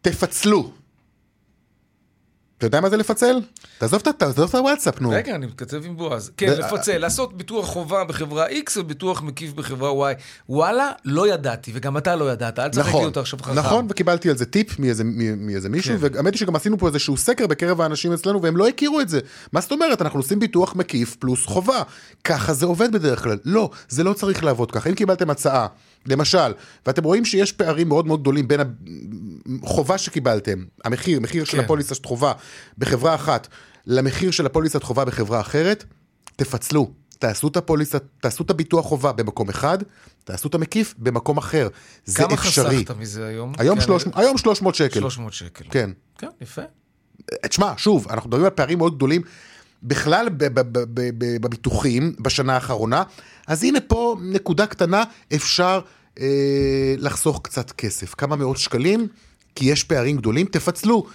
תפצלו. 0.00 0.72
אתה 2.58 2.66
יודע 2.66 2.80
מה 2.80 2.90
זה 2.90 2.96
לפצל? 2.96 3.40
תעזוב 3.78 4.02
את 4.48 4.54
הוואטסאפ, 4.54 5.00
נו. 5.00 5.10
רגע, 5.10 5.34
אני 5.34 5.46
מתכתב 5.46 5.82
עם 5.84 5.96
בועז. 5.96 6.30
כן, 6.36 6.52
לפצל, 6.58 6.98
לעשות 6.98 7.36
ביטוח 7.36 7.66
חובה 7.66 8.04
בחברה 8.04 8.46
X 8.48 8.70
וביטוח 8.76 9.22
מקיף 9.22 9.52
בחברה 9.52 10.12
Y. 10.12 10.14
וואלה, 10.48 10.90
לא 11.04 11.28
ידעתי, 11.28 11.70
וגם 11.74 11.96
אתה 11.96 12.16
לא 12.16 12.32
ידעת, 12.32 12.58
אל 12.58 12.68
תשחק 12.68 12.84
לי 12.84 12.90
נכון, 12.90 13.04
אותה 13.04 13.20
עכשיו 13.20 13.38
חכם. 13.42 13.54
נכון, 13.54 13.86
וקיבלתי 13.90 14.30
על 14.30 14.36
זה 14.36 14.46
טיפ 14.46 14.78
מאיזה 14.78 15.68
מישהו, 15.68 15.94
כן. 15.98 16.14
והאמת 16.14 16.32
היא 16.32 16.38
שגם 16.38 16.56
עשינו 16.56 16.78
פה 16.78 16.88
איזשהו 16.88 17.16
סקר 17.16 17.46
בקרב 17.46 17.80
האנשים 17.80 18.12
אצלנו, 18.12 18.42
והם 18.42 18.56
לא 18.56 18.68
הכירו 18.68 19.00
את 19.00 19.08
זה. 19.08 19.20
מה 19.52 19.60
זאת 19.60 19.72
אומרת? 19.72 20.02
אנחנו 20.02 20.20
עושים 20.20 20.38
ביטוח 20.38 20.74
מקיף 20.76 21.16
פלוס 21.16 21.46
חובה. 21.46 21.82
ככה 22.24 22.54
זה 22.54 22.66
עובד 22.66 22.92
בדרך 22.92 23.22
כלל. 23.22 23.38
לא, 23.44 23.70
זה 23.88 24.04
לא 24.04 24.12
צריך 24.12 24.44
לעבוד 24.44 24.70
ככה. 24.70 24.90
אם 24.90 24.94
קיבלתם 24.94 25.30
הצעה, 25.30 25.66
למשל, 26.08 26.52
ואתם 26.86 27.04
רואים 27.04 27.24
שיש 27.24 27.52
פערים 27.52 27.88
מאוד 27.88 28.06
מאוד 28.06 28.20
גדולים 28.20 28.48
בין 28.48 28.60
החובה 29.62 29.98
שקיבלתם, 29.98 30.64
המחיר, 30.84 31.20
מחיר 31.20 31.44
של 31.44 31.56
כן. 31.56 31.64
הפוליסת 31.64 32.06
חובה 32.06 32.32
בחברה 32.78 33.14
אחת, 33.14 33.48
למחיר 33.86 34.30
של 34.30 34.46
הפוליסת 34.46 34.82
חובה 34.82 35.04
בחברה 35.04 35.40
אחרת, 35.40 35.84
תפצלו. 36.36 36.90
תעשו 37.18 37.48
את 37.48 37.56
הפוליסת, 37.56 38.02
תעשו 38.20 38.44
את 38.44 38.50
הביטוח 38.50 38.86
חובה 38.86 39.12
במקום 39.12 39.48
אחד, 39.48 39.78
תעשו 40.24 40.48
את 40.48 40.54
המקיף 40.54 40.94
במקום 40.98 41.36
אחר. 41.36 41.68
זה 42.04 42.22
כמה 42.22 42.34
אפשרי. 42.34 42.76
חסכת 42.76 42.96
מזה 42.96 43.26
היום? 43.26 43.52
היום, 43.58 43.78
כן, 43.78 43.84
300, 43.84 44.16
היום 44.18 44.38
300 44.38 44.74
שקל. 44.74 45.00
300 45.00 45.32
שקל. 45.32 45.64
כן. 45.70 45.90
כן, 46.18 46.28
יפה. 46.40 46.62
תשמע, 47.48 47.72
שוב, 47.76 48.06
אנחנו 48.10 48.28
מדברים 48.28 48.44
על 48.44 48.50
פערים 48.50 48.78
מאוד 48.78 48.96
גדולים 48.96 49.22
בכלל 49.86 50.28
בביטוחים 51.40 52.12
בשנה 52.20 52.54
האחרונה, 52.54 53.02
אז 53.46 53.64
הנה 53.64 53.80
פה 53.80 54.16
נקודה 54.22 54.66
קטנה, 54.66 55.04
אפשר 55.34 55.80
אה, 56.20 56.94
לחסוך 56.98 57.40
קצת 57.42 57.70
כסף, 57.70 58.14
כמה 58.14 58.36
מאות 58.36 58.56
שקלים, 58.56 59.08
כי 59.54 59.64
יש 59.64 59.84
פערים 59.84 60.16
גדולים, 60.16 60.46
תפצלו. 60.46 61.06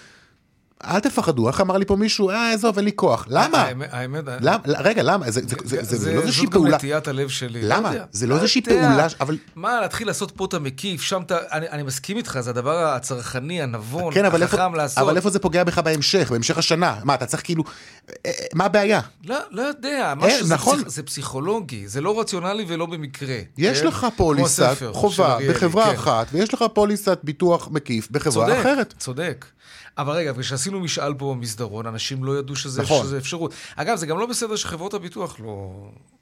אל 0.85 0.99
תפחדו, 0.99 1.47
איך 1.47 1.61
אמר 1.61 1.77
לי 1.77 1.85
פה 1.85 1.95
מישהו, 1.95 2.29
אה, 2.29 2.53
עזוב, 2.53 2.77
אין 2.77 2.85
לי 2.85 2.91
כוח. 2.95 3.25
למה? 3.29 3.57
האמת, 3.57 3.89
האמת, 3.91 4.23
למה? 4.41 4.57
רגע, 4.65 5.03
למה? 5.03 5.25
זה, 5.31 6.13
לא 6.13 6.21
איזושהי 6.21 6.43
זאת 6.43 6.45
גם 6.45 6.51
פעולה. 6.51 6.77
נטיית 6.77 7.07
הלב 7.07 7.29
שלי. 7.29 7.61
למה? 7.63 7.89
לא 7.89 7.93
יודע. 7.93 8.05
זה 8.11 8.27
לא 8.27 8.35
לא 8.35 8.41
איזושהי. 8.41 8.61
פעולה, 8.61 9.07
אבל... 9.19 9.37
מה, 9.55 9.81
להתחיל 9.81 10.07
לעשות 10.07 10.31
פה 10.31 10.45
את 10.45 10.53
המקיף, 10.53 11.01
שם 11.01 11.21
אתה... 11.21 11.37
אני, 11.51 11.83
מסכים 11.83 12.17
איתך, 12.17 12.39
זה 12.41 12.49
הדבר 12.49 12.77
הצרכני, 12.77 13.61
הנבון, 13.61 14.13
כן, 14.13 14.25
החכם 14.25 14.75
לעשות. 14.75 14.97
אבל 14.97 15.15
איפה 15.15 15.29
זה 15.29 15.39
פוגע 15.39 15.63
בך 15.63 15.77
בהמשך, 15.77 16.31
בהמשך 16.31 16.57
השנה? 16.57 16.95
מה, 17.03 17.13
אתה 17.13 17.25
צריך 17.25 17.43
כאילו... 17.43 17.63
אה, 18.09 18.13
אה, 18.25 18.31
מה 18.53 18.65
הבעיה? 18.65 19.01
לא, 19.25 19.37
לא 19.51 19.61
יודע, 19.61 20.13
אה, 20.23 20.43
זה, 20.43 20.53
נכון. 20.53 20.79
זה 20.85 21.03
פסיכולוגי, 21.03 21.87
זה 21.87 22.01
לא 22.01 22.19
רציונלי 22.19 22.65
ולא 22.67 22.85
במקרה. 22.85 23.37
יש 23.57 23.81
כן? 23.81 23.87
לך 23.87 24.07
פוליסת 24.15 24.77
חובה 24.91 25.37
בחברה 25.49 25.85
כן. 25.85 25.95
אחת, 25.95 26.27
ויש 26.31 26.53
לך 26.53 26.65
פוליסת 26.73 27.19
ביטוח 27.23 27.69
מקיף 27.71 28.07
בחברה 28.11 28.45
צודק, 28.45 28.59
אחרת. 28.59 28.93
צודק. 28.97 29.45
אבל 29.97 30.13
רגע, 30.13 30.33
כשעשינו 30.39 30.70
עשינו 30.71 30.84
משאל 30.84 31.13
פה 31.13 31.34
במסדרון, 31.38 31.86
אנשים 31.88 32.23
לא 32.23 32.39
ידעו 32.39 32.55
שזה, 32.55 32.81
נכון. 32.81 33.03
שזה 33.05 33.17
אפשרות. 33.17 33.53
אגב, 33.75 33.95
זה 33.97 34.05
גם 34.05 34.19
לא 34.19 34.25
בסדר 34.25 34.55
שחברות 34.55 34.93
הביטוח 34.93 35.39
לא... 35.39 35.71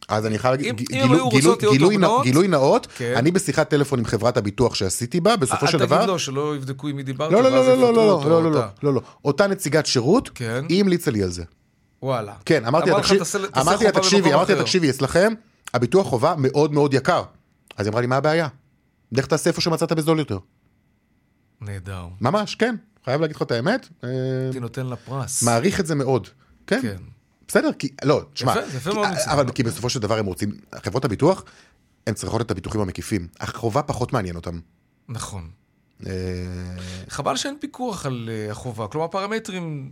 אז 0.08 0.26
אני 0.26 0.40
חייב 0.40 0.52
להגיד, 0.56 0.82
גילו- 0.92 1.30
גילו- 1.30 1.56
גילוי 1.72 1.98
נא- 1.98 2.08
גילוי 2.24 2.48
נאות, 2.48 2.88
כן. 2.98 3.14
אני 3.18 3.32
בשיחת 3.32 3.70
טלפון 3.70 4.00
עם 4.00 4.06
חברת 4.06 4.38
הביטוח 4.38 4.76
שעשיתי 4.76 5.20
בה, 5.20 5.36
בסופו 5.36 5.68
של 5.68 5.78
אל 5.78 5.86
דבר... 5.86 5.98
תגיד 5.98 6.08
לו 6.10 6.20
שלא 6.20 6.56
יבדקו 6.56 6.88
עם 6.88 6.96
מי 6.96 7.04
דיברת, 7.04 7.32
לא, 7.32 7.44
לא, 7.44 7.50
לא, 7.52 7.66
לא, 7.68 7.78
לא, 7.78 7.94
לא, 7.96 8.44
לא, 8.44 8.52
לא. 8.52 8.62
לא, 8.84 8.94
לא, 8.94 9.02
אותה 9.26 9.48
נציגת 9.48 9.86
שירות, 9.86 10.30
כן. 10.36 10.66
היא 10.70 10.82
המליצה 10.82 11.12
לי 11.12 11.24
על 11.24 11.30
זה. 11.32 11.44
וואלה. 12.04 12.34
כן, 12.46 12.66
אמרתי 12.66 12.86
לה, 12.90 12.96
אמר 12.96 13.00
לך, 13.00 13.06
תקשיב- 13.06 13.20
"תעשה- 13.20 13.48
תעשה 13.48 13.62
אמרתי 13.62 13.84
לה, 13.84 13.90
חובה 13.92 14.02
תקשיבי, 14.04 14.34
אמרתי 14.34 14.52
לה, 14.52 14.58
אחר". 14.58 14.64
תקשיבי, 14.66 14.90
אצלכם 14.90 15.34
הביטוח 15.74 16.08
חובה 16.08 16.34
מאוד 16.38 16.74
מאוד 16.74 16.94
יקר. 16.94 17.24
אז 17.78 17.86
היא 17.86 17.92
אמרה 17.92 18.02
לי, 18.02 18.08
מה 18.08 18.16
הבעיה? 18.18 18.48
לך 19.12 19.26
תעשה 19.26 19.50
איפה 19.50 19.62
שמצאת 19.62 19.92
בזול 19.94 20.20
יותר. 20.20 20.38
נהדר. 21.62 22.04
ממש, 22.22 22.56
כן, 22.56 22.76
חייב 23.06 23.22
להגיד 23.22 23.36
לך 23.36 23.42
את 23.42 23.52
האמת, 23.52 23.88
אה, 24.04 24.10
הייתי 24.44 24.60
נותן 24.60 24.86
לה 24.86 24.96
פרס. 24.96 25.44
מעריך 25.44 25.80
את 25.80 25.86
זה 25.86 25.96
מאוד. 25.96 26.28
כן, 26.68 26.82
כן. 26.82 26.98
בסדר, 27.48 27.70
כי, 27.74 27.88
לא, 28.04 28.22
תשמע, 28.34 28.52
יפה, 28.52 28.78
יפה 28.78 28.90
כי- 28.92 28.96
מאוד. 28.96 29.08
אבל 29.28 29.52
כי 29.52 29.64
בסופו 29.64 29.90
של 29.90 30.00
דבר 30.00 30.18
הם 30.18 30.26
רוצים, 30.26 30.52
חברות 30.84 31.06
הביטוח, 31.06 31.44
הן 32.08 32.14
צריכות 32.14 32.42
את 32.42 32.52
הביטוחים 32.52 32.82
המקיפים. 32.82 33.28
החובה 33.40 33.82
פחות 33.82 34.14
מעניין 34.14 34.36
אותם. 34.36 34.60
נכון. 35.10 35.50
אה, 36.08 36.12
חבל 37.10 37.36
שאין 37.36 37.58
פיקוח 37.60 38.06
על 38.06 38.30
אה, 38.32 38.52
החובה. 38.52 38.88
כלומר, 38.88 39.08
פרמטרים, 39.08 39.92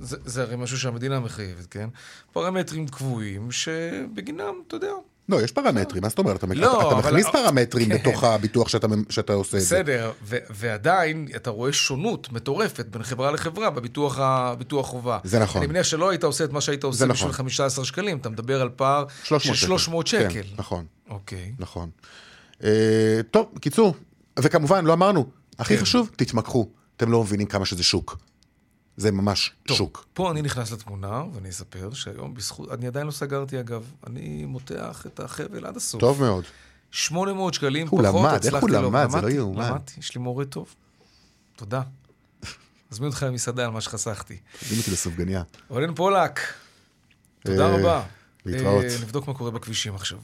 זה, 0.00 0.16
זה 0.24 0.42
הרי 0.42 0.56
משהו 0.56 0.78
שהמדינה 0.78 1.20
מחייבת, 1.20 1.66
כן? 1.66 1.88
פרמטרים 2.32 2.88
קבועים 2.88 3.50
שבגינם, 3.52 4.54
אתה 4.66 4.76
יודע, 4.76 4.90
לא, 5.28 5.42
יש 5.42 5.52
פרמטרים, 5.52 6.02
מה 6.02 6.08
זאת 6.08 6.18
אומרת? 6.18 6.36
אתה 6.44 6.46
לא, 6.54 6.98
מכניס 6.98 7.26
פרמטרים 7.32 7.88
כן. 7.88 7.94
בתוך 7.98 8.24
הביטוח 8.24 8.68
שאתה 9.08 9.32
עושה 9.32 9.56
את 9.56 9.62
זה. 9.62 9.82
בסדר, 9.82 10.12
ועדיין 10.50 11.28
אתה 11.36 11.50
רואה 11.50 11.72
שונות 11.72 12.32
מטורפת 12.32 12.86
בין 12.86 13.02
חברה 13.02 13.30
לחברה 13.30 13.70
בביטוח 13.70 14.86
חובה. 14.86 15.18
זה 15.24 15.38
נכון. 15.38 15.62
אני 15.62 15.72
מניח 15.72 15.86
שלא 15.86 16.10
היית 16.10 16.24
עושה 16.24 16.44
את 16.44 16.52
מה 16.52 16.60
שהיית 16.60 16.84
עושה 16.84 17.06
בשביל 17.06 17.28
נכון. 17.28 17.32
15 17.32 17.84
שקלים, 17.84 18.18
אתה 18.18 18.28
מדבר 18.28 18.62
על 18.62 18.68
פער 18.76 19.04
300 19.24 19.56
של 19.56 19.66
300 19.66 20.06
שקל. 20.06 20.28
כן, 20.28 20.42
נכון, 20.56 20.84
אוקיי. 21.10 21.52
נכון. 21.58 21.90
אה, 22.64 23.20
טוב, 23.30 23.46
קיצור, 23.60 23.94
וכמובן, 24.38 24.84
לא 24.84 24.92
אמרנו, 24.92 25.26
הכי 25.58 25.76
כן. 25.76 25.82
חשוב, 25.82 26.10
תתמקחו. 26.16 26.68
אתם 26.96 27.12
לא 27.12 27.22
מבינים 27.22 27.46
כמה 27.46 27.66
שזה 27.66 27.82
שוק. 27.82 28.16
זה 28.96 29.10
ממש 29.12 29.52
טוב, 29.66 29.76
שוק. 29.76 30.06
פה 30.14 30.30
אני 30.30 30.42
נכנס 30.42 30.72
לתמונה, 30.72 31.22
ואני 31.34 31.48
אספר 31.50 31.92
שהיום 31.92 32.34
בזכות, 32.34 32.72
אני 32.72 32.86
עדיין 32.86 33.06
לא 33.06 33.12
סגרתי 33.12 33.60
אגב, 33.60 33.90
אני 34.06 34.44
מותח 34.44 35.04
את 35.06 35.20
החבל 35.20 35.66
עד 35.66 35.76
הסוף. 35.76 36.00
טוב 36.00 36.20
מאוד. 36.20 36.44
800 36.90 37.54
שקלים 37.54 37.88
הוא 37.88 38.02
פחות, 38.02 38.14
למד, 38.14 38.28
איך 38.32 38.36
הצלחתי 38.54 38.66
הוא 38.66 38.70
לו- 38.82 38.82
למד? 38.90 39.10
זה 39.10 39.20
לא 39.20 39.30
יאומן. 39.30 39.68
למדתי, 39.68 39.92
יש 40.00 40.14
לי 40.14 40.20
מורה 40.20 40.44
טוב. 40.44 40.74
תודה. 41.56 41.82
אזמין 42.90 43.08
אותך 43.10 43.22
למסעדה 43.22 43.64
על 43.64 43.70
מה 43.70 43.80
שחסכתי. 43.80 44.38
תזמין 44.60 44.80
אותי 44.80 44.90
לסופגניה. 44.90 45.42
רונן 45.68 45.94
פולק, 45.94 46.40
תודה 47.44 47.66
אה, 47.66 47.76
רבה. 47.78 48.02
להתראות. 48.46 48.84
אה, 48.84 48.96
נבדוק 49.02 49.28
מה 49.28 49.34
קורה 49.34 49.50
בכבישים 49.50 49.94
עכשיו. 49.94 50.18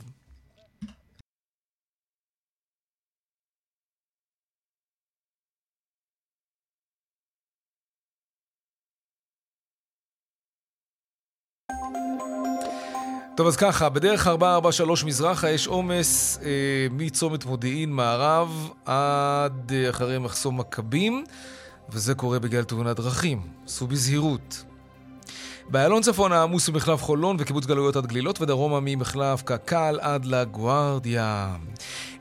טוב, 13.39 13.47
אז 13.47 13.57
ככה, 13.57 13.89
בדרך 13.89 14.27
443 14.27 15.05
מזרחה 15.05 15.51
יש 15.51 15.67
עומס 15.67 16.39
אה, 16.43 16.51
מצומת 16.91 17.45
מודיעין 17.45 17.93
מערב 17.93 18.71
עד 18.85 19.73
אה, 19.75 19.91
אחרי 19.91 20.19
מחסום 20.19 20.61
מכבים, 20.61 21.25
וזה 21.91 22.15
קורה 22.15 22.39
בגלל 22.39 22.65
תאונת 22.65 22.97
דרכים. 22.97 23.41
סעו 23.67 23.87
בזהירות. 23.87 24.65
באיילון 25.69 26.03
צפון 26.03 26.33
העמוס 26.33 26.69
ממחלף 26.69 27.03
חולון 27.03 27.37
וקיבוץ 27.39 27.67
גלויות 27.67 27.97
עד 27.97 28.07
גלילות 28.07 28.41
ודרומה 28.41 28.81
ממחלף 28.83 29.43
קק"ל 29.43 29.99
עד 30.01 30.25
לגוארדיה. 30.25 31.57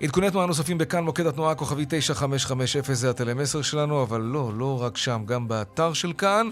עדכוני 0.02 0.32
תנועה 0.32 0.46
נוספים 0.46 0.78
בכאן 0.78 1.04
מוקד 1.04 1.26
התנועה 1.26 1.52
הכוכבי 1.52 1.86
9550 1.90 2.96
זה 2.96 3.10
הטלמסר 3.10 3.62
שלנו, 3.62 4.04
אבל 4.04 4.22
לא, 4.22 4.52
לא 4.58 4.82
רק 4.82 4.98
שם, 4.98 5.22
גם 5.26 5.48
באתר 5.48 5.94
של 5.94 6.14
כאן 6.14 6.50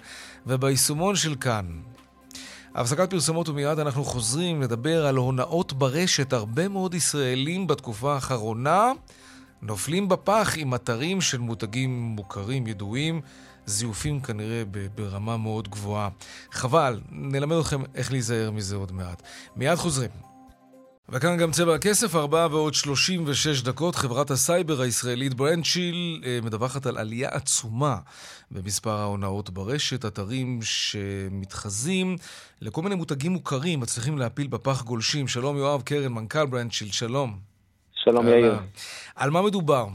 וביישומון 0.47 1.15
של 1.15 1.35
כאן. 1.35 1.65
הפסקת 2.75 3.09
פרסומות 3.09 3.49
ומיד 3.49 3.79
אנחנו 3.79 4.03
חוזרים 4.03 4.61
לדבר 4.61 5.05
על 5.05 5.15
הונאות 5.15 5.73
ברשת. 5.73 6.33
הרבה 6.33 6.67
מאוד 6.67 6.93
ישראלים 6.93 7.67
בתקופה 7.67 8.13
האחרונה 8.13 8.91
נופלים 9.61 10.09
בפח 10.09 10.53
עם 10.57 10.75
אתרים 10.75 11.21
של 11.21 11.37
מותגים 11.37 12.01
מוכרים, 12.01 12.67
ידועים, 12.67 13.21
זיופים 13.65 14.21
כנראה 14.21 14.63
ברמה 14.95 15.37
מאוד 15.37 15.67
גבוהה. 15.67 16.09
חבל, 16.51 17.01
נלמד 17.11 17.57
אתכם 17.57 17.81
איך 17.95 18.11
להיזהר 18.11 18.51
מזה 18.51 18.75
עוד 18.75 18.91
מעט. 18.91 19.21
מיד 19.55 19.75
חוזרים. 19.75 20.34
וכאן 21.09 21.37
גם 21.37 21.51
צבע 21.51 21.75
הכסף, 21.75 22.15
ארבעה 22.15 22.47
ועוד 22.51 22.73
36 22.73 23.61
דקות. 23.61 23.95
חברת 23.95 24.31
הסייבר 24.31 24.81
הישראלית 24.81 25.33
BrandShield 25.33 26.21
אה, 26.25 26.39
מדווחת 26.43 26.85
על 26.85 26.97
עלייה 26.97 27.29
עצומה 27.29 27.97
במספר 28.51 28.91
ההונאות 28.91 29.49
ברשת, 29.49 30.05
אתרים 30.05 30.59
שמתחזים 30.61 32.15
לכל 32.61 32.81
מיני 32.81 32.95
מותגים 32.95 33.31
מוכרים, 33.31 33.79
מצליחים 33.79 34.17
להפיל 34.17 34.47
בפח 34.47 34.83
גולשים. 34.83 35.27
שלום 35.27 35.57
יואב 35.57 35.81
קרן, 35.81 36.11
מנכ"ל 36.11 36.45
BrandShield, 36.45 36.91
שלום. 36.91 37.39
שלום 37.93 38.27
יאיר. 38.27 38.59
על 39.15 39.29
מה 39.29 39.41
מדובר? 39.41 39.87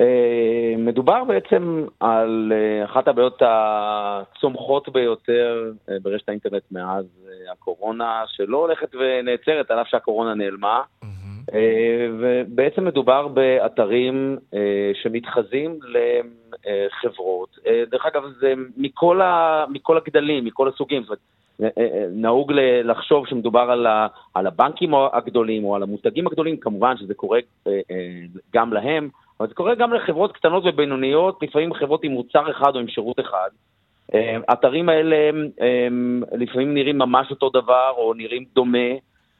אה, 0.00 0.74
מדובר 0.78 1.24
בעצם 1.24 1.84
על 2.00 2.52
אה, 2.54 2.84
אחת 2.84 3.08
הבעיות 3.08 3.42
הצומחות 3.46 4.88
ביותר 4.88 5.72
אה, 5.88 5.96
ברשת 6.02 6.28
האינטרנט 6.28 6.62
מאז 6.72 7.04
הקורונה, 7.52 8.22
שלא 8.26 8.56
הולכת 8.56 8.94
ונעצרת 8.94 9.70
על 9.70 9.80
אף 9.80 9.86
שהקורונה 9.88 10.34
נעלמה. 10.34 10.82
ובעצם 12.18 12.84
מדובר 12.84 13.28
באתרים 13.28 14.38
שמתחזים 15.02 15.78
לחברות. 15.82 17.58
דרך 17.90 18.06
אגב, 18.06 18.22
זה 18.40 18.54
מכל, 18.76 19.20
ה, 19.20 19.64
מכל 19.68 19.96
הגדלים, 19.96 20.44
מכל 20.44 20.68
הסוגים. 20.68 21.02
זאת 21.02 21.18
אומרת, 21.58 21.76
נהוג 22.10 22.52
לחשוב 22.84 23.26
שמדובר 23.26 23.60
על, 23.60 23.86
ה, 23.86 24.06
על 24.34 24.46
הבנקים 24.46 24.94
הגדולים 25.12 25.64
או 25.64 25.76
על 25.76 25.82
המותגים 25.82 26.26
הגדולים, 26.26 26.56
כמובן 26.56 26.96
שזה 26.96 27.14
קורה 27.14 27.38
גם 28.54 28.72
להם, 28.72 29.08
אבל 29.40 29.48
זה 29.48 29.54
קורה 29.54 29.74
גם 29.74 29.92
לחברות 29.92 30.32
קטנות 30.32 30.62
ובינוניות, 30.66 31.38
לפעמים 31.42 31.74
חברות 31.74 32.04
עם 32.04 32.12
מוצר 32.12 32.50
אחד 32.50 32.74
או 32.74 32.80
עם 32.80 32.88
שירות 32.88 33.20
אחד. 33.20 33.48
אה, 34.14 34.36
האתרים 34.48 34.88
האלה 34.88 35.16
הם, 35.58 36.22
לפעמים 36.32 36.74
נראים 36.74 36.98
ממש 36.98 37.26
אותו 37.30 37.50
דבר 37.50 37.90
או 37.96 38.14
נראים 38.14 38.44
דומה. 38.54 38.88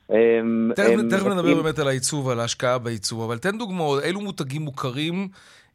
הם- 0.09 0.71
תכף, 0.77 1.27
נדבר 1.27 1.63
באמת 1.63 1.79
על 1.79 1.89
העיצוב 1.89 2.27
ועל 2.27 2.41
ההשקעה 2.41 2.79
בעיצוב, 2.79 3.21
אבל 3.31 3.39
תן 3.39 3.59
דוגמאות, 3.59 4.03
אילו 4.03 4.21
מותגים 4.21 4.63
מוכרים 4.63 5.29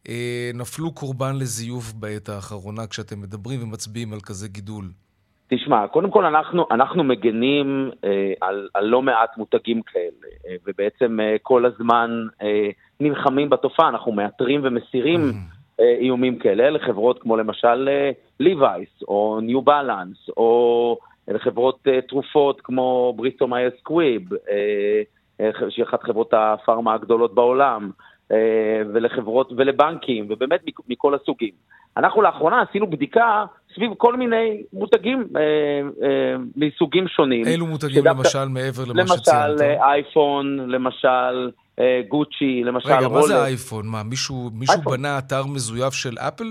אה, 0.10 0.52
נפלו 0.54 0.92
קורבן 0.92 1.36
לזיוף 1.36 1.94
בעת 1.94 2.30
האחרונה 2.30 2.88
כשאתם 2.88 3.22
מדברים 3.22 3.64
ומצביעים 3.64 4.14
על 4.14 4.20
כזה 4.20 4.48
גידול? 4.48 4.86
תשמע, 5.48 5.88
קודם 5.88 6.12
כל 6.12 6.26
אנחנו, 6.26 6.66
אנחנו 6.72 7.04
מגנים 7.04 7.92
אה, 8.04 8.34
על, 8.42 8.68
על 8.74 8.86
לא 8.86 9.02
מעט 9.02 9.38
מותגים 9.38 9.82
כאלה, 9.82 10.28
אה, 10.48 10.56
ובעצם 10.68 11.20
אה, 11.20 11.36
כל 11.42 11.66
הזמן 11.66 12.10
אה, 12.42 12.70
נלחמים 13.02 13.50
בתופעה, 13.50 13.90
אנחנו 13.90 14.12
מאתרים 14.12 14.62
ומסירים 14.64 15.20
אה, 15.80 15.96
איומים 16.00 16.40
כאלה 16.40 16.70
לחברות 16.70 17.22
כמו 17.22 17.38
למשל 17.38 17.90
אה, 17.92 18.12
ליווייס, 18.40 18.90
או 19.08 19.40
ניו 19.42 19.62
בלנס, 19.62 20.30
או 20.38 20.98
לחברות 21.28 21.80
אה, 21.88 22.02
תרופות 22.02 22.62
כמו 22.62 23.14
בריסטו 23.18 23.48
מאייר 23.48 23.70
סקוויב, 23.80 24.34
אה, 24.34 25.02
אה, 25.42 25.70
שהיא 25.70 25.86
אחת 25.86 26.04
חברות 26.04 26.34
הפארמה 26.34 26.94
הגדולות 26.94 27.36
בעולם, 27.36 27.92
אה, 28.32 28.38
ולחברות 28.94 29.52
ולבנקים, 29.58 30.26
ובאמת 30.30 30.60
מכ- 30.68 30.86
מכל 30.90 31.16
הסוגים. 31.16 31.52
אנחנו 31.98 32.22
לאחרונה 32.22 32.62
עשינו 32.62 32.88
בדיקה 32.88 33.46
סביב 33.76 33.92
כל 33.98 34.16
מיני 34.18 34.64
מותגים 34.74 35.28
אה, 35.36 35.42
אה, 36.08 36.36
מסוגים 36.56 37.08
שונים. 37.08 37.46
אילו 37.48 37.66
מותגים 37.68 38.02
שדווקא- 38.04 38.18
למשל 38.28 38.46
מעבר 38.48 38.84
למה 38.86 39.02
למשל 39.02 39.16
שציינת? 39.18 39.62
אה, 39.62 39.92
אייפון, 39.92 40.58
למשל 40.70 41.52
אה, 41.80 42.02
גוצ'י, 42.08 42.64
למשל 42.66 42.90
רגע, 42.94 43.08
מה 43.08 43.22
זה. 43.22 43.44
אייפון? 43.46 43.88
מה, 43.88 44.04
מישהו, 44.04 44.50
מישהו 44.54 44.76
אייפון. 44.76 44.94
בנה 44.98 45.18
אתר 45.18 45.46
מזויף 45.46 45.94
של 45.94 46.18
אפל? 46.20 46.48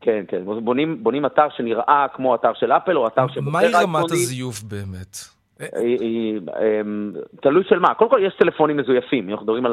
כן, 0.00 0.24
כן, 0.28 0.38
בונים, 0.64 1.04
בונים 1.04 1.26
אתר 1.26 1.46
שנראה 1.56 2.06
כמו 2.14 2.34
אתר 2.34 2.52
של 2.54 2.72
אפל, 2.72 2.96
או 2.98 3.06
אתר 3.06 3.26
שבוחר 3.28 3.50
מהי 3.50 3.72
רמת. 3.74 4.10
הזיוף 4.10 4.62
באמת? 4.62 5.16
אה, 5.60 5.66
היא- 5.80 6.40
אמ, 6.80 7.12
תלוי 7.42 7.64
של 7.68 7.78
מה. 7.78 7.94
קודם 7.94 8.10
כל 8.10 8.20
יש 8.26 8.32
טלפונים 8.38 8.76
מזויפים, 8.76 9.30
אנחנו 9.30 9.44
מדברים 9.44 9.66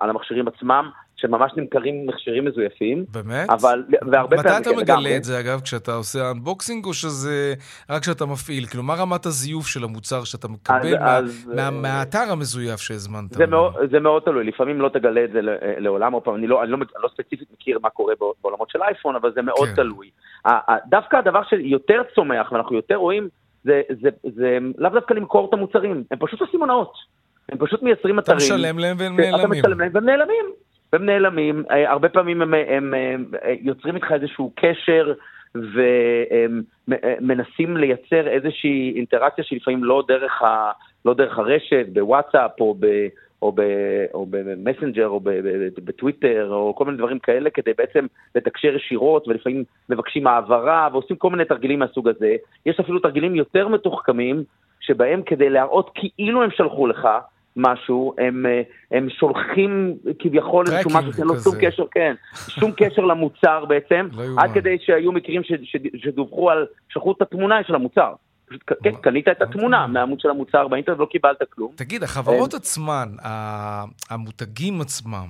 על 0.00 0.08
המכשירים 0.10 0.48
עצמם, 0.48 0.90
שממש 1.22 1.52
נמכרים 1.56 2.06
מכשירים 2.06 2.44
מזויפים, 2.44 3.04
באמת? 3.12 3.50
אבל, 3.50 3.82
והרבה 4.10 4.36
מתי 4.36 4.48
אתה 4.48 4.58
כן, 4.64 4.70
מגלה 4.70 4.82
לגמרי. 4.96 5.16
את 5.16 5.24
זה, 5.24 5.40
אגב, 5.40 5.60
כשאתה 5.60 5.94
עושה 5.94 6.30
אנבוקסינג, 6.30 6.84
או 6.84 6.94
שזה 6.94 7.54
רק 7.90 8.02
כשאתה 8.02 8.26
מפעיל? 8.26 8.66
כאילו, 8.66 8.82
מה 8.82 8.94
רמת 8.94 9.26
הזיוף 9.26 9.66
של 9.66 9.84
המוצר 9.84 10.24
שאתה 10.24 10.48
מקבל 10.48 10.98
מה- 10.98 11.16
אז, 11.16 11.48
מה- 11.54 11.62
אה, 11.62 11.70
מהאתר 11.70 12.24
המזויף 12.32 12.80
שהזמנת? 12.80 13.30
זה? 13.32 13.46
מאוד, 13.46 13.72
זה 13.90 14.00
מאוד 14.00 14.22
תלוי, 14.22 14.44
לפעמים 14.44 14.80
לא 14.80 14.88
תגלה 14.88 15.24
את 15.24 15.32
זה 15.32 15.42
ל- 15.42 15.50
לעולם, 15.78 16.12
עוד 16.12 16.22
פעם, 16.22 16.34
אני 16.34 16.46
לא, 16.46 16.62
אני 16.62 16.70
לא, 16.70 16.76
אני 16.76 17.02
לא 17.02 17.08
ספציפית 17.14 17.48
מכיר 17.52 17.78
מה 17.82 17.90
קורה 17.90 18.14
בע- 18.20 18.26
בעולמות 18.42 18.70
של 18.70 18.82
אייפון, 18.82 19.16
אבל 19.16 19.32
זה 19.34 19.42
מאוד 19.42 19.68
כן. 19.68 19.74
תלוי. 19.74 20.10
דווקא 20.88 21.16
הדבר 21.16 21.40
שיותר 21.44 22.02
צומח 22.14 22.52
ואנחנו 22.52 22.76
יותר 22.76 22.94
רואים, 22.94 23.28
זה, 23.64 23.80
זה, 24.02 24.08
זה 24.36 24.58
לאו 24.78 24.90
דווקא 24.90 25.14
למכור 25.14 25.48
את 25.48 25.54
המוצרים, 25.54 26.04
הם 26.10 26.18
פשוט 26.20 26.40
עושים 26.40 26.60
הונאות. 26.60 26.92
הם 27.48 27.58
פשוט 27.58 27.82
מייצרים 27.82 28.18
אתה 28.18 28.32
אתרים. 28.32 28.54
משלם 28.54 28.78
להם 28.78 28.96
והם 28.98 29.14
אתה 29.14 29.22
נעלמים. 29.30 29.60
משלם 29.60 29.80
להם 29.80 29.90
והם 29.94 30.04
נעלמים. 30.04 30.44
והם 30.92 31.06
נעלמים, 31.06 31.64
אה, 31.70 31.90
הרבה 31.90 32.08
פעמים 32.08 32.42
הם, 32.42 32.54
הם, 32.54 32.94
הם 32.94 33.24
אה, 33.44 33.54
יוצרים 33.60 33.96
איתך 33.96 34.12
איזשהו 34.12 34.52
קשר 34.56 35.12
ומנסים 36.88 37.76
לייצר 37.76 38.28
איזושהי 38.28 38.92
אינטראקציה 38.96 39.44
שלפעמים 39.44 39.84
לא 39.84 40.04
דרך, 40.08 40.42
ה, 40.42 40.70
לא 41.04 41.14
דרך 41.14 41.38
הרשת, 41.38 41.86
בוואטסאפ 41.92 42.60
או, 42.60 42.74
ב, 42.80 42.86
או, 43.42 43.52
ב, 43.52 43.62
או 44.14 44.26
במסנג'ר 44.30 45.08
או 45.08 45.20
ב, 45.20 45.30
ב, 45.30 45.68
בטוויטר 45.84 46.48
או 46.50 46.74
כל 46.76 46.84
מיני 46.84 46.98
דברים 46.98 47.18
כאלה, 47.18 47.50
כדי 47.50 47.72
בעצם 47.78 48.06
לתקשר 48.34 48.74
ישירות 48.76 49.28
ולפעמים 49.28 49.64
מבקשים 49.88 50.26
העברה 50.26 50.88
ועושים 50.92 51.16
כל 51.16 51.30
מיני 51.30 51.44
תרגילים 51.44 51.78
מהסוג 51.78 52.08
הזה. 52.08 52.36
יש 52.66 52.80
אפילו 52.80 52.98
תרגילים 52.98 53.34
יותר 53.34 53.68
מתוחכמים, 53.68 54.44
שבהם 54.80 55.22
כדי 55.22 55.50
להראות 55.50 55.90
כאילו 55.94 56.42
הם 56.42 56.50
שלחו 56.50 56.86
לך, 56.86 57.08
משהו, 57.56 58.14
הם, 58.18 58.46
אה, 58.46 58.62
הם 58.98 59.08
שולחים 59.10 59.94
כביכול 60.18 60.64
איזשהו 60.66 60.90
משהו 60.94 61.12
שאין 61.12 61.26
לו 61.26 61.40
שום. 61.40 61.54
קשר, 61.60 61.84
כן, 61.90 62.14
שום 62.48 62.72
קשר 62.76 63.02
למוצר 63.02 63.64
בעצם, 63.64 64.08
לא. 64.12 64.22
עד 64.42 64.50
כדי 64.54 64.76
שהיו 64.80 65.12
מקרים 65.12 65.42
ש, 65.44 65.52
ש, 65.62 65.76
שדווחו 65.96 66.50
על, 66.50 66.66
שלחו 66.88 67.12
את 67.12 67.22
התמונה 67.22 67.64
של 67.66 67.74
המוצר. 67.74 68.12
פשוט, 68.48 68.62
כן, 68.82 68.94
קנית 68.94 69.28
את 69.28 69.42
התמונה 69.42 69.86
מהעמוד 69.86 70.20
של 70.20 70.30
המוצר 70.30 70.68
באינטרנט 70.68 70.98
ולא 70.98 71.06
קיבלת 71.06 71.38
כלום. 71.50 71.72
תגיד, 71.74 72.02
החברות 72.02 72.54
עצמן, 72.54 73.08
ה- 73.24 73.84
המותגים 74.10 74.80
עצמם, 74.80 75.26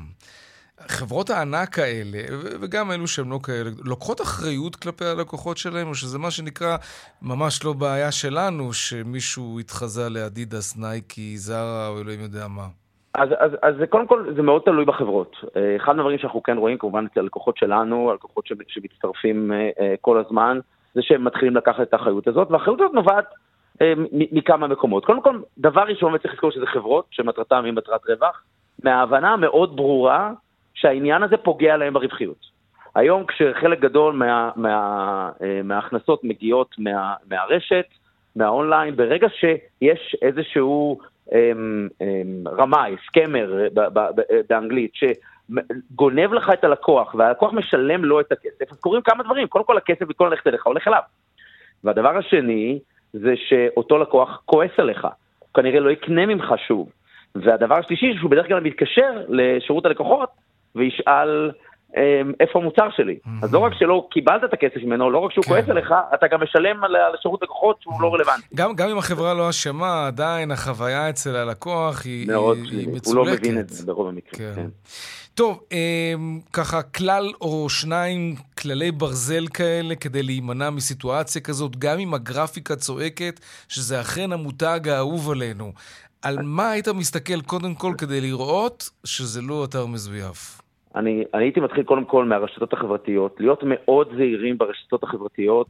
חברות 0.89 1.31
הענק 1.31 1.79
האלה, 1.79 2.19
וגם 2.61 2.91
אלו 2.91 3.07
שהן 3.07 3.29
לא 3.29 3.39
כאלה, 3.43 3.71
לוקחות 3.85 4.21
אחריות 4.21 4.77
כלפי 4.77 5.05
הלקוחות 5.05 5.57
שלהם, 5.57 5.89
או 5.89 5.95
שזה 5.95 6.19
מה 6.19 6.31
שנקרא 6.31 6.77
ממש 7.23 7.65
לא 7.65 7.73
בעיה 7.73 8.13
שלנו, 8.13 8.73
שמישהו 8.73 9.61
התחזה 9.61 10.09
לאדידס, 10.11 10.77
נייקי, 10.77 11.37
זרה, 11.37 11.89
או 11.89 12.01
אלוהים 12.01 12.21
יודע 12.21 12.49
מה. 12.49 12.67
אז, 13.15 13.29
אז, 13.39 13.51
אז 13.63 13.75
זה 13.79 13.87
קודם 13.87 14.07
כל, 14.07 14.35
זה 14.37 14.43
מאוד 14.43 14.63
תלוי 14.65 14.85
בחברות. 14.85 15.37
אה, 15.57 15.77
אחד 15.77 15.93
מהדברים 15.97 16.19
שאנחנו 16.19 16.43
כן 16.43 16.59
רואים, 16.59 16.79
כמובן 16.79 17.07
אצל 17.13 17.21
הלקוחות 17.21 17.57
שלנו, 17.57 18.11
הלקוחות 18.11 18.47
שמצטרפים 18.69 19.53
אה, 19.53 19.71
אה, 19.81 19.95
כל 20.01 20.19
הזמן, 20.19 20.59
זה 20.95 21.01
שהם 21.03 21.25
מתחילים 21.25 21.57
לקחת 21.57 21.81
את 21.81 21.93
האחריות 21.93 22.29
הזאת, 22.29 22.51
והאחריות 22.51 22.81
הזאת 22.81 22.95
נובעת 22.95 23.25
מכמה 24.13 24.67
מקומות. 24.67 25.05
קודם 25.05 25.23
כל, 25.23 25.39
דבר 25.59 25.83
ראשון, 25.83 26.15
וצריך 26.15 26.35
לזכור 26.35 26.51
שזה 26.51 26.67
חברות 26.67 27.07
שמטרתן 27.11 27.65
היא 27.65 27.73
מטרת 27.73 28.01
רווח, 28.09 28.43
מההבנה 28.85 29.33
המאוד 29.33 29.77
ברורה 29.77 30.33
שהעניין 30.75 31.23
הזה 31.23 31.37
פוגע 31.37 31.77
להם 31.77 31.93
ברווחיות. 31.93 32.53
היום 32.95 33.27
כשחלק 33.27 33.81
גדול 33.81 34.15
מה, 34.15 34.51
מה, 34.57 35.31
אה, 35.43 35.61
מההכנסות 35.65 36.25
מגיעות 36.25 36.75
מה, 36.79 37.15
מהרשת, 37.31 37.87
מהאונליין, 38.37 38.97
ברגע 38.97 39.29
שיש 39.29 40.17
איזשהו 40.23 40.99
אמ, 41.33 41.89
אמ, 42.01 42.45
רמאי, 42.49 42.97
סקמר 43.07 43.69
ב- 43.75 43.81
ב- 43.81 44.11
ב- 44.15 44.41
באנגלית, 44.49 44.93
שגונב 44.95 46.33
לך 46.33 46.51
את 46.53 46.65
הלקוח 46.65 47.15
והלקוח 47.15 47.53
משלם 47.53 48.05
לו 48.05 48.21
את 48.21 48.33
הכסף, 48.33 48.73
אז 48.73 48.81
קורים 48.81 49.03
כמה 49.03 49.23
דברים. 49.23 49.47
קודם 49.49 49.65
כל 49.65 49.77
הכסף 49.77 50.03
במקום 50.03 50.27
ללכת 50.27 50.47
אליך 50.47 50.67
הולך 50.67 50.89
אליו. 50.89 51.03
והדבר 51.85 52.17
השני 52.17 52.79
זה 53.13 53.35
שאותו 53.37 53.99
לקוח 53.99 54.43
כועס 54.45 54.71
עליך, 54.79 55.05
הוא 55.39 55.49
כנראה 55.55 55.81
לא 55.81 55.91
יקנה 55.91 56.27
ממך 56.27 56.55
שוב. 56.67 56.91
והדבר 57.35 57.75
השלישי 57.75 58.15
שהוא 58.19 58.31
בדרך 58.31 58.47
כלל 58.47 58.61
מתקשר 58.61 59.25
לשירות 59.29 59.87
הלקוחות 59.87 60.29
וישאל 60.77 61.51
אמ, 61.97 62.33
איפה 62.41 62.59
המוצר 62.59 62.89
שלי. 62.97 63.19
אז 63.43 63.55
לא 63.55 63.59
רק 63.59 63.73
שלא 63.79 64.09
קיבלת 64.11 64.45
את 64.45 64.53
הכסף 64.53 64.77
ממנו, 64.85 65.11
לא 65.11 65.19
רק 65.19 65.33
שהוא 65.33 65.45
כן. 65.45 65.51
כועס 65.51 65.69
עליך, 65.69 65.95
אתה 66.15 66.27
גם 66.27 66.43
משלם 66.43 66.85
על 66.85 66.97
על 66.97 67.13
שירות 67.23 67.43
לקוחות 67.43 67.77
שהוא 67.83 68.03
לא 68.03 68.15
רלוונטי. 68.15 68.47
גם, 68.55 68.75
גם 68.75 68.89
אם 68.89 68.99
החברה 68.99 69.35
לא 69.35 69.51
אשמה, 69.51 70.07
עדיין 70.07 70.51
החוויה 70.51 71.11
אצל 71.11 71.37
הלקוח 71.37 72.05
היא, 72.05 72.29
מאוד 72.29 72.57
היא. 72.57 72.79
היא 72.79 72.87
הוא 72.87 72.97
מצולקת. 72.97 73.27
לא 73.31 73.35
מבין 73.35 73.61
את 73.61 73.69
זה 73.69 73.87
ברוב 73.87 74.09
המקרים. 74.09 74.55
כן. 74.55 74.63
כן. 74.63 74.69
טוב, 75.35 75.61
אמ, 75.73 76.41
ככה 76.53 76.83
כלל 76.83 77.33
או 77.41 77.69
שניים 77.69 78.35
כללי 78.59 78.93
ברזל 78.93 79.47
כאלה 79.55 79.95
כדי 79.95 80.23
להימנע 80.23 80.71
מסיטואציה 80.71 81.43
כזאת, 81.43 81.77
גם 81.77 81.99
אם 81.99 82.15
הגרפיקה 82.15 82.77
צועקת 82.77 83.41
שזה 83.69 84.01
אכן 84.01 84.33
המותג 84.33 84.89
האהוב 84.89 85.31
עלינו. 85.31 85.73
על 86.23 86.39
מה 86.43 86.71
היית 86.71 86.89
מסתכל 86.89 87.41
קודם 87.41 87.75
כל 87.75 87.95
כדי 87.99 88.21
לראות 88.21 88.91
שזה 89.05 89.43
לא 89.43 89.65
אתר 89.65 89.87
מזויף? 89.87 90.62
אני, 90.97 91.25
אני 91.35 91.45
הייתי 91.45 91.61
מתחיל 91.61 91.83
קודם 91.85 92.05
כל 92.05 92.25
מהרשתות 92.25 92.73
החברתיות, 92.73 93.41
להיות 93.41 93.63
מאוד 93.67 94.09
זהירים 94.17 94.59
ברשתות 94.59 95.03
החברתיות, 95.03 95.69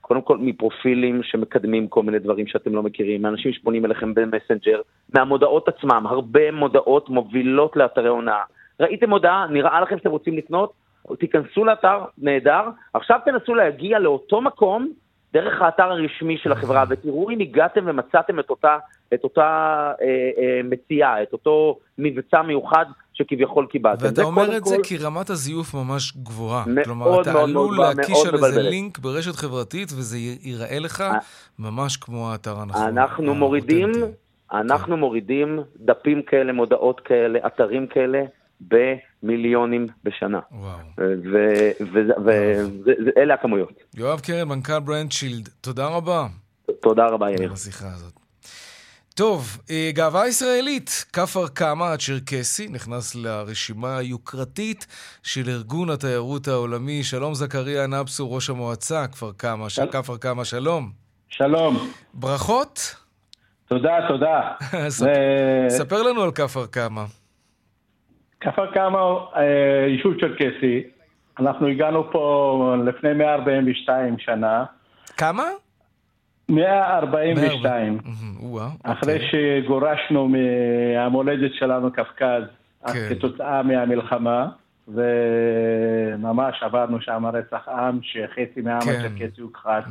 קודם 0.00 0.22
כל 0.22 0.38
מפרופילים 0.38 1.22
שמקדמים 1.22 1.88
כל 1.88 2.02
מיני 2.02 2.18
דברים 2.18 2.46
שאתם 2.46 2.74
לא 2.74 2.82
מכירים, 2.82 3.22
מאנשים 3.22 3.52
שפונים 3.52 3.84
אליכם 3.84 4.14
במסנג'ר, 4.14 4.80
מהמודעות 5.14 5.68
עצמם, 5.68 6.06
הרבה 6.08 6.50
מודעות 6.50 7.08
מובילות 7.08 7.76
לאתרי 7.76 8.08
הונאה. 8.08 8.42
ראיתם 8.80 9.10
מודעה, 9.10 9.46
נראה 9.50 9.80
לכם 9.80 9.98
שאתם 9.98 10.10
רוצים 10.10 10.36
לקנות, 10.36 10.72
תיכנסו 11.18 11.64
לאתר, 11.64 12.04
נהדר, 12.18 12.62
עכשיו 12.94 13.20
תנסו 13.24 13.54
להגיע 13.54 13.98
לאותו 13.98 14.40
מקום 14.40 14.92
דרך 15.32 15.62
האתר 15.62 15.90
הרשמי 15.90 16.38
של 16.38 16.52
החברה, 16.52 16.84
ותראו 16.88 17.30
אם 17.30 17.40
הגעתם 17.40 17.84
ומצאתם 17.86 18.40
את 18.40 18.50
אותה, 18.50 18.78
את 19.14 19.24
אותה 19.24 19.42
אה, 20.02 20.30
אה, 20.38 20.60
מציאה, 20.64 21.22
את 21.22 21.32
אותו 21.32 21.78
מבצע 21.98 22.42
מיוחד 22.42 22.84
שכביכול 23.14 23.66
קיבלתם. 23.66 24.04
ואתה 24.04 24.14
זה 24.14 24.22
אומר 24.22 24.56
את 24.56 24.64
זה 24.64 24.76
כל- 24.76 24.82
כי 24.82 24.96
רמת 24.96 25.30
הזיוף 25.30 25.74
ממש 25.74 26.12
גבוהה. 26.16 26.64
מאוד 26.66 26.84
כלומר, 26.84 27.04
אתה 27.22 27.32
מאוד 27.32 27.48
מאוד 27.48 27.50
עלול 27.50 27.74
גבוהה, 27.74 27.94
להקיש 27.94 28.16
מאוד 28.24 28.28
על 28.28 28.44
איזה. 28.44 28.62
לינק 28.62 28.98
ברשת 28.98 29.36
חברתית 29.36 29.92
וזה 29.92 30.18
ייראה 30.18 30.78
לך 30.78 31.00
אה. 31.00 31.18
ממש 31.58 31.96
כמו 31.96 32.30
האתר 32.32 32.58
הנכון. 32.60 32.82
אנחנו 32.82 33.34
מורידים, 33.34 33.88
האותנטי. 33.88 34.12
אנחנו 34.52 34.96
מורידים 34.96 35.58
דפים 35.76 36.22
כאלה, 36.22 36.52
מודעות 36.52 37.00
כאלה, 37.00 37.38
אתרים 37.46 37.86
כאלה, 37.86 38.22
במיליונים 38.60 39.86
בשנה. 40.04 40.40
וואו. 40.52 40.78
ואלה 42.24 43.34
הכמויות. 43.34 43.72
יואב 43.96 44.20
קרן, 44.20 44.48
מנכ"ל 44.48 44.80
ברנדשילד, 44.80 45.48
תודה 45.60 45.86
רבה 45.86 46.26
תודה 46.80 47.06
רבה, 47.06 47.30
יאיר. 47.30 47.42
על 47.48 47.52
השיחה 47.52 47.86
הזאת. 47.94 48.12
טוב, 49.16 49.58
אה, 49.70 49.90
גאווה 49.94 50.28
ישראלית, 50.28 51.04
כפר 51.12 51.48
קמא 51.54 51.84
הצ'רקסי 51.84 52.68
נכנס 52.68 53.14
לרשימה 53.14 53.96
היוקרתית 53.98 54.86
של 55.22 55.48
ארגון 55.48 55.90
התיירות 55.90 56.48
העולמי. 56.48 57.02
שלום 57.02 57.34
זכריה 57.34 57.86
נבסו, 57.86 58.32
ראש 58.32 58.50
המועצה 58.50 59.06
כפר 59.12 59.30
קמא, 59.36 59.68
של 59.68 59.86
כפר 59.86 60.16
קמא, 60.16 60.44
שלום. 60.44 60.90
שלום, 61.28 61.76
ברכות. 62.14 62.96
תודה, 63.68 63.96
תודה. 64.08 64.40
ספר 65.78 66.02
לנו 66.02 66.22
על 66.22 66.30
כפר 66.30 66.66
קמא. 66.66 67.04
כפר 68.40 68.72
קמא, 68.74 68.98
אה, 69.36 69.86
יישוב 69.88 70.12
צ'רקסי. 70.20 70.82
אנחנו 71.40 71.66
הגענו 71.66 72.12
פה 72.12 72.74
לפני 72.86 73.12
142 73.12 74.18
שנה. 74.18 74.64
כמה? 75.16 75.44
142. 76.48 77.98
מהמם, 78.04 78.50
וואה, 78.50 78.68
אחרי 78.82 79.14
אוקיי. 79.14 79.62
שגורשנו 79.62 80.28
מהמולדת 80.28 81.50
שלנו, 81.54 81.92
קפקז, 81.92 82.42
כן. 82.86 83.08
כתוצאה 83.08 83.62
מהמלחמה, 83.62 84.48
וממש 84.88 86.62
עברנו 86.62 87.00
שם 87.00 87.26
רצח 87.26 87.68
עם, 87.68 87.98
שחצי 88.02 88.60
מהעם 88.60 88.80
כן. 88.80 88.90
הצ'רקסי 88.90 89.40
הוכחד. 89.40 89.82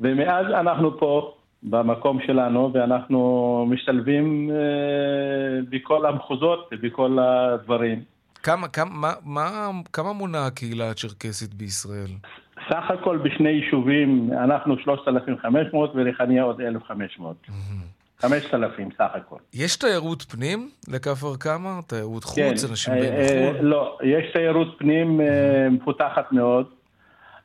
ומאז 0.00 0.46
אנחנו 0.46 0.98
פה, 0.98 1.34
במקום 1.62 2.18
שלנו, 2.26 2.70
ואנחנו 2.74 3.66
משתלבים 3.70 4.50
אה, 4.50 5.60
בכל 5.70 6.06
המחוזות 6.06 6.70
ובכל 6.72 7.18
הדברים. 7.20 8.02
כמה, 8.42 8.68
כמה, 8.68 8.90
מה, 8.92 9.12
מה, 9.24 9.70
כמה 9.92 10.12
מונה 10.12 10.46
הקהילה 10.46 10.90
הצ'רקסית 10.90 11.54
בישראל? 11.54 12.10
סך 12.68 12.90
הכל 12.90 13.16
בשני 13.16 13.48
יישובים, 13.48 14.30
אנחנו 14.32 14.78
3,500 14.78 15.92
וריחניה 15.94 16.42
עוד 16.42 16.60
1,500. 16.60 17.36
5,000 18.20 18.88
סך 18.98 19.10
הכל. 19.14 19.36
יש 19.54 19.76
תיירות 19.76 20.22
פנים 20.22 20.70
לכפר 20.88 21.36
קמא? 21.38 21.80
תיירות 21.86 22.24
חוץ? 22.24 22.36
כן, 22.36 22.70
אנשים 22.70 22.94
אה, 22.94 23.00
באים 23.00 23.12
אה, 23.12 23.52
מחו"ל? 23.52 23.66
לא, 23.66 23.98
יש 24.02 24.32
תיירות 24.32 24.74
פנים 24.78 25.20
אה, 25.20 25.68
מפותחת 25.70 26.32
מאוד. 26.32 26.66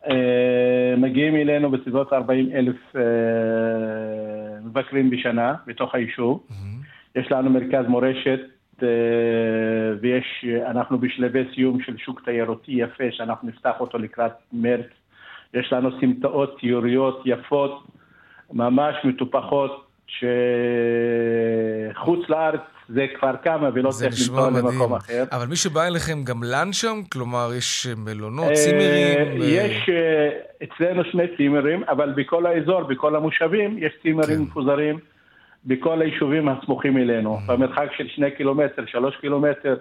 אה, 0.09 0.95
מגיעים 0.97 1.35
אלינו 1.35 1.71
בסביבות 1.71 2.13
40 2.13 2.49
אלף 2.53 2.75
מבקרים 4.63 5.09
בשנה 5.09 5.55
בתוך 5.67 5.95
היישוב. 5.95 6.47
יש 7.15 7.31
לנו 7.31 7.49
מרכז 7.49 7.85
מורשת 7.87 8.39
ויש, 10.01 10.45
אנחנו 10.65 10.97
בשלבי 10.97 11.43
סיום 11.55 11.81
של 11.81 11.97
שוק 11.97 12.21
תיירותי 12.25 12.71
יפה 12.71 13.03
שאנחנו 13.11 13.47
נפתח 13.47 13.73
אותו 13.79 13.97
לקראת 13.97 14.31
מרץ. 14.53 14.85
יש 15.53 15.73
לנו 15.73 15.89
סמטאות 16.01 16.59
ציוריות 16.59 17.21
יפות, 17.25 17.83
ממש 18.53 18.95
מטופחות, 19.03 19.85
שחוץ 21.93 22.29
לארץ 22.29 22.59
זה 22.89 23.05
כבר 23.19 23.35
כמה 23.43 23.69
ולא 23.73 23.89
צריך 23.89 24.11
לנסוע. 24.11 24.49
למקום 24.49 24.93
אחר. 24.93 25.23
אבל 25.31 25.47
מי 25.47 25.55
שבא 25.55 25.87
אליכם 25.87 26.23
גם 26.23 26.43
לן 26.43 26.73
שם? 26.73 27.01
כלומר, 27.11 27.49
יש 27.57 27.87
מלונות, 27.97 28.49
אה, 28.49 28.55
צימרים? 28.55 29.41
אה, 29.41 29.45
יש 29.45 29.89
אה, 29.89 30.29
אצלנו 30.63 31.03
שני 31.11 31.23
צימרים, 31.37 31.83
אבל 31.83 32.13
בכל 32.15 32.45
האזור, 32.45 32.83
בכל 32.83 33.15
המושבים, 33.15 33.77
יש 33.77 33.93
צימרים 34.01 34.37
כן. 34.37 34.43
מפוזרים 34.43 34.99
בכל 35.65 36.01
היישובים 36.01 36.49
הסמוכים 36.49 36.97
אלינו. 36.97 37.37
Mm. 37.37 37.51
במרחק 37.51 37.87
של 37.97 38.07
שני 38.07 38.31
קילומטר, 38.31 38.85
שלוש 38.85 39.15
קילומטר, 39.21 39.75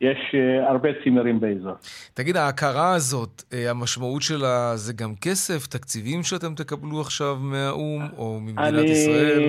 יש 0.00 0.18
אה, 0.34 0.70
הרבה 0.70 0.88
צימרים 1.04 1.40
באזור. 1.40 1.72
תגיד, 2.14 2.36
ההכרה 2.36 2.94
הזאת, 2.94 3.42
אה, 3.52 3.70
המשמעות 3.70 4.22
שלה 4.22 4.76
זה 4.76 4.92
גם 4.92 5.12
כסף, 5.20 5.66
תקציבים 5.66 6.22
שאתם 6.22 6.54
תקבלו 6.54 7.00
עכשיו 7.00 7.36
מהאו"ם 7.40 8.02
או 8.18 8.40
ממדינת 8.40 8.68
אני, 8.78 8.90
ישראל? 8.90 9.42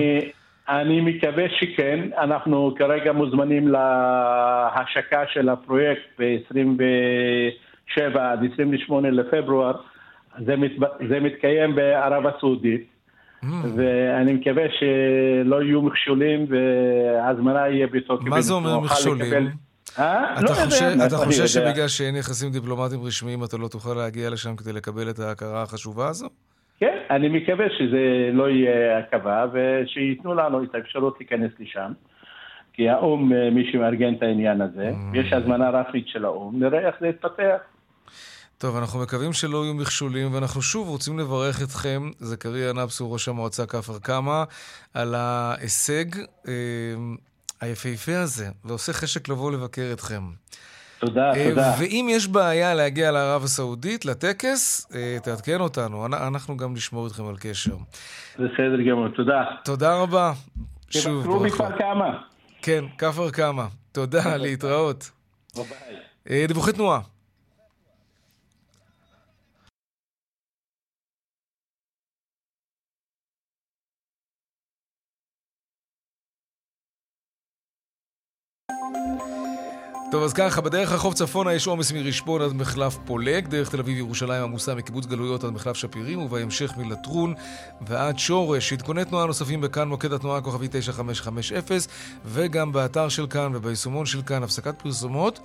אני 0.68 1.00
מקווה 1.00 1.44
שכן, 1.60 2.08
אנחנו 2.18 2.74
כרגע 2.78 3.12
מוזמנים 3.12 3.68
להשקה 3.68 5.22
של 5.32 5.48
הפרויקט 5.48 6.02
ב-27 6.18 8.00
עד 8.20 8.38
28 8.54 9.10
לפברואר, 9.10 9.72
זה, 10.46 10.56
מת, 10.56 10.70
זה 11.08 11.20
מתקיים 11.20 11.74
בערב 11.74 12.26
הסעודית, 12.26 12.86
Mm. 13.42 13.46
ואני 13.76 14.32
מקווה 14.32 14.62
שלא 14.78 15.62
יהיו 15.62 15.82
מכשולים 15.82 16.46
וההזמנה 16.48 17.68
יהיה 17.68 17.86
בתוקף. 17.86 18.24
מה 18.24 18.40
זה 18.40 18.52
אומר 18.54 18.80
מכשולים? 18.80 19.32
לקבל- 19.32 19.48
אה? 19.98 20.34
אתה 20.34 20.42
לא 20.42 20.48
חושב, 20.48 20.84
יודע, 20.84 21.06
אתה 21.06 21.14
יודע. 21.14 21.46
שבגלל 21.46 21.88
שאין 21.88 22.16
יחסים 22.16 22.50
דיפלומטיים 22.50 23.02
רשמיים 23.02 23.44
אתה 23.44 23.56
לא 23.56 23.68
תוכל 23.68 23.94
להגיע 23.94 24.30
לשם 24.30 24.56
כדי 24.56 24.72
לקבל 24.72 25.10
את 25.10 25.18
ההכרה 25.18 25.62
החשובה 25.62 26.08
הזו? 26.08 26.28
כן, 26.80 26.98
אני 27.10 27.28
מקווה 27.28 27.66
שזה 27.78 28.30
לא 28.32 28.48
יהיה 28.50 28.98
עכבה 28.98 29.44
ושייתנו 29.52 30.34
לנו 30.34 30.64
את 30.64 30.74
האפשרות 30.74 31.16
להיכנס 31.20 31.50
לשם. 31.58 31.92
כי 32.72 32.88
האו"ם, 32.88 33.32
אה, 33.32 33.50
מי 33.50 33.72
שמארגן 33.72 34.14
את 34.14 34.22
העניין 34.22 34.60
הזה, 34.60 34.90
Mm. 34.90 35.18
יש 35.18 35.32
הזמנה 35.32 35.70
רפמית 35.70 36.08
של 36.08 36.24
האו"ם, 36.24 36.62
נראה 36.62 36.86
איך 36.86 36.94
זה 37.00 37.06
יתפתח. 37.06 37.56
טוב, 38.58 38.76
אנחנו 38.76 39.00
מקווים 39.02 39.32
שלא 39.32 39.64
יהיו 39.64 39.74
מכשולים, 39.74 40.34
ואנחנו 40.34 40.62
שוב 40.62 40.88
רוצים 40.88 41.18
לברך 41.18 41.62
אתכם, 41.62 42.10
זכריה 42.18 42.72
נבסו, 42.72 43.12
ראש 43.12 43.28
המועצה 43.28 43.66
כפר 43.66 43.98
קמא, 44.02 44.42
על 44.94 45.14
ההישג 45.14 46.04
אה, 46.48 46.52
היפהפה 47.60 48.18
הזה, 48.18 48.48
ועושה 48.64 48.92
חשק 48.92 49.28
לבוא 49.28 49.52
לבקר 49.52 49.90
אתכם. 49.92 50.22
תודה, 51.00 51.30
אה, 51.34 51.48
תודה. 51.48 51.74
ואם 51.78 52.06
יש 52.10 52.26
בעיה 52.28 52.74
להגיע 52.74 53.10
לערב 53.10 53.44
הסעודית, 53.44 54.04
לטקס, 54.04 54.86
אה, 54.94 55.16
תעדכן 55.22 55.60
אותנו, 55.60 56.06
אנ- 56.06 56.14
אנחנו 56.14 56.56
גם 56.56 56.74
נשמור 56.74 57.06
איתכם 57.06 57.26
על 57.28 57.34
קשר. 57.40 57.76
בסדר 58.34 58.82
גמור, 58.90 59.08
תודה. 59.08 59.44
תודה 59.64 59.94
רבה. 59.96 60.32
שוב, 60.90 61.22
תבקרו 61.22 61.38
ברכות. 61.40 61.60
בכפר 61.68 61.78
כמה. 61.78 62.18
כן, 62.62 62.84
כפר 62.98 63.30
קמא. 63.30 63.64
תודה, 63.92 64.36
להתראות. 64.36 65.10
אה, 66.30 66.44
דיווחי 66.48 66.72
תנועה. 66.72 67.00
טוב, 80.10 80.22
אז 80.22 80.32
ככה, 80.32 80.60
בדרך 80.60 80.92
רחוב 80.92 81.14
צפונה 81.14 81.54
יש 81.54 81.66
עומס 81.66 81.92
מרשפון 81.92 82.42
עד 82.42 82.52
מחלף 82.52 82.98
פולג, 83.04 83.46
דרך 83.46 83.68
תל 83.70 83.80
אביב 83.80 83.98
ירושלים 83.98 84.42
עמוסה 84.42 84.74
מקיבוץ 84.74 85.06
גלויות 85.06 85.44
עד 85.44 85.50
מחלף 85.50 85.76
שפירים, 85.76 86.18
ובהמשך 86.18 86.72
מלטרון 86.76 87.34
ועד 87.80 88.18
שורש. 88.18 88.72
עדכוני 88.72 89.04
תנועה 89.04 89.26
נוספים 89.26 89.60
בכאן, 89.60 89.88
מוקד 89.88 90.12
התנועה 90.12 90.40
כוכבי 90.40 90.68
9550, 90.70 91.58
וגם 92.24 92.72
באתר 92.72 93.08
של 93.08 93.26
כאן 93.26 93.52
וביישומון 93.54 94.06
של 94.06 94.22
כאן, 94.22 94.42
הפסקת 94.42 94.82
פרסומות. 94.82 95.40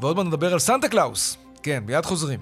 ועוד 0.00 0.16
מעט 0.16 0.26
נדבר 0.26 0.52
על 0.52 0.58
סנטה 0.58 0.88
קלאוס. 0.88 1.36
כן, 1.62 1.82
מיד 1.86 2.04
חוזרים. 2.04 2.40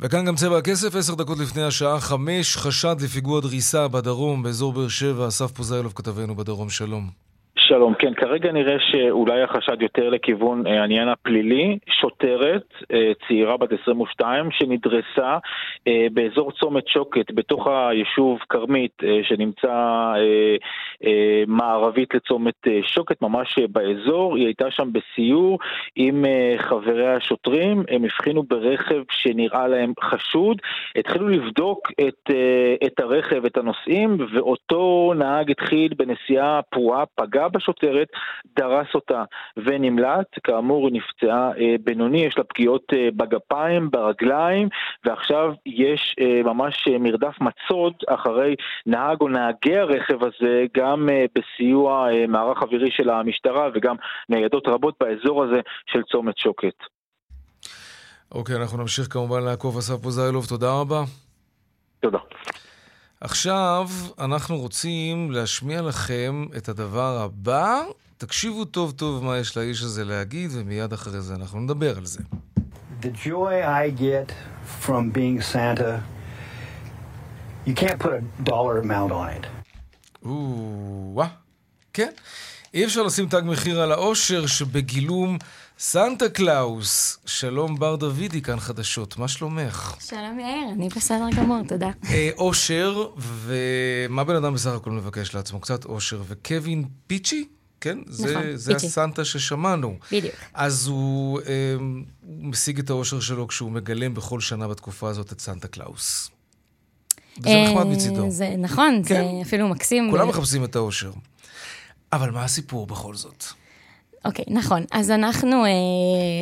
וכאן 0.00 0.24
גם 0.24 0.36
צבע 0.36 0.58
הכסף, 0.58 0.94
עשר 0.94 1.14
דקות 1.14 1.38
לפני 1.38 1.62
השעה 1.62 2.00
חמש, 2.00 2.56
חשד 2.56 2.96
לפיגוע 3.00 3.40
דריסה 3.40 3.88
בדרום, 3.88 4.42
באזור 4.42 4.72
באר 4.72 4.88
שבע, 4.88 5.28
אסף 5.28 5.52
פוזיילוב 5.52 5.92
כתבנו 5.96 6.36
בדרום, 6.36 6.70
שלום. 6.70 7.27
שלום, 7.68 7.94
כן, 7.94 8.14
כרגע 8.14 8.52
נראה 8.52 8.76
שאולי 8.80 9.42
החשד 9.42 9.82
יותר 9.82 10.08
לכיוון 10.08 10.66
אה, 10.66 10.80
העניין 10.80 11.08
הפלילי. 11.08 11.78
שוטרת, 12.00 12.64
אה, 12.92 13.12
צעירה 13.28 13.56
בת 13.56 13.72
22, 13.82 14.50
שנדרסה 14.50 15.38
אה, 15.88 16.06
באזור 16.12 16.52
צומת 16.52 16.88
שוקת, 16.88 17.32
בתוך 17.32 17.66
היישוב 17.66 18.38
כרמית, 18.48 18.92
אה, 19.02 19.20
שנמצא 19.22 19.68
אה, 19.68 20.56
אה, 21.04 21.42
מערבית 21.46 22.14
לצומת 22.14 22.54
אה, 22.66 22.80
שוקת, 22.82 23.22
ממש 23.22 23.58
אה, 23.58 23.64
באזור. 23.68 24.36
היא 24.36 24.46
הייתה 24.46 24.70
שם 24.70 24.88
בסיור 24.92 25.58
עם 25.96 26.24
אה, 26.24 26.54
חברי 26.58 27.14
השוטרים, 27.14 27.82
הם 27.88 28.04
הבחינו 28.04 28.42
ברכב 28.42 29.02
שנראה 29.10 29.68
להם 29.68 29.92
חשוד, 30.00 30.56
התחילו 30.96 31.28
לבדוק 31.28 31.88
את, 32.08 32.30
אה, 32.30 32.74
את 32.86 33.00
הרכב, 33.00 33.44
את 33.44 33.56
הנוסעים, 33.56 34.16
ואותו 34.32 35.12
נהג 35.16 35.50
התחיל 35.50 35.92
בנסיעה 35.96 36.60
פרועה, 36.70 37.04
פגע 37.14 37.48
בשוטרת, 37.58 38.08
דרס 38.56 38.86
אותה 38.94 39.24
ונמלט. 39.56 40.26
כאמור, 40.44 40.88
היא 40.88 41.00
נפצעה 41.00 41.50
אה, 41.58 41.74
בינוני, 41.84 42.18
יש 42.18 42.38
לה 42.38 42.44
פגיעות 42.44 42.82
אה, 42.92 43.08
בגפיים, 43.16 43.90
ברגליים, 43.90 44.68
ועכשיו 45.04 45.52
יש 45.66 46.16
אה, 46.20 46.42
ממש 46.42 46.88
מרדף 47.00 47.34
מצוד 47.40 47.94
אחרי 48.08 48.54
נהג 48.86 49.16
או 49.20 49.28
נהגי 49.28 49.76
הרכב 49.78 50.24
הזה, 50.24 50.64
גם 50.76 51.08
בסיוע 51.34 52.08
מערך 52.28 52.62
אווירי 52.62 52.90
של 52.90 53.10
המשטרה 53.10 53.68
וגם 53.74 53.96
ניידות 54.28 54.68
רבות 54.68 54.94
באזור 55.00 55.44
הזה 55.44 55.60
של 55.86 56.02
צומת 56.02 56.38
שוקת. 56.38 56.74
אוקיי, 58.32 58.56
אנחנו 58.56 58.78
נמשיך 58.78 59.06
כמובן 59.12 59.42
לעקוב 59.44 59.76
אסף 59.76 60.02
פוזיילוב, 60.02 60.46
תודה 60.46 60.80
רבה. 60.80 61.02
תודה. 62.00 62.18
עכשיו 63.20 63.88
אנחנו 64.18 64.56
רוצים 64.58 65.30
להשמיע 65.30 65.82
לכם 65.82 66.46
את 66.56 66.68
הדבר 66.68 67.18
הבא. 67.22 67.82
תקשיבו 68.18 68.64
טוב 68.64 68.92
טוב 68.92 69.24
מה 69.24 69.38
יש 69.38 69.56
לאיש 69.56 69.82
הזה 69.82 70.04
להגיד, 70.04 70.50
ומיד 70.54 70.92
אחרי 70.92 71.20
זה 71.20 71.34
אנחנו 71.34 71.60
נדבר 71.60 71.98
על 71.98 72.06
זה. 72.06 72.20
The 73.02 73.26
joy 73.26 73.64
I 73.64 74.00
get 74.00 74.32
from 74.86 75.12
being 75.12 75.40
Santa, 75.52 76.00
you 77.66 77.74
can't 77.74 77.98
put 77.98 78.12
a 78.12 78.22
dollar 78.44 78.78
amount 78.82 79.12
on 79.12 79.28
it. 79.40 79.46
או-אה, 80.24 81.26
כן. 81.92 82.10
אי 82.74 82.84
אפשר 82.84 83.02
לשים 83.02 83.28
תג 83.28 83.42
מחיר 83.44 83.80
על 83.80 83.92
האושר 83.92 84.46
שבגילום 84.46 85.38
סנטה 85.80 86.28
קלאוס. 86.28 87.18
שלום 87.26 87.78
בר 87.78 87.96
דוידי, 87.96 88.42
כאן 88.42 88.60
חדשות, 88.60 89.16
מה 89.16 89.28
שלומך? 89.28 89.94
שלום 90.00 90.40
יאיר, 90.40 90.68
אני 90.72 90.88
בסדר 90.88 91.24
גמור, 91.36 91.62
תודה. 91.68 91.90
אה, 92.10 92.30
אושר, 92.38 93.06
ומה 93.16 94.24
בן 94.24 94.36
אדם 94.36 94.54
בסך 94.54 94.70
הכל 94.70 94.90
מבקש 94.90 95.34
לעצמו? 95.34 95.60
קצת 95.60 95.84
אושר. 95.84 96.22
וקווין 96.28 96.84
ספייסי? 97.06 97.48
כן? 97.80 97.98
זה, 98.06 98.30
נכון, 98.30 98.56
זה 98.56 98.72
פיצ'י. 98.72 98.86
הסנטה 98.86 99.24
ששמענו. 99.24 99.96
בדיוק. 100.12 100.34
אז 100.54 100.86
הוא, 100.86 101.40
אה, 101.40 101.74
הוא 101.78 102.44
משיג 102.44 102.78
את 102.78 102.90
האושר 102.90 103.20
שלו 103.20 103.48
כשהוא 103.48 103.70
מגלם 103.70 104.14
בכל 104.14 104.40
שנה 104.40 104.68
בתקופה 104.68 105.08
הזאת 105.08 105.32
את 105.32 105.40
סנטה 105.40 105.68
קלאוס. 105.68 106.30
וזה 107.38 107.48
אה, 107.48 107.64
נחמד 107.72 107.86
מצידו. 107.86 108.30
זה 108.30 108.54
נכון, 108.58 109.02
כן. 109.06 109.14
זה 109.14 109.42
אפילו 109.42 109.68
מקסים. 109.68 110.10
כולם 110.10 110.26
ו- 110.26 110.30
מחפשים 110.30 110.64
את 110.64 110.76
האושר. 110.76 111.10
אבל 112.12 112.30
מה 112.30 112.44
הסיפור 112.44 112.86
בכל 112.86 113.14
זאת? 113.14 113.44
אוקיי, 114.24 114.44
נכון. 114.48 114.84
אז 114.92 115.10
אנחנו 115.10 115.64
אה, 115.64 115.70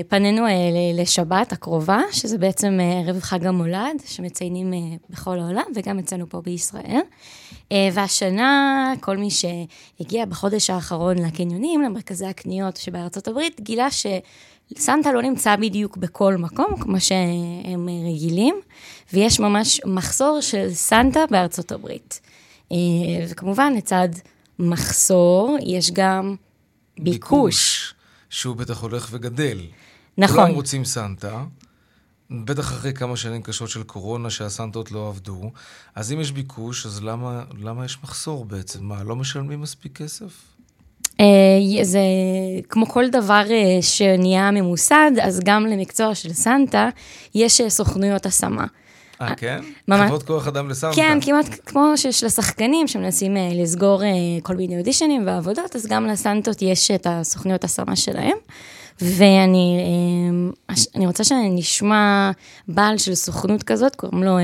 פנינו 0.08 0.46
אה, 0.46 0.52
לשבת 0.94 1.52
הקרובה, 1.52 2.00
שזה 2.12 2.38
בעצם 2.38 2.78
אה, 2.80 3.00
ערב 3.00 3.20
חג 3.20 3.46
המולד, 3.46 4.02
שמציינים 4.06 4.72
אה, 4.72 4.78
בכל 5.10 5.38
העולם, 5.38 5.64
וגם 5.74 5.98
אצלנו 5.98 6.28
פה 6.28 6.40
בישראל. 6.40 7.00
אה, 7.72 7.88
והשנה, 7.92 8.92
כל 9.00 9.16
מי 9.16 9.28
שהגיע 9.30 10.24
בחודש 10.24 10.70
האחרון 10.70 11.18
לקניונים, 11.18 11.82
למרכזי 11.82 12.26
הקניות 12.26 12.76
שבארצות 12.76 13.28
הברית, 13.28 13.60
גילה 13.60 13.88
שסנטה 13.90 15.12
לא 15.12 15.22
נמצא 15.22 15.56
בדיוק 15.56 15.96
בכל 15.96 16.36
מקום, 16.36 16.76
כמו 16.80 17.00
שהם 17.00 17.88
אה, 17.88 18.10
רגילים, 18.12 18.54
ויש 19.12 19.40
ממש 19.40 19.80
מחסור 19.84 20.40
של 20.40 20.68
סנטה 20.74 21.24
בארצות 21.30 21.72
הברית. 21.72 22.20
אה, 22.72 22.76
וכמובן, 23.28 23.72
לצד 23.76 24.08
מחסור, 24.58 25.56
יש 25.66 25.90
גם 25.90 26.36
ביקוש. 26.98 27.94
שהוא 28.30 28.56
בטח 28.56 28.82
הולך 28.82 29.08
וגדל. 29.10 29.58
נכון. 30.18 30.36
כולם 30.36 30.54
רוצים 30.54 30.84
סנטה, 30.84 31.44
בטח 32.30 32.62
אחרי 32.62 32.92
כמה 32.92 33.16
שנים 33.16 33.42
קשות 33.42 33.68
של 33.68 33.82
קורונה 33.82 34.30
שהסנטות 34.30 34.92
לא 34.92 35.08
עבדו, 35.08 35.50
אז 35.94 36.12
אם 36.12 36.20
יש 36.20 36.32
ביקוש, 36.32 36.86
אז 36.86 37.02
למה, 37.02 37.44
למה 37.58 37.84
יש 37.84 37.98
מחסור 38.02 38.44
בעצם? 38.44 38.84
מה, 38.84 39.02
לא 39.02 39.16
משלמים 39.16 39.60
מספיק 39.60 39.96
כסף? 39.96 40.32
אה, 41.20 41.84
זה 41.84 42.00
כמו 42.68 42.86
כל 42.86 43.08
דבר 43.08 43.44
אה, 43.50 43.82
שנהיה 43.82 44.50
ממוסד, 44.50 45.10
אז 45.22 45.40
גם 45.44 45.66
למקצוע 45.66 46.14
של 46.14 46.32
סנטה 46.32 46.88
יש 47.34 47.60
אה, 47.60 47.70
סוכנויות 47.70 48.26
השמה. 48.26 48.66
אה, 49.20 49.34
כן? 49.34 49.60
ממש- 49.88 50.06
חברות 50.06 50.22
כוח 50.22 50.46
אדם 50.48 50.68
לסנטה. 50.68 50.96
כן, 50.96 51.18
כמעט 51.22 51.46
כמו 51.66 51.92
שיש 51.96 52.24
לשחקנים 52.24 52.88
שמנסים 52.88 53.36
אה, 53.36 53.48
לסגור 53.54 54.02
אה, 54.04 54.08
כל 54.42 54.56
מיני 54.56 54.78
אודישנים 54.78 55.26
ועבודות, 55.26 55.76
אז 55.76 55.86
גם 55.86 56.06
לסנטות 56.06 56.62
יש 56.62 56.90
את 56.90 57.06
הסוכניות 57.10 57.64
השמה 57.64 57.96
שלהם. 57.96 58.36
ואני 59.00 59.78
אה, 60.70 60.74
אני 60.94 61.06
רוצה 61.06 61.24
שנשמע 61.24 62.30
בעל 62.68 62.98
של 62.98 63.14
סוכנות 63.14 63.62
כזאת, 63.62 63.96
קוראים 63.96 64.22
לו 64.24 64.38
אה, 64.38 64.42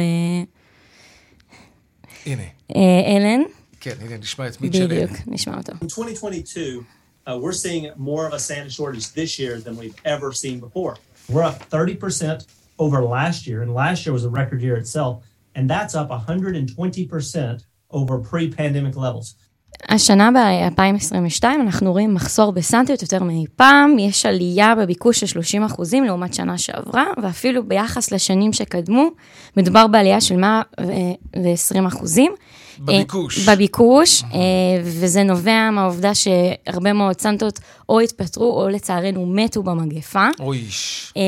הנה, 2.26 2.42
אה, 2.76 3.16
אלן. 3.16 3.42
כן, 3.80 3.94
הנה, 4.00 4.16
נשמע 4.16 4.46
את 4.46 4.60
מיטשל. 4.60 4.86
בדיוק, 4.86 5.10
נשמע 5.26 5.56
אותו. 5.56 5.72
In 5.72 5.84
2022, 5.84 6.82
uh, 7.26 7.30
we're 7.30 7.52
seeing 7.52 7.86
more 7.98 8.26
of 8.28 8.32
a 8.32 8.38
Santa 8.38 8.70
shortage 8.70 9.12
this 9.14 9.38
year 9.38 9.60
than 9.60 9.76
we've 9.76 10.00
ever 10.04 10.32
seen 10.32 10.60
before. 10.60 10.94
We're 11.30 11.44
up 11.44 11.58
30% 11.70 12.44
over 12.84 12.98
last 13.18 13.40
year, 13.48 13.58
and 13.64 13.70
last 13.82 13.98
year 14.04 14.12
was 14.18 14.24
a 14.30 14.32
record 14.40 14.60
year 14.66 14.76
itself, 14.82 15.14
and 15.56 15.64
that's 15.72 15.94
up 16.00 16.08
120% 16.10 17.64
over 17.98 18.14
pre-pandemic 18.30 18.96
levels. 18.96 19.34
השנה 19.88 20.30
ב-2022 20.30 21.44
אנחנו 21.44 21.92
רואים 21.92 22.14
מחסור 22.14 22.52
בסנטיות 22.52 23.02
יותר 23.02 23.22
מאי 23.22 23.44
פעם, 23.56 23.98
יש 23.98 24.26
עלייה 24.26 24.74
בביקוש 24.74 25.20
של 25.20 25.26
30 25.26 25.64
אחוזים 25.64 26.04
לעומת 26.04 26.34
שנה 26.34 26.58
שעברה, 26.58 27.04
ואפילו 27.22 27.68
ביחס 27.68 28.12
לשנים 28.12 28.52
שקדמו, 28.52 29.08
מדובר 29.56 29.86
בעלייה 29.86 30.20
של 30.20 30.36
120 30.36 31.86
אחוזים. 31.86 32.32
בביקוש. 32.84 33.48
אה, 33.48 33.54
בביקוש, 33.54 34.22
אה, 34.22 34.38
וזה 34.82 35.22
נובע 35.22 35.70
מהעובדה 35.70 36.12
שהרבה 36.14 36.92
מאוד 36.92 37.20
סנטות 37.20 37.60
או 37.88 38.00
התפטרו 38.00 38.62
או 38.62 38.68
לצערנו 38.68 39.26
מתו 39.26 39.62
במגפה. 39.62 40.28
אויש. 40.40 41.12
אה, 41.16 41.22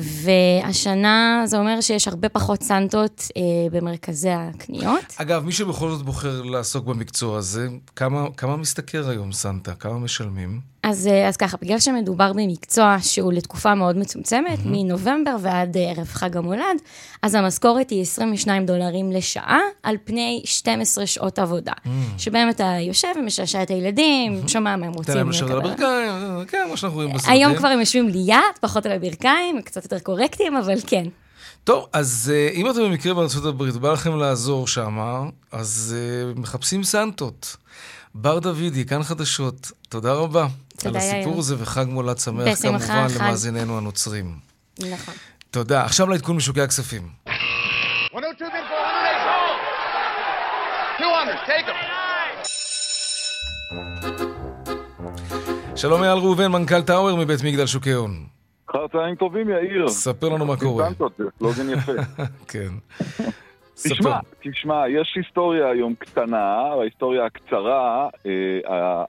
והשנה 0.00 1.42
זה 1.44 1.58
אומר 1.58 1.80
שיש 1.80 2.08
הרבה 2.08 2.28
פחות 2.28 2.62
סנטות 2.62 3.28
במרכזי 3.72 4.30
הקניות. 4.30 5.14
אגב, 5.16 5.44
מי 5.44 5.52
שבכל 5.52 5.90
זאת 5.90 6.02
בוחר 6.02 6.42
לעסוק 6.42 6.86
במקצוע 6.86 7.38
הזה, 7.38 7.68
כמה, 7.96 8.26
כמה 8.36 8.56
משתכר 8.56 9.08
היום 9.08 9.32
סנטה? 9.32 9.74
כמה 9.74 9.98
משלמים? 9.98 10.70
אז, 10.82 11.08
אז 11.28 11.36
ככה, 11.36 11.56
בגלל 11.62 11.78
שמדובר 11.78 12.32
במקצוע 12.32 12.96
שהוא 13.00 13.32
לתקופה 13.32 13.74
מאוד 13.74 13.96
מצומצמת, 13.96 14.58
mm-hmm. 14.58 14.68
מנובמבר 14.68 15.36
ועד 15.40 15.76
ערב 15.80 16.06
חג 16.06 16.36
המולד, 16.36 16.76
אז 17.22 17.34
המשכורת 17.34 17.90
היא 17.90 18.02
22 18.02 18.66
דולרים 18.66 19.12
לשעה 19.12 19.60
על 19.82 19.96
פני 20.04 20.42
12 20.44 20.99
שעות 21.06 21.38
עבודה. 21.38 21.72
Mm-hmm. 21.72 22.18
שבהם 22.18 22.50
אתה 22.50 22.76
יושב 22.80 23.08
ומשעשע 23.18 23.62
את 23.62 23.70
הילדים, 23.70 24.40
mm-hmm. 24.44 24.48
שומע 24.48 24.76
מה 24.76 24.86
הם 24.86 24.92
תן 24.92 24.98
רוצים 24.98 25.14
להם 25.14 25.30
לשבת 25.30 25.50
על 25.50 25.58
הברכיים, 25.58 26.44
כן, 26.48 26.66
מה 26.70 26.76
שאנחנו 26.76 26.96
רואים 26.96 27.12
בסרטים. 27.12 27.32
היום 27.32 27.56
כבר 27.56 27.68
הם 27.68 27.80
יושבים 27.80 28.08
ליד, 28.08 28.36
פחות 28.60 28.86
על 28.86 28.92
הברכיים, 28.92 29.62
קצת 29.62 29.82
יותר 29.84 29.98
קורקטים, 29.98 30.56
אבל 30.56 30.74
כן. 30.86 31.04
טוב, 31.64 31.86
אז 31.92 32.32
אה, 32.34 32.48
אם 32.54 32.70
אתם 32.70 32.80
במקרה 32.80 33.14
בארצות 33.14 33.44
הברית, 33.44 33.74
בא 33.74 33.92
לכם 33.92 34.18
לעזור 34.18 34.68
שם, 34.68 34.98
אז 35.52 35.96
אה, 35.98 36.32
מחפשים 36.36 36.84
סנטות. 36.84 37.56
בר 38.14 38.38
דוידי, 38.38 38.84
כאן 38.84 39.02
חדשות, 39.02 39.72
תודה 39.88 40.12
רבה. 40.12 40.46
תודה, 40.76 40.88
על 40.90 40.96
הסיפור. 40.96 41.38
הזה 41.38 41.54
וחג 41.58 41.84
מולד 41.88 42.18
שמח 42.18 42.62
כמובן 42.62 42.78
חג. 42.78 43.08
למאזיננו 43.20 43.78
הנוצרים. 43.78 44.36
נכון. 44.80 45.14
תודה. 45.50 45.84
עכשיו 45.84 46.08
לעדכון 46.08 46.36
משוקי 46.36 46.60
הכספים. 46.60 47.08
102 48.12 48.50
bid 48.50 48.54
for 48.54 48.59
108. 48.59 48.59
200, 51.00 51.28
take 51.46 51.66
them. 51.66 51.76
שלום 55.76 56.02
אייל 56.02 56.18
ראובן, 56.18 56.46
מנכ"ל 56.52 56.82
טאוור 56.82 57.16
מבית 57.16 57.40
מגדל 57.44 57.66
שוקי 57.66 57.92
הון. 57.92 58.10
אחר 58.70 58.88
צהריים 58.88 59.14
טובים, 59.14 59.48
יאיר. 59.48 59.88
ספר 59.88 60.28
לנו 60.28 60.46
מה 60.46 60.56
קורה. 60.56 60.88
סלוגן 61.38 61.70
יפה. 61.72 61.92
כן. 62.52 62.68
תשמע, 63.74 64.18
תשמע, 64.42 64.88
יש 64.88 65.12
היסטוריה 65.16 65.70
היום 65.70 65.94
קטנה, 65.98 66.56
ההיסטוריה 66.80 67.24
הקצרה, 67.24 68.08
אה, 68.26 69.04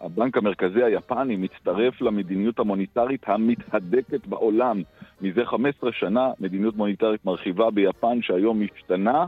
הבנק 0.00 0.36
המרכזי 0.36 0.82
היפני 0.82 1.36
מצטרף 1.36 2.00
למדיניות 2.00 2.58
המוניטרית 2.58 3.22
המתהדקת 3.26 4.26
בעולם. 4.26 4.82
מזה 5.20 5.44
15 5.44 5.92
שנה, 5.92 6.30
מדיניות 6.40 6.76
מוניטרית 6.76 7.24
מרחיבה 7.24 7.70
ביפן 7.70 8.22
שהיום 8.22 8.62
משתנה. 8.62 9.24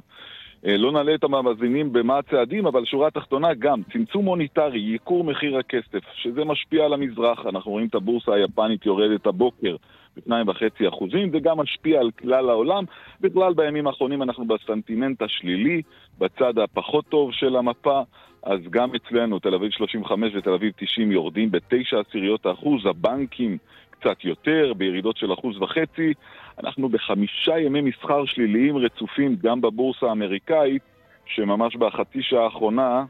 אה, 0.67 0.77
לא 0.77 0.93
נעלה 0.93 1.15
את 1.15 1.25
המאזינים 1.25 1.93
במה 1.93 2.19
הצעדים, 2.19 2.67
אבל 2.67 2.85
שורה 2.85 3.09
התחתונה 3.09 3.55
גם, 3.55 3.83
צמצום 3.93 4.25
מוניטרי, 4.25 4.81
ייקור 4.81 5.25
מחיר 5.25 5.59
הכסף, 5.59 6.01
שזה 6.15 6.45
משפיע 6.45 6.85
על 6.85 6.93
המזרח. 6.93 7.47
אנחנו 7.47 7.71
רואים 7.71 7.87
את 7.87 7.95
הבורסה 7.95 8.35
היפנית 8.35 8.87
יורדת 8.87 9.27
הבוקר 9.27 9.77
ב-2.5 10.17 10.89
אחוזים, 10.89 11.31
זה 11.31 11.39
גם 11.39 11.61
משפיע 11.61 12.01
על 12.01 12.11
כלל 12.11 12.51
העולם. 12.51 12.85
בכלל 13.21 13.55
בימים 13.55 13.87
האחרונים 13.87 14.23
אנחנו 14.23 14.45
בסנטימנט 14.45 15.23
השלילי, 15.23 15.83
בצד 16.19 16.59
הפחות 16.59 17.05
טוב 17.09 17.33
של 17.33 17.57
המפה. 17.57 18.01
אז 18.43 18.61
גם 18.71 18.91
אצלנו, 18.95 19.39
תל 19.39 19.55
אביב 19.55 19.71
35 19.71 20.33
ותל 20.35 20.53
אביב 20.53 20.73
90 20.77 21.13
יורדים 21.13 21.51
בתשע 21.51 22.01
עשיריות 22.09 22.47
האחוז, 22.47 22.87
הבנקים 22.87 23.59
קצת 24.03 24.24
יותר, 24.24 24.72
בירידות 24.76 25.16
של 25.16 25.32
אחוז 25.32 25.62
וחצי. 25.62 26.12
אנחנו 26.64 26.88
בחמישה 26.88 27.59
ימי 27.59 27.80
מסחר 27.80 28.24
שליליים 28.24 28.76
רצופים 28.76 29.36
גם 29.42 29.61
בבורסה 29.61 30.07
האמריקאית, 30.07 30.82
שממש 31.26 31.76
בחצי 31.76 32.22
שעה 32.22 32.44
האחרונה 32.44 33.05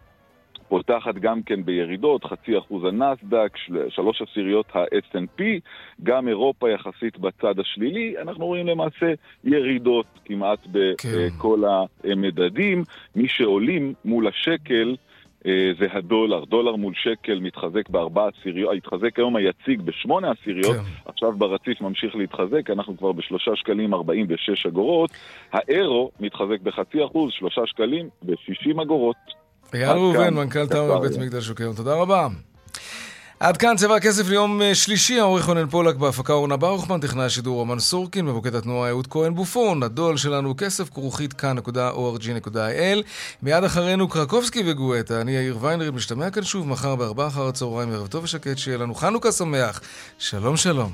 פותחת 0.69 1.15
גם 1.15 1.43
כן 1.43 1.65
בירידות, 1.65 2.25
חצי 2.25 2.59
אחוז 2.59 2.85
הנסדק, 2.85 3.57
של- 3.57 3.87
שלוש 3.89 4.23
עשיריות 4.23 4.67
ה-S&P, 4.77 5.43
גם 6.03 6.29
אירופה 6.29 6.71
יחסית 6.71 7.19
בצד 7.19 7.59
השלילי. 7.61 8.15
אנחנו 8.23 8.47
רואים 8.47 8.67
למעשה 8.67 9.13
ירידות 9.45 10.07
כמעט 10.25 10.59
בכל 10.73 11.63
המדדים. 12.05 12.85
מי 13.17 13.29
שעולים 13.29 13.95
מול 14.05 14.27
השקל 14.27 14.97
זה 15.79 15.87
הדולר. 15.93 16.45
דולר 16.45 16.77
מול 16.77 16.95
שקל 16.97 17.41
מתחזק 17.41 17.89
בארבע 17.89 18.29
עשיריות, 18.29 18.75
התחזק 18.77 19.19
היום 19.19 19.37
היציג 19.37 19.81
בשמונה 19.81 20.31
עשיריות, 20.31 20.77
כן. 20.77 20.83
עכשיו 21.11 21.33
ברציף 21.33 21.81
ממשיך 21.81 22.17
להתחזק, 22.17 22.71
אנחנו 22.71 22.97
כבר 22.99 23.13
בשלושה 23.13 23.51
שקלים 23.57 23.95
ארבעים 23.95 24.27
ושש 24.29 24.67
אגורות. 24.67 25.11
האירו 25.53 26.11
מתחזק 26.21 26.61
בחצי 26.63 27.05
אחוז, 27.05 27.33
שלושה 27.33 27.61
שקלים 27.67 28.09
ושישים 28.25 28.81
אגורות. 28.81 29.17
אייל 29.75 29.91
ראובן, 29.91 30.35
מנכ"ל 30.35 30.67
טאוור 30.67 31.01
בית 31.01 31.13
שוקי 31.41 31.63
הון, 31.63 31.77
תודה 31.77 31.95
רבה. 31.95 32.29
עד 33.43 33.57
כאן 33.57 33.77
צבע 33.77 33.97
הכסף 33.97 34.29
ליום 34.29 34.63
אה, 34.63 34.75
שלישי, 34.75 35.21
העורך 35.21 35.45
רונן 35.45 35.67
פולק 35.67 35.97
בהפקה 35.97 36.33
אורנה 36.33 36.57
ברוכמן, 36.57 37.01
טכנאי 37.01 37.25
השידור 37.25 37.57
רומן 37.57 37.79
סורקין, 37.79 38.27
במוקד 38.27 38.55
התנועה 38.55 38.89
אהוד 38.89 39.07
כהן 39.07 39.35
בופון, 39.35 39.83
הדואל 39.83 40.17
שלנו 40.17 40.55
כסף 40.57 40.91
כרוכית 40.91 41.33
כאן.org.il. 41.33 43.03
מיד 43.43 43.65
אחרינו 43.65 44.09
קרקובסקי 44.09 44.63
וגואטה, 44.67 45.21
אני 45.21 45.33
יאיר 45.33 45.59
ויינריב, 45.61 45.95
משתמע 45.95 46.31
כאן 46.31 46.43
שוב 46.43 46.69
מחר 46.69 46.97
בארבעה 46.97 47.27
אחר 47.27 47.49
הצהריים, 47.49 47.93
ערב 47.93 48.07
טוב 48.07 48.25
ושקט, 48.25 48.59
שיהיה 48.59 48.79
לנו 48.79 48.95
חנוכה 48.95 49.33
שמח. 49.33 49.81
שלום 50.19 50.57
שלום. 50.57 50.93